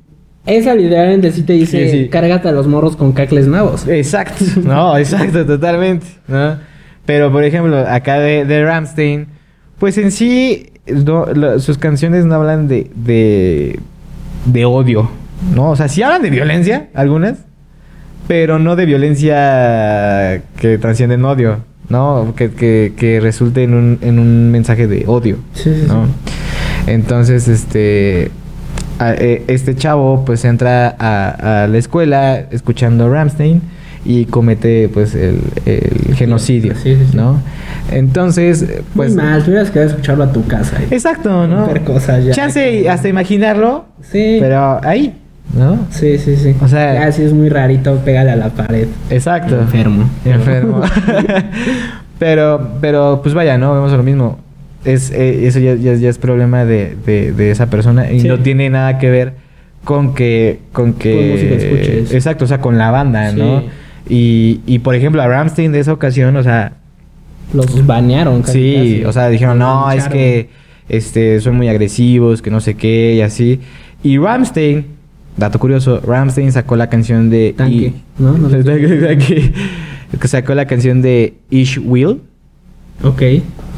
Esa 0.45 0.75
literalmente 0.75 1.31
sí 1.31 1.43
te 1.43 1.53
dice, 1.53 1.89
Sí, 1.89 2.03
sí. 2.03 2.09
cárgate 2.09 2.49
a 2.49 2.51
los 2.51 2.67
morros 2.67 2.95
con 2.97 3.13
cacles 3.13 3.47
nabos. 3.47 3.87
Exacto, 3.87 4.43
no, 4.63 4.97
exacto, 4.97 5.45
totalmente, 5.45 6.05
¿no? 6.27 6.57
Pero, 7.05 7.31
por 7.31 7.43
ejemplo, 7.43 7.77
acá 7.87 8.19
de, 8.19 8.45
de 8.45 8.63
Ramstein, 8.65 9.27
pues 9.79 9.97
en 9.97 10.11
sí, 10.11 10.67
no, 10.87 11.25
lo- 11.27 11.59
sus 11.59 11.77
canciones 11.77 12.25
no 12.25 12.35
hablan 12.35 12.67
de, 12.67 12.89
de, 12.95 13.79
de 14.45 14.65
odio, 14.65 15.09
¿no? 15.55 15.71
O 15.71 15.75
sea, 15.75 15.87
sí 15.87 16.01
hablan 16.03 16.21
de 16.21 16.29
violencia, 16.29 16.87
algunas, 16.93 17.39
pero 18.27 18.59
no 18.59 18.75
de 18.75 18.85
violencia 18.85 20.41
que 20.59 20.77
transciende 20.77 21.15
en 21.15 21.25
odio, 21.25 21.57
¿no? 21.89 22.33
Que, 22.35 22.51
que, 22.51 22.93
que 22.97 23.19
resulte 23.19 23.63
en 23.63 23.73
un, 23.73 23.99
en 24.01 24.19
un 24.19 24.51
mensaje 24.51 24.87
de 24.87 25.05
odio, 25.07 25.37
Sí, 25.53 25.71
sí, 25.73 25.85
¿no? 25.87 26.07
Entonces, 26.87 27.47
este... 27.47 28.31
a- 28.99 29.13
eh, 29.13 29.43
este 29.47 29.75
chavo 29.75 30.23
pues 30.25 30.45
entra 30.45 30.95
a, 30.99 31.63
a 31.63 31.67
la 31.67 31.77
escuela 31.77 32.37
escuchando 32.51 33.09
Ramstein 33.09 33.61
y 34.05 34.25
comete 34.25 34.89
pues 34.89 35.15
el, 35.15 35.39
el 35.65 36.15
genocidio. 36.15 36.73
¿no? 37.13 37.39
Entonces, 37.91 38.65
pues... 38.95 39.13
Muy 39.15 39.23
mal, 39.23 39.43
tuvieras 39.43 39.69
que 39.69 39.83
escucharlo 39.83 40.23
a 40.23 40.31
tu 40.31 40.45
casa. 40.47 40.77
Exacto, 40.89 41.47
¿no? 41.47 41.67
Ver 41.67 41.81
cosas 41.83 42.23
ya. 42.25 42.31
Chance 42.33 42.89
hasta 42.89 43.07
imaginarlo, 43.07 43.85
Sí. 44.01 44.37
pero 44.39 44.79
ahí, 44.83 45.13
¿no? 45.57 45.79
Sí, 45.91 46.17
sí, 46.17 46.35
sí. 46.35 46.55
O 46.61 46.67
sea- 46.67 46.93
Ya 46.95 47.11
si 47.11 47.23
es 47.23 47.33
muy 47.33 47.49
rarito, 47.49 47.95
pégale 48.05 48.31
a 48.31 48.35
la 48.35 48.49
pared. 48.49 48.87
Exacto. 49.09 49.59
Enfermo. 49.59 50.09
Enfermo. 50.25 50.81
pero, 52.19 52.69
pero, 52.81 53.19
pues 53.21 53.33
vaya, 53.35 53.57
¿no? 53.57 53.73
Vemos 53.73 53.91
lo 53.91 54.03
mismo. 54.03 54.39
Es, 54.85 55.11
eh, 55.11 55.47
eso 55.47 55.59
ya, 55.59 55.75
ya- 55.75 55.93
ya 55.95 56.09
es 56.09 56.17
problema 56.17 56.65
de, 56.65 56.95
de- 57.05 57.31
de 57.31 57.51
esa 57.51 57.67
persona 57.67 58.11
y 58.11 58.19
Sí. 58.21 58.27
no 58.27 58.39
tiene 58.39 58.69
nada 58.69 58.97
que 58.97 59.09
ver 59.09 59.33
con 59.83 60.13
que... 60.13 60.59
Con 60.71 60.93
que... 60.93 61.13
Con 61.15 61.29
música 61.29 61.55
escuches. 61.55 62.13
Exacto, 62.13 62.45
o 62.45 62.47
sea, 62.47 62.59
con 62.59 62.77
la 62.77 62.91
banda, 62.91 63.31
Sí. 63.31 63.37
¿no? 63.39 63.63
Y, 64.09 64.61
y, 64.65 64.79
por 64.79 64.95
ejemplo, 64.95 65.21
a 65.21 65.27
Ramstein 65.27 65.71
de 65.71 65.79
esa 65.79 65.93
ocasión, 65.93 66.35
o 66.37 66.43
sea... 66.43 66.73
Los 67.53 67.85
banearon. 67.85 68.41
casi, 68.41 68.53
Sí, 68.53 68.75
casi. 68.75 69.05
o 69.05 69.13
sea, 69.13 69.29
dijeron, 69.29 69.59
no, 69.59 69.91
es 69.91 70.07
que 70.07 70.49
este, 70.89 71.39
son 71.39 71.55
muy 71.55 71.67
agresivos, 71.69 72.41
que 72.41 72.49
no 72.51 72.59
sé 72.59 72.75
qué, 72.75 73.13
y 73.15 73.21
así. 73.21 73.59
Y 74.03 74.17
Ramstein, 74.17 74.85
dato 75.37 75.59
curioso, 75.59 76.01
Ramstein 76.05 76.51
sacó 76.51 76.75
la 76.75 76.89
canción 76.89 77.29
de... 77.29 77.53
Tanque, 77.57 77.75
y- 77.75 77.93
¿no? 78.21 78.37
No. 78.37 78.47
Tanque, 78.63 79.53
sacó 80.23 80.53
la 80.55 80.65
canción 80.65 81.01
de 81.01 81.35
Ish 81.49 81.79
Will. 81.83 82.21
Ok. 83.03 83.21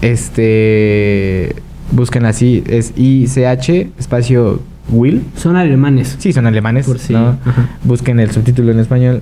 Este... 0.02 1.56
Busquen 1.92 2.26
así, 2.26 2.64
es 2.68 2.94
I-C-H, 2.98 3.90
espacio 4.00 4.60
Will. 4.90 5.22
Son 5.36 5.56
alemanes. 5.56 6.16
Sí, 6.20 6.34
son 6.34 6.48
alemanes, 6.48 6.88
Por 6.88 6.98
ajá. 6.98 7.38
Busquen 7.84 8.20
el 8.20 8.32
subtítulo 8.32 8.72
en 8.72 8.80
español. 8.80 9.22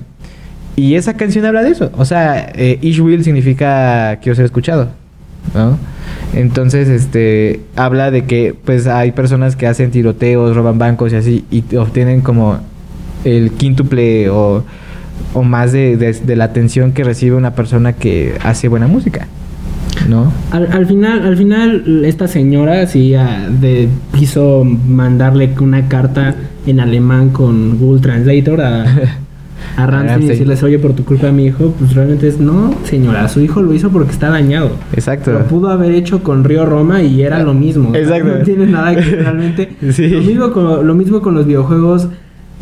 Y 0.76 0.94
esa 0.96 1.14
canción 1.14 1.44
habla 1.44 1.62
de 1.62 1.70
eso. 1.70 1.90
O 1.96 2.04
sea, 2.04 2.50
eh, 2.54 2.78
Ish 2.82 3.00
Will 3.00 3.22
significa 3.24 4.18
quiero 4.22 4.34
ser 4.36 4.44
escuchado, 4.44 4.88
¿no? 5.54 5.78
Entonces, 6.34 6.88
este, 6.88 7.60
habla 7.76 8.10
de 8.10 8.24
que, 8.24 8.54
pues, 8.64 8.86
hay 8.88 9.12
personas 9.12 9.54
que 9.56 9.66
hacen 9.68 9.90
tiroteos, 9.92 10.56
roban 10.56 10.78
bancos 10.78 11.12
y 11.12 11.16
así, 11.16 11.44
y 11.50 11.76
obtienen 11.76 12.22
como 12.22 12.58
el 13.24 13.52
quíntuple 13.52 14.28
o, 14.30 14.64
o 15.32 15.42
más 15.44 15.72
de, 15.72 15.96
de- 15.96 16.12
de 16.12 16.36
la 16.36 16.44
atención 16.44 16.92
que 16.92 17.04
recibe 17.04 17.36
una 17.36 17.54
persona 17.54 17.92
que 17.92 18.34
hace 18.42 18.66
buena 18.68 18.88
música, 18.88 19.28
¿no? 20.08 20.32
Al, 20.50 20.72
al 20.72 20.86
final, 20.86 21.22
al 21.24 21.36
final, 21.36 22.04
esta 22.04 22.26
señora 22.26 22.86
sí 22.88 23.14
ah, 23.14 23.48
de, 23.48 23.88
quiso 24.18 24.64
mandarle 24.64 25.50
una 25.60 25.88
carta 25.88 26.34
en 26.66 26.80
alemán 26.80 27.30
con 27.30 27.78
Google 27.78 28.00
Translator 28.02 28.60
a, 28.60 28.84
a 29.76 29.86
Ramsey 29.86 30.06
y 30.06 30.10
Ramsey. 30.10 30.28
decirles, 30.28 30.62
oye, 30.62 30.78
por 30.78 30.92
tu 30.94 31.04
culpa 31.04 31.30
mi 31.32 31.46
hijo, 31.46 31.74
pues 31.78 31.94
realmente 31.94 32.28
es, 32.28 32.38
no, 32.38 32.74
señora, 32.84 33.28
su 33.28 33.40
hijo 33.40 33.62
lo 33.62 33.74
hizo 33.74 33.90
porque 33.90 34.12
está 34.12 34.30
dañado. 34.30 34.70
Exacto. 34.92 35.32
Lo 35.32 35.44
pudo 35.46 35.70
haber 35.70 35.92
hecho 35.92 36.22
con 36.22 36.44
Río 36.44 36.64
Roma 36.66 37.02
y 37.02 37.22
era 37.22 37.42
lo 37.42 37.54
mismo. 37.54 37.94
Exacto. 37.94 38.38
No 38.38 38.44
tiene 38.44 38.66
nada 38.66 38.94
que 38.94 39.02
realmente. 39.02 39.76
Sí. 39.92 40.08
Lo, 40.08 40.22
mismo 40.22 40.50
con, 40.50 40.86
lo 40.86 40.94
mismo 40.94 41.20
con 41.20 41.34
los 41.34 41.46
videojuegos. 41.46 42.08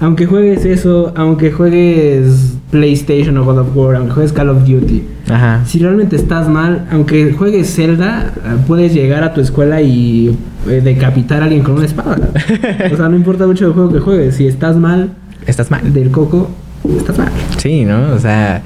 Aunque 0.01 0.27
juegues 0.27 0.65
eso, 0.65 1.13
aunque 1.15 1.53
juegues 1.53 2.57
PlayStation 2.71 3.37
o 3.39 3.45
God 3.45 3.59
of 3.59 3.77
War, 3.77 3.95
aunque 3.97 4.13
juegues 4.15 4.33
Call 4.33 4.49
of 4.49 4.67
Duty, 4.67 5.03
Ajá. 5.31 5.65
si 5.65 5.79
realmente 5.79 6.17
estás 6.17 6.49
mal, 6.49 6.87
aunque 6.91 7.33
juegues 7.33 7.73
Zelda, 7.73 8.33
puedes 8.67 8.93
llegar 8.93 9.23
a 9.23 9.33
tu 9.33 9.41
escuela 9.41 9.81
y 9.81 10.37
eh, 10.69 10.81
decapitar 10.83 11.43
a 11.43 11.45
alguien 11.45 11.63
con 11.63 11.77
una 11.77 11.85
espada. 11.85 12.19
o 12.93 12.97
sea, 12.97 13.09
no 13.09 13.15
importa 13.17 13.47
mucho 13.47 13.67
el 13.67 13.73
juego 13.75 13.93
que 13.93 14.01
juegues, 14.01 14.35
si 14.35 14.47
estás 14.49 14.77
mal 14.77 15.11
Estás 15.47 15.71
mal. 15.71 15.93
del 15.93 16.11
coco, 16.11 16.51
estás 16.97 17.19
mal. 17.19 17.31
Sí, 17.59 17.85
¿no? 17.85 18.13
O 18.15 18.19
sea, 18.19 18.63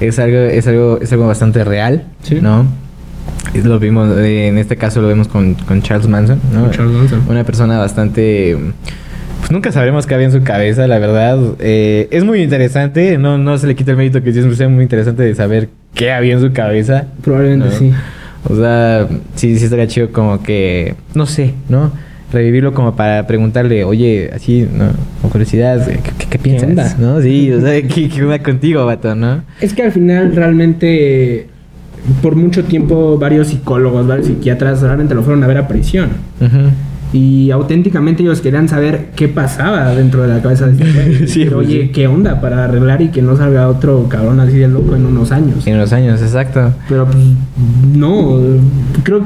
es 0.00 0.18
algo, 0.18 0.38
es 0.38 0.66
algo, 0.66 0.98
es 1.00 1.12
algo 1.12 1.26
bastante 1.26 1.64
real, 1.64 2.04
Sí. 2.22 2.38
¿no? 2.40 2.66
Lo 3.64 3.78
vimos, 3.78 4.16
eh, 4.18 4.48
en 4.48 4.58
este 4.58 4.76
caso 4.76 5.00
lo 5.00 5.08
vemos 5.08 5.26
con, 5.28 5.54
con 5.54 5.82
Charles 5.82 6.06
Manson, 6.08 6.40
¿no? 6.52 6.62
Con 6.62 6.70
Charles 6.70 6.94
Manson. 6.94 7.22
Una 7.28 7.44
persona 7.44 7.78
bastante... 7.78 8.56
Pues 9.40 9.50
nunca 9.50 9.72
sabremos 9.72 10.06
qué 10.06 10.14
había 10.14 10.26
en 10.26 10.32
su 10.32 10.42
cabeza, 10.42 10.86
la 10.86 10.98
verdad. 10.98 11.38
Eh, 11.58 12.08
es 12.10 12.24
muy 12.24 12.42
interesante, 12.42 13.16
no, 13.18 13.38
no 13.38 13.56
se 13.58 13.66
le 13.66 13.74
quita 13.74 13.92
el 13.92 13.96
mérito 13.96 14.22
que 14.22 14.32
sea 14.32 14.68
muy 14.68 14.82
interesante 14.82 15.22
de 15.22 15.34
saber 15.34 15.68
qué 15.94 16.12
había 16.12 16.34
en 16.34 16.40
su 16.40 16.52
cabeza. 16.52 17.06
Probablemente 17.22 17.66
¿no? 17.66 17.72
sí. 17.72 17.92
O 18.48 18.56
sea, 18.56 19.06
sí, 19.34 19.58
sí 19.58 19.64
estaría 19.64 19.86
chido 19.86 20.12
como 20.12 20.42
que, 20.42 20.94
no 21.14 21.26
sé, 21.26 21.54
¿no? 21.68 21.90
Revivirlo 22.32 22.72
como 22.74 22.94
para 22.94 23.26
preguntarle, 23.26 23.82
oye, 23.84 24.30
así, 24.34 24.66
¿no? 24.72 24.86
Con 25.20 25.30
curiosidad, 25.30 25.84
¿qué, 25.86 25.98
qué- 26.18 26.26
qué 26.30 26.38
piensas? 26.38 26.68
onda? 26.68 26.96
¿No? 26.98 27.20
Sí, 27.20 27.50
o 27.52 27.60
sea, 27.60 27.72
¿qué, 27.88 28.08
qué 28.08 28.22
onda 28.22 28.38
contigo, 28.40 28.86
vato, 28.86 29.14
no? 29.14 29.42
Es 29.60 29.74
que 29.74 29.82
al 29.82 29.92
final 29.92 30.34
realmente 30.36 31.48
por 32.22 32.34
mucho 32.36 32.64
tiempo 32.64 33.18
varios 33.18 33.48
psicólogos, 33.48 34.06
varios 34.06 34.26
psiquiatras 34.28 34.80
realmente 34.80 35.14
lo 35.14 35.22
fueron 35.22 35.42
a 35.44 35.46
ver 35.46 35.58
a 35.58 35.68
prisión. 35.68 36.08
Ujú. 36.40 36.70
Y 37.12 37.50
auténticamente 37.50 38.22
ellos 38.22 38.40
querían 38.40 38.68
saber 38.68 39.08
qué 39.16 39.26
pasaba 39.26 39.92
dentro 39.96 40.22
de 40.22 40.28
la 40.28 40.40
cabeza 40.40 40.66
de 40.68 40.72
este 40.84 40.92
güey. 40.92 41.26
Sí, 41.26 41.40
Pero, 41.44 41.56
pues, 41.56 41.66
oye, 41.68 41.82
sí. 41.82 41.88
¿qué 41.88 42.06
onda? 42.06 42.40
Para 42.40 42.64
arreglar 42.64 43.02
y 43.02 43.08
que 43.08 43.20
no 43.20 43.36
salga 43.36 43.66
otro 43.68 44.06
cabrón 44.08 44.38
así 44.38 44.56
de 44.56 44.68
loco 44.68 44.94
en 44.94 45.04
unos 45.06 45.32
años. 45.32 45.66
En 45.66 45.76
los 45.78 45.92
años, 45.92 46.22
exacto. 46.22 46.72
Pero 46.88 47.06
pues, 47.06 47.18
no, 47.96 48.38
creo, 49.02 49.22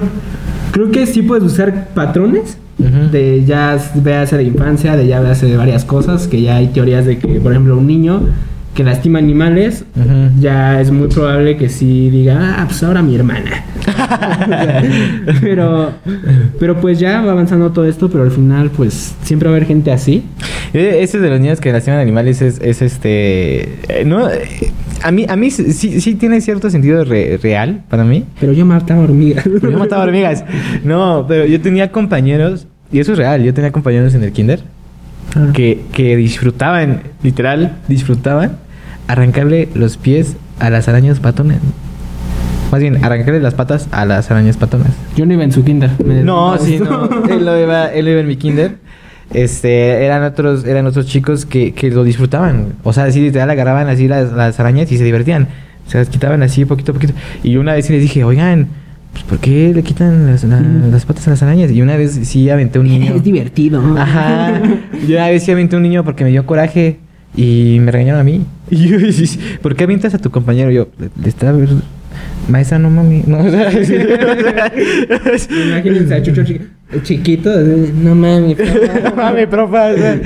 creo 0.72 0.90
que 0.90 1.06
sí 1.06 1.20
puedes 1.22 1.44
usar 1.44 1.88
patrones 1.94 2.56
De 2.78 3.44
ya 3.46 3.78
véase 3.94 4.36
de 4.36 4.44
infancia, 4.44 4.96
de 4.96 5.06
ya 5.06 5.20
véase 5.20 5.46
de 5.46 5.56
varias 5.56 5.84
cosas, 5.84 6.26
que 6.26 6.42
ya 6.42 6.56
hay 6.56 6.68
teorías 6.68 7.06
de 7.06 7.18
que, 7.18 7.28
por 7.40 7.52
ejemplo, 7.52 7.76
un 7.76 7.86
niño 7.86 8.22
que 8.74 8.82
lastima 8.82 9.20
animales, 9.20 9.84
ya 10.40 10.80
es 10.80 10.90
muy 10.90 11.06
probable 11.08 11.56
que 11.56 11.68
sí 11.68 12.10
diga, 12.10 12.56
ah, 12.58 12.64
pues 12.66 12.82
ahora 12.82 13.02
mi 13.02 13.14
hermana. 13.14 13.64
pero, 15.40 15.92
pero 16.58 16.80
pues 16.80 16.98
ya 16.98 17.20
va 17.20 17.32
avanzando 17.32 17.70
todo 17.70 17.84
esto, 17.84 18.10
pero 18.10 18.24
al 18.24 18.32
final 18.32 18.70
pues 18.70 19.14
siempre 19.22 19.48
va 19.48 19.54
a 19.54 19.56
haber 19.58 19.68
gente 19.68 19.92
así. 19.92 20.24
Eh, 20.72 20.98
Ese 21.02 21.20
de 21.20 21.30
los 21.30 21.38
niños 21.38 21.60
que 21.60 21.72
lastiman 21.72 22.00
animales 22.00 22.42
es, 22.42 22.60
es 22.60 22.82
este. 22.82 23.62
eh, 23.88 24.04
no, 24.04 24.28
eh, 24.28 24.72
a 25.04 25.10
mí, 25.12 25.26
a 25.28 25.36
mí 25.36 25.50
sí, 25.50 26.00
sí 26.00 26.14
tiene 26.16 26.40
cierto 26.40 26.70
sentido 26.70 27.04
re- 27.04 27.38
real 27.42 27.82
para 27.88 28.04
mí. 28.04 28.24
Pero 28.40 28.52
yo 28.52 28.64
mataba 28.66 29.02
hormigas. 29.02 29.44
Pero 29.44 29.70
yo 29.72 29.78
mataba 29.78 30.02
hormigas. 30.04 30.44
No, 30.82 31.24
pero 31.28 31.46
yo 31.46 31.60
tenía 31.60 31.92
compañeros, 31.92 32.66
y 32.90 32.98
eso 32.98 33.12
es 33.12 33.18
real, 33.18 33.42
yo 33.44 33.54
tenía 33.54 33.70
compañeros 33.72 34.14
en 34.14 34.22
el 34.24 34.32
kinder 34.32 34.60
Ah. 35.36 35.48
que, 35.52 35.80
que 35.92 36.16
disfrutaban, 36.16 37.00
literal, 37.22 37.76
disfrutaban 37.88 38.58
arrancarle 39.08 39.68
los 39.74 39.96
pies 39.96 40.36
a 40.60 40.70
las 40.70 40.86
arañas 40.88 41.18
patonas. 41.20 41.58
Más 42.70 42.80
bien, 42.80 43.04
arrancarle 43.04 43.40
las 43.40 43.54
patas 43.54 43.88
a 43.92 44.04
las 44.04 44.30
arañas 44.30 44.56
patonas. 44.56 44.88
Yo 45.16 45.26
no 45.26 45.34
iba 45.34 45.44
en 45.44 45.52
su 45.52 45.64
kinder. 45.64 45.90
me 46.04 46.22
No, 46.22 46.56
sí, 46.58 46.78
no. 46.78 47.08
Él 47.30 47.44
lo 47.44 47.60
iba, 47.60 47.86
él 47.92 48.08
iba 48.08 48.20
en 48.20 48.26
mi 48.26 48.36
kinder. 48.36 48.76
Este, 49.34 50.04
eran 50.04 50.22
otros, 50.22 50.64
eran 50.64 50.86
otros 50.86 51.06
chicos 51.06 51.44
que, 51.44 51.72
que 51.74 51.90
lo 51.90 52.04
disfrutaban. 52.04 52.74
O 52.84 52.92
sea, 52.92 53.04
así 53.04 53.20
literal 53.20 53.50
agarraban 53.50 53.88
así 53.88 54.08
las, 54.08 54.32
las 54.32 54.58
arañas 54.60 54.90
y 54.92 54.96
se 54.98 55.04
divertían. 55.04 55.48
Se 55.88 55.98
las 55.98 56.08
quitaban 56.08 56.42
así 56.42 56.64
poquito 56.64 56.92
a 56.92 56.94
poquito. 56.94 57.12
Y 57.42 57.56
una 57.56 57.74
vez 57.74 57.86
sí 57.86 57.92
les 57.92 58.00
dije, 58.02 58.24
oigan, 58.24 58.68
pues, 59.12 59.24
¿por 59.24 59.38
qué 59.38 59.72
le 59.74 59.82
quitan 59.82 60.26
las, 60.26 60.44
la- 60.44 60.60
Mm. 60.60 60.90
las 60.92 61.04
patas 61.04 61.26
a 61.28 61.30
las 61.30 61.42
arañas? 61.42 61.70
Y 61.72 61.82
una 61.82 61.96
vez 61.96 62.12
sí 62.22 62.48
aventé 62.48 62.78
un 62.78 62.86
niño. 62.88 63.14
Es 63.14 63.22
divertido. 63.24 63.82
Ajá. 63.98 64.62
Yo 65.06 65.16
una 65.16 65.28
vez 65.28 65.42
sí 65.42 65.50
aventé 65.50 65.76
un 65.76 65.82
niño 65.82 66.04
porque 66.04 66.24
me 66.24 66.30
dio 66.30 66.46
coraje 66.46 66.98
y 67.36 67.78
me 67.80 67.90
regañaron 67.90 68.20
a 68.20 68.24
mí. 68.24 68.42
Y 68.70 68.76
yo, 68.88 68.96
¿por 69.60 69.76
qué 69.76 69.84
avientas 69.84 70.14
a 70.14 70.18
tu 70.18 70.30
compañero? 70.30 70.70
Yo, 70.70 70.88
le 71.22 71.28
estaba... 71.28 71.58
Maestra, 72.48 72.78
no 72.78 72.90
mami. 72.90 73.22
No, 73.26 73.38
o 73.44 73.50
sea, 73.50 73.70
Imagínense 75.68 76.14
a 76.14 76.22
Chucho 76.22 76.42
chi- 76.44 76.60
chiquito. 77.02 77.50
No 77.50 78.14
mames. 78.14 78.56
No 79.02 79.14
mames, 79.16 79.46
profa. 79.48 79.88
o 79.92 79.96
sea, 79.96 80.20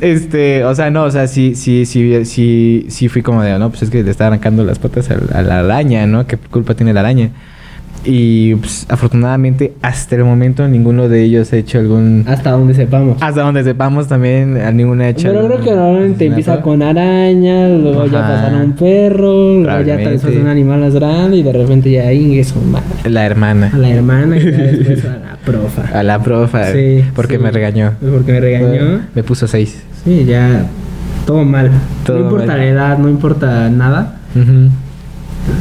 este, 0.00 0.64
o 0.64 0.74
sea, 0.74 0.90
no, 0.90 1.04
o 1.04 1.10
sea, 1.10 1.26
sí, 1.26 1.54
sí, 1.54 1.86
sí, 1.86 2.24
sí, 2.24 2.86
sí 2.88 3.08
fui 3.08 3.22
como 3.22 3.42
de, 3.42 3.58
no, 3.58 3.70
pues 3.70 3.82
es 3.82 3.90
que 3.90 4.02
le 4.02 4.10
está 4.10 4.26
arrancando 4.26 4.64
las 4.64 4.78
patas 4.78 5.10
a, 5.10 5.38
a 5.38 5.42
la 5.42 5.60
araña, 5.60 6.06
¿no? 6.06 6.26
¿Qué 6.26 6.36
culpa 6.36 6.74
tiene 6.74 6.92
la 6.92 7.00
araña? 7.00 7.30
Y 8.04 8.54
pues, 8.56 8.86
afortunadamente, 8.88 9.72
hasta 9.80 10.16
el 10.16 10.24
momento, 10.24 10.68
ninguno 10.68 11.08
de 11.08 11.22
ellos 11.22 11.52
ha 11.52 11.56
hecho 11.56 11.78
algún. 11.78 12.24
Hasta 12.28 12.50
donde 12.50 12.74
sepamos. 12.74 13.16
Hasta 13.20 13.42
donde 13.42 13.64
sepamos 13.64 14.08
también, 14.08 14.58
a 14.58 14.70
ninguno 14.70 15.04
ha 15.04 15.08
hecho. 15.08 15.28
Pero 15.28 15.46
creo 15.46 15.60
que 15.60 15.70
normalmente 15.70 16.26
empieza 16.26 16.60
con 16.60 16.82
araña, 16.82 17.68
luego 17.68 18.06
ya 18.06 18.20
pasan 18.20 18.54
a 18.56 18.64
un 18.64 18.72
perro, 18.72 19.60
luego 19.62 19.82
ya 19.82 19.96
vez 19.96 20.22
un 20.24 20.46
animal 20.46 20.80
más 20.80 20.94
grande 20.94 21.38
y 21.38 21.42
de 21.42 21.52
repente 21.52 21.90
ya 21.90 22.08
ahí 22.08 22.38
es 22.38 22.52
un. 22.52 22.74
La 23.10 23.24
hermana. 23.24 23.70
A 23.72 23.78
la 23.78 23.88
hermana 23.88 24.36
y 24.36 24.44
después 24.44 25.04
a 25.06 25.16
la 25.18 25.36
profa. 25.44 25.98
A 25.98 26.02
la 26.02 26.22
profa. 26.22 26.72
Sí, 26.72 27.04
Porque 27.14 27.36
sí. 27.36 27.42
me 27.42 27.50
regañó. 27.50 27.92
Porque 28.00 28.32
me 28.32 28.40
regañó. 28.40 29.00
Me 29.14 29.22
puso 29.22 29.46
seis. 29.46 29.82
Sí, 30.04 30.24
ya 30.26 30.66
todo 31.26 31.44
mal. 31.44 31.70
Todo 32.04 32.18
no 32.18 32.24
importa 32.24 32.46
mal. 32.48 32.58
la 32.58 32.66
edad, 32.66 32.98
no 32.98 33.08
importa 33.08 33.70
nada. 33.70 34.16
Ujú. 34.34 34.70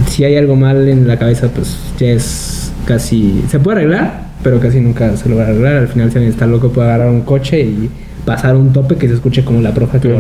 Si 0.07 0.23
hay 0.23 0.35
algo 0.35 0.55
mal 0.55 0.87
en 0.87 1.07
la 1.07 1.17
cabeza, 1.17 1.49
pues 1.49 1.77
ya 1.99 2.07
es 2.07 2.71
casi... 2.85 3.43
Se 3.49 3.59
puede 3.59 3.79
arreglar, 3.79 4.27
pero 4.43 4.59
casi 4.59 4.79
nunca 4.79 5.15
se 5.17 5.29
logra 5.29 5.45
arreglar. 5.45 5.75
Al 5.77 5.87
final 5.87 6.11
si 6.11 6.17
alguien 6.17 6.33
está 6.33 6.45
loco 6.45 6.69
puede 6.69 6.87
agarrar 6.89 7.09
un 7.09 7.21
coche 7.21 7.61
y 7.61 7.89
pasar 8.25 8.55
un 8.55 8.71
tope 8.71 8.95
que 8.95 9.07
se 9.07 9.15
escuche 9.15 9.43
como 9.43 9.61
la 9.61 9.73
profa 9.73 9.99
que 9.99 10.09
lo 10.09 10.19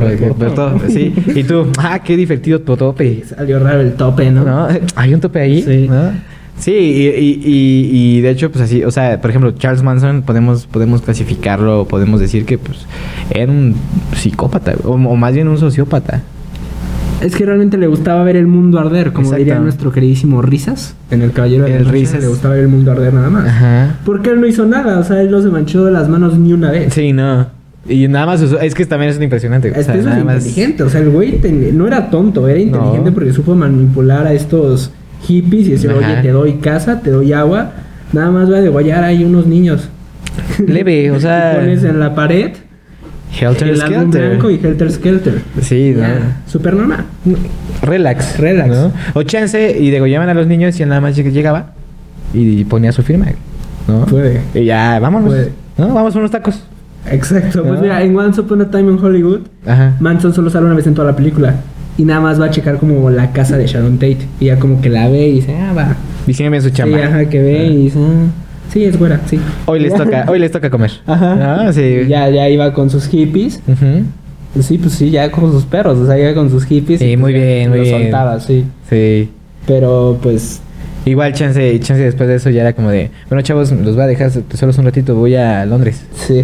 sí. 0.89 1.13
Y 1.35 1.43
tú, 1.43 1.67
ah, 1.79 1.99
qué 1.99 2.17
divertido 2.17 2.59
tu 2.61 2.75
tope. 2.75 3.23
Salió 3.37 3.59
raro 3.59 3.81
el 3.81 3.93
tope, 3.93 4.29
¿no? 4.31 4.43
¿No? 4.43 4.67
Hay 4.95 5.13
un 5.13 5.21
tope 5.21 5.39
ahí. 5.39 5.61
Sí. 5.61 5.87
¿no? 5.89 6.11
Sí, 6.57 6.71
y, 6.71 7.07
y, 7.07 7.41
y, 7.43 8.17
y 8.17 8.21
de 8.21 8.29
hecho, 8.29 8.51
pues 8.51 8.63
así, 8.63 8.83
o 8.83 8.91
sea, 8.91 9.19
por 9.19 9.31
ejemplo, 9.31 9.51
Charles 9.51 9.81
Manson 9.81 10.21
podemos, 10.21 10.67
podemos 10.67 11.01
clasificarlo, 11.01 11.87
podemos 11.87 12.19
decir 12.19 12.45
que 12.45 12.59
pues 12.59 12.85
era 13.31 13.51
un 13.51 13.75
psicópata, 14.15 14.75
o, 14.83 14.91
o 14.91 15.15
más 15.15 15.33
bien 15.33 15.47
un 15.47 15.57
sociópata. 15.57 16.21
Es 17.23 17.35
que 17.35 17.45
realmente 17.45 17.77
le 17.77 17.87
gustaba 17.87 18.23
ver 18.23 18.35
el 18.35 18.47
mundo 18.47 18.79
arder, 18.79 19.07
como 19.13 19.21
Exacto. 19.27 19.37
diría 19.39 19.59
nuestro 19.59 19.91
queridísimo 19.91 20.41
Risas, 20.41 20.95
en 21.09 21.21
El 21.21 21.31
Caballero 21.31 21.63
de 21.63 21.69
la 21.69 21.75
El 21.77 21.83
Noche, 21.83 21.93
Risas. 21.93 22.21
le 22.21 22.27
gustaba 22.27 22.53
ver 22.55 22.63
el 22.63 22.69
mundo 22.69 22.91
arder 22.91 23.13
nada 23.13 23.29
más. 23.29 23.47
Ajá. 23.47 23.95
Porque 24.05 24.31
él 24.31 24.41
no 24.41 24.47
hizo 24.47 24.65
nada, 24.65 24.99
o 24.99 25.03
sea, 25.03 25.21
él 25.21 25.31
no 25.31 25.41
se 25.41 25.47
manchó 25.49 25.85
de 25.85 25.91
las 25.91 26.09
manos 26.09 26.37
ni 26.37 26.51
una 26.53 26.71
vez. 26.71 26.93
Sí, 26.93 27.13
no. 27.13 27.47
Y 27.87 28.07
nada 28.07 28.25
más, 28.25 28.41
usó- 28.41 28.59
es 28.59 28.75
que 28.75 28.85
también 28.85 29.11
es 29.11 29.21
impresionante. 29.21 29.71
o 29.71 29.75
Es 29.75 29.85
sea, 29.85 29.95
eso 29.95 30.05
nada 30.07 30.19
es 30.19 30.25
más- 30.25 30.35
inteligente, 30.47 30.83
o 30.83 30.89
sea, 30.89 31.01
el 31.01 31.09
güey 31.09 31.39
ten- 31.39 31.77
no 31.77 31.87
era 31.87 32.09
tonto, 32.09 32.47
era 32.47 32.59
inteligente 32.59 33.09
No. 33.09 33.13
porque 33.13 33.31
supo 33.33 33.55
manipular 33.55 34.27
a 34.27 34.33
estos 34.33 34.91
hippies 35.23 35.67
y 35.67 35.71
decir, 35.71 35.91
Ajá. 35.91 35.99
oye, 35.99 36.21
te 36.21 36.29
doy 36.31 36.53
casa, 36.55 36.99
te 37.01 37.09
doy 37.09 37.31
agua, 37.33 37.71
nada 38.11 38.31
más 38.31 38.51
va 38.51 38.59
de 38.59 38.67
guayar 38.69 39.03
hay 39.03 39.23
unos 39.23 39.47
niños. 39.47 39.89
Leve, 40.65 41.11
o 41.11 41.19
sea. 41.21 41.53
Pones 41.55 41.83
en 41.83 41.99
la 41.99 42.15
pared 42.15 42.51
Helter 43.39 43.67
el 43.69 43.81
álbum 43.81 43.99
Skelter. 44.11 44.29
blanco 44.29 44.49
y 44.51 44.55
Helter 44.63 44.91
Skelter. 44.91 45.41
Sí, 45.61 45.93
¿no? 45.97 46.03
súper 46.47 46.73
normal. 46.75 47.05
Relax. 47.81 48.37
Relax. 48.39 48.69
¿no? 48.69 48.91
O 49.13 49.23
chance 49.23 49.77
y 49.79 49.89
degollaban 49.89 50.29
a 50.29 50.33
los 50.33 50.47
niños 50.47 50.79
y 50.79 50.85
nada 50.85 51.01
más 51.01 51.17
lleg- 51.17 51.31
llegaba 51.31 51.73
y 52.33 52.63
ponía 52.65 52.91
su 52.91 53.01
firma. 53.03 53.27
¿no? 53.87 54.05
Puede. 54.05 54.41
Y 54.53 54.65
ya, 54.65 54.99
vámonos. 54.99 55.29
Puede. 55.29 55.49
¿no? 55.77 55.93
Vamos 55.93 56.15
a 56.15 56.19
unos 56.19 56.31
tacos. 56.31 56.63
Exacto, 57.11 57.63
pues 57.65 57.81
mira, 57.81 58.01
en 58.01 58.15
Once 58.15 58.39
Upon 58.39 58.61
a 58.61 58.71
Time 58.71 58.91
in 58.93 58.97
Hollywood, 58.97 59.41
Ajá. 59.65 59.93
Manson 59.99 60.33
solo 60.33 60.49
sale 60.49 60.65
una 60.67 60.75
vez 60.75 60.87
en 60.87 60.93
toda 60.93 61.09
la 61.11 61.15
película. 61.17 61.55
Y 61.97 62.03
nada 62.05 62.21
más 62.21 62.39
va 62.41 62.45
a 62.45 62.49
checar 62.49 62.77
como 62.77 63.09
la 63.09 63.31
casa 63.33 63.57
de 63.57 63.67
Sharon 63.67 63.95
Tate. 63.97 64.19
Y 64.39 64.45
ya 64.45 64.57
como 64.57 64.81
que 64.81 64.89
la 64.89 65.09
ve 65.09 65.27
y 65.27 65.31
dice, 65.33 65.55
ah, 65.55 65.73
va. 65.73 65.95
Diciéndome 66.25 66.61
su 66.61 66.69
chamba. 66.69 66.97
Sí, 66.97 67.03
ajá, 67.03 67.25
que 67.25 67.41
ve 67.41 67.65
y 67.67 67.77
dice, 67.83 67.99
ah, 67.99 68.25
sí, 68.73 68.85
es 68.85 68.97
buena, 68.97 69.21
sí. 69.25 69.39
Hoy 69.65 69.79
les 69.79 69.93
toca, 69.93 70.25
hoy 70.27 70.39
les 70.39 70.51
toca 70.51 70.69
comer. 70.69 70.91
Ajá. 71.05 71.67
Ah, 71.67 71.73
sí. 71.73 72.05
Ya, 72.07 72.29
ya 72.29 72.49
iba 72.49 72.73
con 72.73 72.89
sus 72.89 73.07
hippies. 73.07 73.61
Pues 74.53 74.65
sí, 74.65 74.77
pues 74.77 74.93
sí, 74.93 75.09
ya 75.09 75.31
con 75.31 75.51
sus 75.51 75.63
perros. 75.65 75.97
O 75.99 76.05
sea, 76.05 76.17
iba 76.17 76.33
con 76.33 76.49
sus 76.49 76.65
hippies. 76.65 76.99
Sí, 76.99 77.11
y 77.11 77.17
muy 77.17 77.31
pues 77.31 77.41
ya 77.41 77.47
bien, 77.47 77.69
muy 77.69 77.79
bien. 77.81 78.01
soltaba, 78.01 78.39
sí. 78.39 78.65
Sí. 78.89 79.29
Pero 79.65 80.19
pues, 80.21 80.61
Igual 81.05 81.33
chance, 81.33 81.79
chance 81.81 82.01
después 82.01 82.29
de 82.29 82.35
eso 82.35 82.49
ya 82.49 82.61
era 82.61 82.73
como 82.73 82.89
de, 82.89 83.11
bueno 83.29 83.41
chavos, 83.41 83.71
los 83.73 83.95
voy 83.95 84.05
a 84.05 84.07
dejar 84.07 84.31
solos 84.31 84.77
un 84.77 84.85
ratito, 84.85 85.15
voy 85.15 85.35
a 85.35 85.65
Londres. 85.65 86.03
sí. 86.15 86.43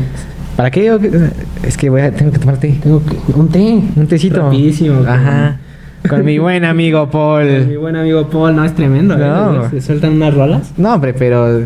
¿Para 0.57 0.71
qué? 0.71 0.93
Es 1.63 1.77
que 1.77 1.89
voy 1.89 2.01
a, 2.01 2.11
tengo 2.11 2.33
que 2.33 2.39
tomar 2.39 2.57
té. 2.57 2.77
Tengo 2.83 3.01
que, 3.05 3.15
un 3.33 3.47
té. 3.47 3.81
Un 3.95 4.07
tecito. 4.07 4.41
Rapidísimo. 4.41 5.05
Ajá. 5.07 5.57
Con 6.09 6.25
mi 6.25 6.37
buen 6.37 6.65
amigo 6.65 7.09
Con 7.11 7.45
mi 7.45 7.63
Paul. 7.63 7.77
buen 7.77 7.95
amigo 7.95 8.29
Paul, 8.29 8.57
no, 8.57 8.65
es 8.65 8.75
tremendo. 8.75 9.15
¿eh? 9.15 9.19
No. 9.19 9.69
Se 9.69 9.79
sueltan 9.79 10.11
unas 10.13 10.33
rolas. 10.33 10.73
No, 10.75 10.95
hombre, 10.95 11.13
pero 11.13 11.65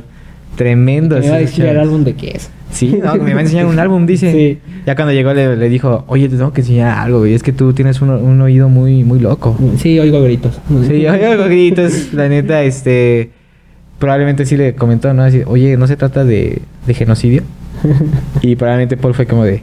tremendo. 0.55 1.19
Me 1.19 1.29
va 1.29 1.35
a 1.35 1.39
decir 1.39 1.65
el 1.65 1.79
álbum 1.79 2.03
de 2.03 2.13
qué 2.15 2.31
es. 2.31 2.49
Sí, 2.71 2.99
no, 3.03 3.15
me 3.15 3.33
va 3.33 3.39
a 3.39 3.43
enseñar 3.43 3.65
un 3.67 3.77
álbum, 3.79 4.05
dice. 4.05 4.31
Sí. 4.33 4.59
Ya 4.85 4.95
cuando 4.95 5.13
llegó 5.13 5.33
le, 5.33 5.55
le 5.55 5.69
dijo, 5.69 6.03
oye, 6.07 6.27
te 6.27 6.35
tengo 6.37 6.51
que 6.51 6.61
enseñar 6.61 6.97
algo, 6.97 7.19
güey. 7.19 7.33
Es 7.33 7.43
que 7.43 7.53
tú 7.53 7.71
tienes 7.73 8.01
un, 8.01 8.09
un 8.09 8.41
oído 8.41 8.67
muy, 8.67 9.03
muy 9.03 9.19
loco. 9.19 9.57
Sí, 9.77 9.97
oigo 9.99 10.21
gritos. 10.21 10.59
Sí, 10.87 11.05
oigo 11.07 11.45
gritos, 11.45 12.13
la 12.13 12.27
neta, 12.27 12.63
este... 12.63 13.31
Probablemente 13.99 14.45
sí 14.45 14.57
le 14.57 14.75
comentó, 14.75 15.13
¿no? 15.13 15.23
Así, 15.23 15.43
oye, 15.45 15.77
¿no 15.77 15.87
se 15.87 15.95
trata 15.95 16.25
de, 16.25 16.61
de 16.85 16.93
genocidio? 16.93 17.43
Y 18.41 18.55
probablemente 18.55 18.97
Paul 18.97 19.13
fue 19.13 19.25
como 19.25 19.45
de, 19.45 19.61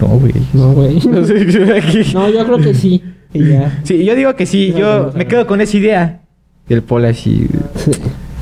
no, 0.00 0.08
güey. 0.08 0.32
No, 0.54 0.72
güey. 0.72 1.00
No 1.06 1.24
sé, 1.24 1.34
aquí. 1.76 2.12
No, 2.14 2.30
yo 2.30 2.44
creo 2.46 2.58
que 2.58 2.74
sí. 2.74 3.02
Y 3.32 3.48
ya. 3.50 3.80
Sí, 3.82 4.04
yo 4.04 4.14
digo 4.14 4.34
que 4.36 4.46
sí, 4.46 4.70
No, 4.72 4.78
yo 4.78 5.06
no. 5.06 5.12
me 5.18 5.26
quedo 5.26 5.46
con 5.46 5.60
esa 5.60 5.76
idea. 5.76 6.20
Y 6.68 6.72
el 6.74 6.82
Paul 6.82 7.04
así... 7.04 7.46
Sí. 7.76 7.90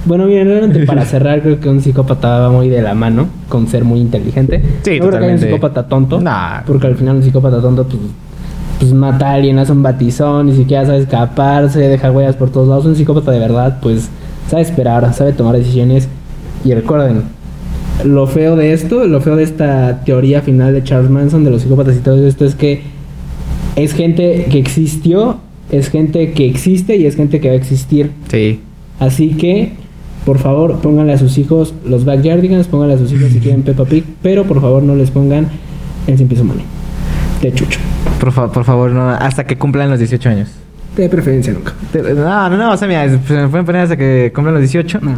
Bueno, 0.05 0.27
miren, 0.27 0.49
realmente 0.49 0.87
para 0.87 1.05
cerrar, 1.05 1.43
creo 1.43 1.61
que 1.61 1.69
un 1.69 1.81
psicópata 1.81 2.41
va 2.41 2.51
muy 2.51 2.69
de 2.69 2.83
la 2.83 2.95
mano 2.95 3.29
con 3.49 3.67
ser 3.69 3.85
muy 3.85 4.01
inteligente. 4.01 4.61
Sí, 4.61 4.65
no 4.65 4.83
creo 4.83 4.99
que 4.99 5.05
un 5.05 5.11
totalmente. 5.11 5.47
psicópata 5.47 5.89
tonto. 5.89 6.21
Nah. 6.21 6.63
Porque 6.67 6.87
al 6.87 6.97
final 6.97 7.17
un 7.17 7.23
psicópata 7.23 7.61
tonto, 7.61 7.85
pues, 7.87 8.01
pues 8.79 8.93
mata 8.93 9.31
a 9.31 9.35
alguien, 9.35 9.59
hace 9.59 9.73
un 9.73 9.83
batizón, 9.83 10.47
ni 10.47 10.57
siquiera 10.57 10.85
sabe 10.85 10.99
escaparse, 10.99 11.81
deja 11.81 12.11
huellas 12.11 12.37
por 12.37 12.51
todos 12.51 12.69
lados. 12.69 12.85
Un 12.85 12.97
psicópata 12.97 13.31
de 13.31 13.39
verdad, 13.39 13.79
pues, 13.81 14.09
sabe 14.49 14.63
esperar, 14.63 15.13
sabe 15.15 15.33
tomar 15.33 15.57
decisiones. 15.57 16.09
Y 16.65 16.75
recuerden, 16.75 17.23
lo 18.05 18.27
feo 18.27 18.57
de 18.57 18.73
esto, 18.73 19.05
lo 19.07 19.21
feo 19.21 19.37
de 19.37 19.45
esta 19.45 20.03
teoría 20.05 20.43
final 20.43 20.73
de 20.73 20.83
Charles 20.83 21.11
Manson, 21.11 21.45
de 21.45 21.51
los 21.51 21.63
psicópatas 21.63 21.97
y 21.97 22.01
todo 22.01 22.27
esto, 22.27 22.45
es 22.45 22.55
que 22.55 22.83
es 23.77 23.93
gente 23.95 24.47
que 24.51 24.59
existió, 24.59 25.39
es 25.71 25.89
gente 25.89 26.33
que 26.33 26.47
existe 26.47 26.97
y 26.97 27.07
es 27.07 27.17
gente 27.17 27.41
que 27.41 27.49
va 27.49 27.55
a 27.55 27.57
existir. 27.57 28.11
Sí. 28.29 28.61
Así 28.99 29.31
que 29.31 29.73
Por 30.25 30.39
favor, 30.39 30.79
pónganle 30.81 31.15
a 31.15 31.19
sus 31.19 31.37
hijos 31.39 31.75
los 31.85 32.05
Backyardigans, 32.05 32.69
pónganle 32.69 32.95
a 32.95 32.99
sus 32.99 33.13
hijos 33.13 33.31
si 33.31 33.39
quieren 33.41 33.63
Peppa 33.63 33.85
Pig, 33.85 34.05
pero 34.23 34.45
por 34.45 34.61
favor 34.61 34.83
no 34.83 34.95
les 34.95 35.11
pongan 35.11 35.49
el 36.07 36.19
Sin 36.19 36.29
Piso 36.29 36.45
Money. 36.45 36.65
De 37.41 37.53
chucho. 37.53 37.81
Por, 38.21 38.31
fa- 38.33 38.51
por 38.53 38.65
favor, 38.65 38.91
no, 38.93 39.11
hasta 39.11 39.45
que 39.45 39.57
cumplan 39.59 39.91
los 39.91 39.99
18 39.99 40.29
años. 40.29 40.49
De 40.97 41.09
preferencia 41.09 41.53
nunca. 41.53 41.73
No, 42.15 42.49
no, 42.51 42.57
no, 42.57 42.73
o 42.73 42.77
sea, 42.77 42.87
mira, 42.87 43.09
se 43.09 43.35
me 43.35 43.49
pueden 43.49 43.65
poner 43.67 43.83
hasta 43.83 43.97
que 43.97 44.31
cumplan 44.35 44.55
los 44.55 44.61
18. 44.61 45.01
No, 45.01 45.17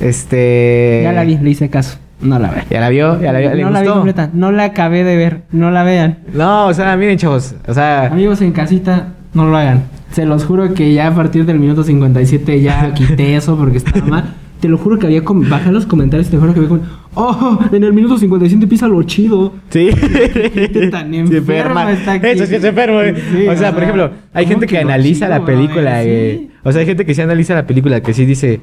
Este. 0.00 1.00
ya 1.02 1.12
la 1.12 1.24
vi, 1.24 1.36
le 1.38 1.50
hice 1.50 1.68
caso. 1.68 1.98
No 2.20 2.38
la 2.38 2.50
vean. 2.50 2.64
Ya 2.70 2.80
la 2.80 2.88
vio, 2.90 3.20
ya 3.20 3.32
la 3.32 3.38
vio, 3.38 3.54
le 3.54 3.62
no 3.62 3.70
la 3.70 3.80
vi 3.80 3.88
completa, 3.88 4.30
no 4.34 4.52
la 4.52 4.64
acabé 4.64 5.04
de 5.04 5.16
ver, 5.16 5.40
no 5.52 5.70
la 5.70 5.82
vean. 5.84 6.18
No, 6.34 6.66
o 6.66 6.74
sea, 6.74 6.94
miren, 6.96 7.16
chavos. 7.16 7.54
O 7.66 7.72
sea, 7.74 8.06
Amigos 8.06 8.40
en 8.42 8.52
casita, 8.52 9.08
no 9.32 9.46
lo 9.46 9.56
hagan. 9.56 9.84
Se 10.12 10.24
los 10.26 10.44
juro 10.44 10.74
que 10.74 10.92
ya 10.92 11.08
a 11.08 11.14
partir 11.14 11.44
del 11.46 11.58
minuto 11.58 11.82
57 11.84 12.60
ya 12.60 12.92
quité 12.94 13.36
eso 13.36 13.56
porque 13.56 13.76
estaba 13.78 14.04
mal. 14.06 14.34
Te 14.60 14.68
lo 14.68 14.76
juro 14.76 14.98
que 14.98 15.06
había... 15.06 15.22
Bajé 15.24 15.72
los 15.72 15.86
comentarios 15.86 16.28
y 16.28 16.32
te 16.32 16.36
juro 16.36 16.52
que 16.52 16.58
había 16.60 16.68
como... 16.68 16.82
¡Oh! 17.14 17.58
En 17.72 17.82
el 17.82 17.94
minuto 17.94 18.18
57 18.18 18.62
empieza 18.62 18.88
lo 18.88 19.02
chido. 19.04 19.54
sí. 19.70 19.88
tan 20.90 21.14
enferma 21.14 21.90
está 21.92 22.12
aquí. 22.12 22.26
Eso 22.26 22.44
sí 22.46 22.56
es 22.56 22.64
enfermo. 22.64 23.00
eh. 23.00 23.14
Sí, 23.16 23.48
o 23.48 23.56
sea, 23.56 23.70
o 23.70 23.72
por 23.72 23.80
sea, 23.80 23.82
ejemplo, 23.84 24.10
hay 24.34 24.44
¿cómo 24.44 24.52
gente 24.54 24.66
que, 24.66 24.74
que 24.74 24.80
analiza 24.82 25.26
chido, 25.26 25.38
la 25.38 25.44
película. 25.46 26.04
eh. 26.04 26.36
Sí. 26.40 26.50
O 26.62 26.72
sea, 26.72 26.80
hay 26.80 26.86
gente 26.86 27.06
que 27.06 27.14
sí 27.14 27.22
analiza 27.22 27.54
la 27.54 27.66
película, 27.66 28.02
que 28.02 28.12
sí 28.12 28.26
dice, 28.26 28.60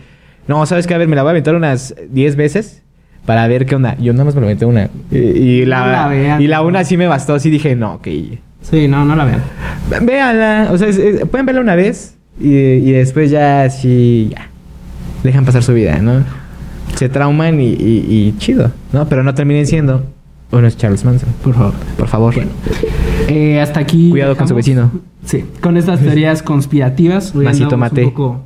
no, 0.48 0.64
¿sabes 0.68 0.86
qué? 0.86 0.94
A 0.94 0.98
ver, 1.00 1.08
me 1.08 1.16
la 1.16 1.24
voy 1.24 1.30
a 1.30 1.32
aventar 1.32 1.56
unas 1.56 1.96
10 2.12 2.36
veces 2.36 2.84
para 3.26 3.48
ver 3.48 3.66
qué 3.66 3.74
onda. 3.76 3.98
Yo 3.98 4.14
nada 4.14 4.26
más 4.26 4.36
me 4.36 4.42
lo 4.42 4.48
aventé 4.48 4.66
una. 4.66 4.90
Y, 5.12 5.18
y 5.18 5.66
la, 5.66 5.80
No 5.84 5.92
la 5.92 6.08
vean, 6.10 6.42
y 6.42 6.48
la 6.48 6.62
una 6.62 6.84
sí 6.84 6.96
me 6.96 7.08
bastó. 7.08 7.40
Sí 7.40 7.50
dije, 7.50 7.76
no, 7.76 7.96
ok. 7.96 8.08
Sí, 8.62 8.88
no, 8.88 9.06
no 9.06 9.16
la 9.16 9.26
vean. 9.26 9.42
Véanla. 10.02 10.70
O 10.72 10.78
sea, 10.78 10.88
es- 10.88 10.98
es- 10.98 11.26
pueden 11.26 11.46
verla 11.46 11.62
una 11.62 11.76
vez 11.76 12.16
y, 12.40 12.50
y 12.50 12.92
después 12.92 13.32
ya 13.32 13.70
sí, 13.70 14.30
ya. 14.36 14.50
Dejan 15.24 15.46
pasar 15.46 15.64
su 15.64 15.74
vida, 15.74 15.98
¿no? 16.00 16.24
Se 16.96 17.10
trauman 17.10 17.60
y, 17.62 17.70
y- 17.70 18.06
y 18.10 18.36
chido, 18.38 18.72
¿no? 18.94 19.08
Pero 19.08 19.24
no 19.24 19.34
terminen 19.34 19.66
siendo 19.68 20.04
unos 20.52 20.78
Charles 20.78 21.04
Manson. 21.06 21.30
Por 21.44 21.54
favor. 21.54 21.74
Por 21.98 22.08
favor. 22.08 22.34
Eh, 23.28 23.60
hasta 23.62 23.80
aquí... 23.80 24.10
Cuidado 24.10 24.36
con 24.38 24.48
su 24.48 24.56
vecino. 24.56 24.92
Sí, 25.26 25.44
con 25.62 25.76
estas 25.78 26.00
teorías 26.00 26.42
conspirativas. 26.42 27.36
Masito 27.36 27.78
mate. 27.78 28.06
Un 28.06 28.10
poco 28.12 28.42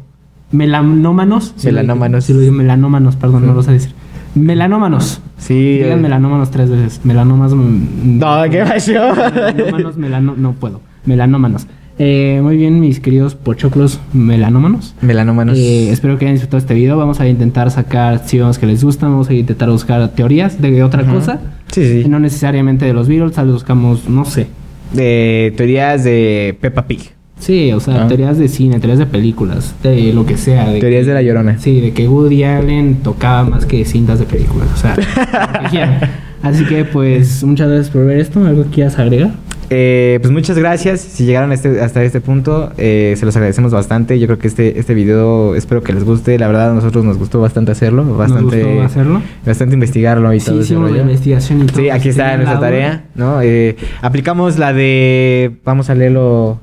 melanómanos. 0.51 1.53
Melanómanos. 1.64 2.26
Sí, 2.26 2.34
lo 2.34 2.39
digo 2.39 2.53
melanómanos, 2.53 3.16
perdón, 3.16 3.45
no 3.45 3.53
lo 3.53 3.64
sé 3.64 3.72
decir. 3.74 3.93
Melanómanos. 4.36 5.21
Sí. 5.38 5.79
Digan 5.79 5.99
eh, 5.99 6.01
melanómanos 6.01 6.51
tres 6.51 6.69
veces. 6.69 7.01
Melanomas. 7.03 7.53
mm, 7.53 8.19
No, 8.19 8.43
¿qué 8.49 8.63
pasó? 8.63 8.91
Melanómanos, 8.93 9.97
melano, 9.97 10.34
no 10.38 10.53
puedo. 10.53 10.82
Melanómanos. 11.05 11.67
Eh, 11.99 12.39
muy 12.41 12.57
bien, 12.57 12.79
mis 12.79 12.99
queridos 12.99 13.36
pochoclos 13.36 13.99
melanómanos. 14.13 14.95
Melanómanos. 15.01 15.57
Eh, 15.57 15.91
espero 15.91 16.17
que 16.17 16.25
hayan 16.25 16.36
disfrutado 16.36 16.57
este 16.59 16.73
video. 16.73 16.97
Vamos 16.97 17.19
a 17.19 17.27
intentar 17.27 17.69
sacar 17.69 18.21
vemos 18.32 18.57
que 18.57 18.65
les 18.65 18.84
gustan. 18.84 19.11
Vamos 19.11 19.29
a 19.29 19.34
intentar 19.34 19.69
buscar 19.69 20.09
teorías 20.09 20.59
de 20.61 20.82
otra 20.84 21.03
cosa. 21.03 21.39
Sí, 21.71 22.03
sí. 22.03 22.09
No 22.09 22.19
necesariamente 22.19 22.86
de 22.86 22.93
los 22.93 23.07
Beatles. 23.07 23.34
Tal 23.34 23.45
vez 23.47 23.53
buscamos, 23.55 24.07
no 24.09 24.25
sé. 24.25 24.47
De 24.93 25.53
teorías 25.57 26.03
de 26.03 26.57
Peppa 26.59 26.88
Pig. 26.88 27.11
Sí, 27.41 27.71
o 27.73 27.79
sea, 27.79 28.03
Ah. 28.03 28.07
teorías 28.07 28.37
de 28.37 28.47
cine, 28.47 28.79
teorías 28.79 28.99
de 28.99 29.07
películas, 29.07 29.73
de 29.81 30.13
lo 30.13 30.25
que 30.27 30.37
sea. 30.37 30.69
De 30.69 30.79
Teorías 30.79 31.01
que- 31.03 31.09
de 31.09 31.13
la 31.15 31.21
llorona. 31.23 31.57
Sí, 31.59 31.81
de 31.81 31.91
que 31.91 32.07
Woody 32.07 32.43
Allen 32.43 32.97
tocaba 33.03 33.43
más 33.49 33.65
que 33.65 33.83
cintas 33.83 34.19
de 34.19 34.25
películas. 34.25 34.67
O 34.73 34.77
sea, 34.77 34.95
lo 34.95 35.63
que 35.63 35.69
quieran. 35.71 35.99
Así 36.43 36.65
que, 36.65 36.85
pues, 36.85 37.43
muchas 37.43 37.67
gracias 37.67 37.89
por 37.89 38.05
ver 38.05 38.19
esto. 38.19 38.45
¿Algo 38.45 38.63
que 38.65 38.69
quieras 38.69 38.97
agregar? 38.99 39.31
Eh, 39.73 40.19
pues 40.21 40.31
muchas 40.33 40.57
gracias. 40.57 40.99
Si 41.01 41.23
llegaron 41.25 41.51
este- 41.51 41.79
hasta 41.81 42.03
este 42.03 42.19
punto, 42.19 42.71
eh, 42.77 43.13
se 43.17 43.25
los 43.25 43.35
agradecemos 43.35 43.71
bastante. 43.71 44.19
Yo 44.19 44.27
creo 44.27 44.37
que 44.37 44.47
este, 44.47 44.77
este 44.79 44.93
video 44.93 45.55
espero 45.55 45.81
que 45.81 45.93
les 45.93 46.03
guste. 46.03 46.37
La 46.37 46.47
verdad, 46.47 46.71
a 46.71 46.73
nosotros 46.75 47.05
nos 47.05 47.17
gustó 47.17 47.39
bastante 47.41 47.71
hacerlo. 47.71 48.03
Bastante, 48.17 48.57
Nos 48.57 48.65
gustó 48.67 48.81
hacerlo. 48.83 49.21
Bastante 49.45 49.73
investigarlo 49.75 50.33
y 50.33 50.39
Sí, 50.41 50.45
todo 50.47 50.61
ese 50.61 50.73
la 50.75 51.01
investigación 51.01 51.61
y 51.61 51.65
todo. 51.67 51.77
Sí, 51.81 51.89
aquí 51.89 52.09
está 52.09 52.23
Tenían 52.31 52.39
nuestra 52.41 52.59
tarea, 52.59 53.03
¿no? 53.15 53.41
Eh, 53.41 53.77
aplicamos 54.01 54.59
la 54.59 54.73
de... 54.73 55.53
Vamos 55.63 55.89
a 55.89 55.95
leerlo 55.95 56.59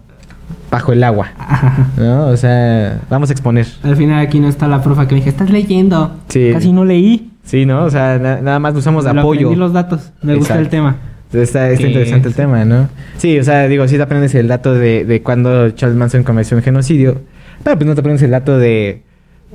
bajo 0.70 0.92
el 0.92 1.02
agua, 1.04 1.28
Ajá. 1.38 1.88
¿no? 1.96 2.26
O 2.26 2.36
sea, 2.36 3.00
vamos 3.10 3.30
a 3.30 3.32
exponer. 3.32 3.66
Al 3.82 3.96
final 3.96 4.24
aquí 4.24 4.38
no 4.40 4.48
está 4.48 4.68
la 4.68 4.82
profa 4.82 5.06
que 5.08 5.14
me 5.14 5.20
dije, 5.20 5.30
estás 5.30 5.50
leyendo. 5.50 6.16
Sí. 6.28 6.50
Casi 6.52 6.72
no 6.72 6.84
leí. 6.84 7.30
Sí, 7.44 7.64
¿no? 7.64 7.84
O 7.84 7.90
sea, 7.90 8.18
na- 8.18 8.40
nada 8.40 8.58
más 8.58 8.74
usamos 8.74 9.04
Pero 9.04 9.20
apoyo. 9.20 9.40
aprendí 9.48 9.56
los 9.56 9.72
datos. 9.72 10.12
Me 10.22 10.34
gusta 10.34 10.54
el 10.54 10.66
Exacto. 10.66 10.70
tema. 10.76 10.96
Está, 11.32 11.70
está 11.70 11.86
interesante 11.86 12.28
el 12.28 12.34
tema, 12.34 12.64
¿no? 12.64 12.88
Sí, 13.18 13.38
o 13.38 13.44
sea, 13.44 13.68
digo, 13.68 13.86
sí 13.88 13.96
te 13.96 14.02
aprendes 14.02 14.34
el 14.34 14.48
dato 14.48 14.72
de, 14.74 15.04
de 15.04 15.22
cuando 15.22 15.70
Charles 15.70 15.96
Manson 15.96 16.22
cometió 16.22 16.56
un 16.56 16.62
genocidio, 16.62 17.20
pero 17.62 17.76
pues 17.76 17.86
no 17.86 17.94
te 17.94 18.00
aprendes 18.00 18.22
el 18.22 18.30
dato 18.30 18.58
de 18.58 19.02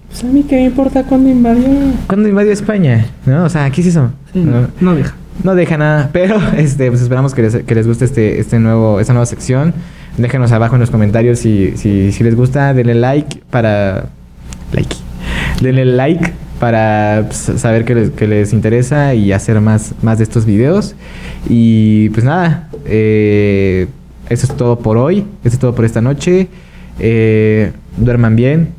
Pues 0.08 0.24
a 0.24 0.28
mí 0.28 0.44
qué 0.48 0.56
me 0.58 0.66
importa 0.66 1.04
cuándo 1.04 1.30
invadió. 1.30 1.68
cuándo 2.08 2.30
invadió 2.30 2.52
España, 2.52 3.06
¿no? 3.26 3.44
O 3.46 3.50
sea, 3.50 3.70
¿qué 3.72 3.82
es 3.82 3.88
eso? 3.88 4.12
Sí, 4.34 4.40
¿No? 4.42 4.62
no, 4.62 4.68
no 4.82 4.96
deja. 4.96 5.16
No 5.44 5.56
deja 5.56 5.78
nada, 5.80 6.10
pero 6.14 6.38
este, 6.58 6.90
pues 6.92 7.02
esperamos 7.02 7.34
que 7.34 7.42
les, 7.42 7.56
que 7.64 7.74
les 7.76 7.88
guste 7.88 8.06
este, 8.06 8.40
este 8.40 8.60
nuevo, 8.60 9.00
esta 9.00 9.14
nueva 9.14 9.26
sección. 9.26 9.74
Déjenos 10.18 10.52
abajo 10.52 10.76
en 10.76 10.82
los 10.82 10.92
comentarios 10.92 11.40
si, 11.40 11.74
si, 11.76 12.12
si 12.12 12.24
les 12.24 12.36
gusta, 12.36 12.74
denle 12.74 12.96
like 12.96 13.42
para. 13.50 14.06
Like. 14.72 14.96
Denle 15.62 15.86
like 15.86 16.34
para 16.60 17.26
pues, 17.28 17.60
saber 17.60 17.84
que 17.84 17.96
les, 17.96 18.10
que 18.12 18.28
les 18.28 18.54
interesa 18.54 19.16
y 19.16 19.32
hacer 19.32 19.60
más, 19.60 19.94
más 20.02 20.20
de 20.20 20.24
estos 20.24 20.46
videos. 20.46 20.96
Y 21.50 22.10
pues 22.10 22.26
nada, 22.26 22.70
eh, 22.86 23.88
eso 24.30 24.46
es 24.46 24.56
todo 24.56 24.80
por 24.80 24.98
hoy, 24.98 25.26
eso 25.44 25.56
es 25.56 25.60
todo 25.60 25.76
por 25.76 25.86
esta 25.86 26.02
noche. 26.02 26.48
Eh, 27.00 27.72
duerman 27.98 28.36
bien, 28.36 28.70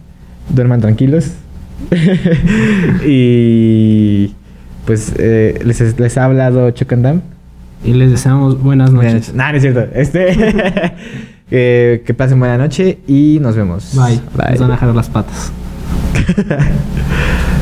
duerman 0.48 0.80
tranquilos. 0.80 1.32
y 3.06 4.32
pues 4.86 5.12
eh, 5.18 5.60
les, 5.64 5.98
les 5.98 6.18
ha 6.18 6.24
hablado 6.24 6.70
Chocandam. 6.70 7.22
Y 7.84 7.92
les 7.92 8.10
deseamos 8.10 8.60
buenas 8.62 8.90
noches. 8.90 9.34
Nah, 9.34 9.50
no 9.50 9.56
es 9.58 9.62
cierto. 9.62 9.86
Este, 9.94 10.28
eh, 11.50 12.02
que 12.06 12.14
pasen 12.14 12.38
buena 12.38 12.56
noche 12.56 12.98
y 13.06 13.38
nos 13.40 13.56
vemos. 13.56 13.94
Bye. 13.94 14.20
Bye. 14.34 14.50
Nos 14.52 14.60
van 14.60 14.70
a 14.70 14.74
dejar 14.74 14.94
las 14.94 15.08
patas. 15.10 15.52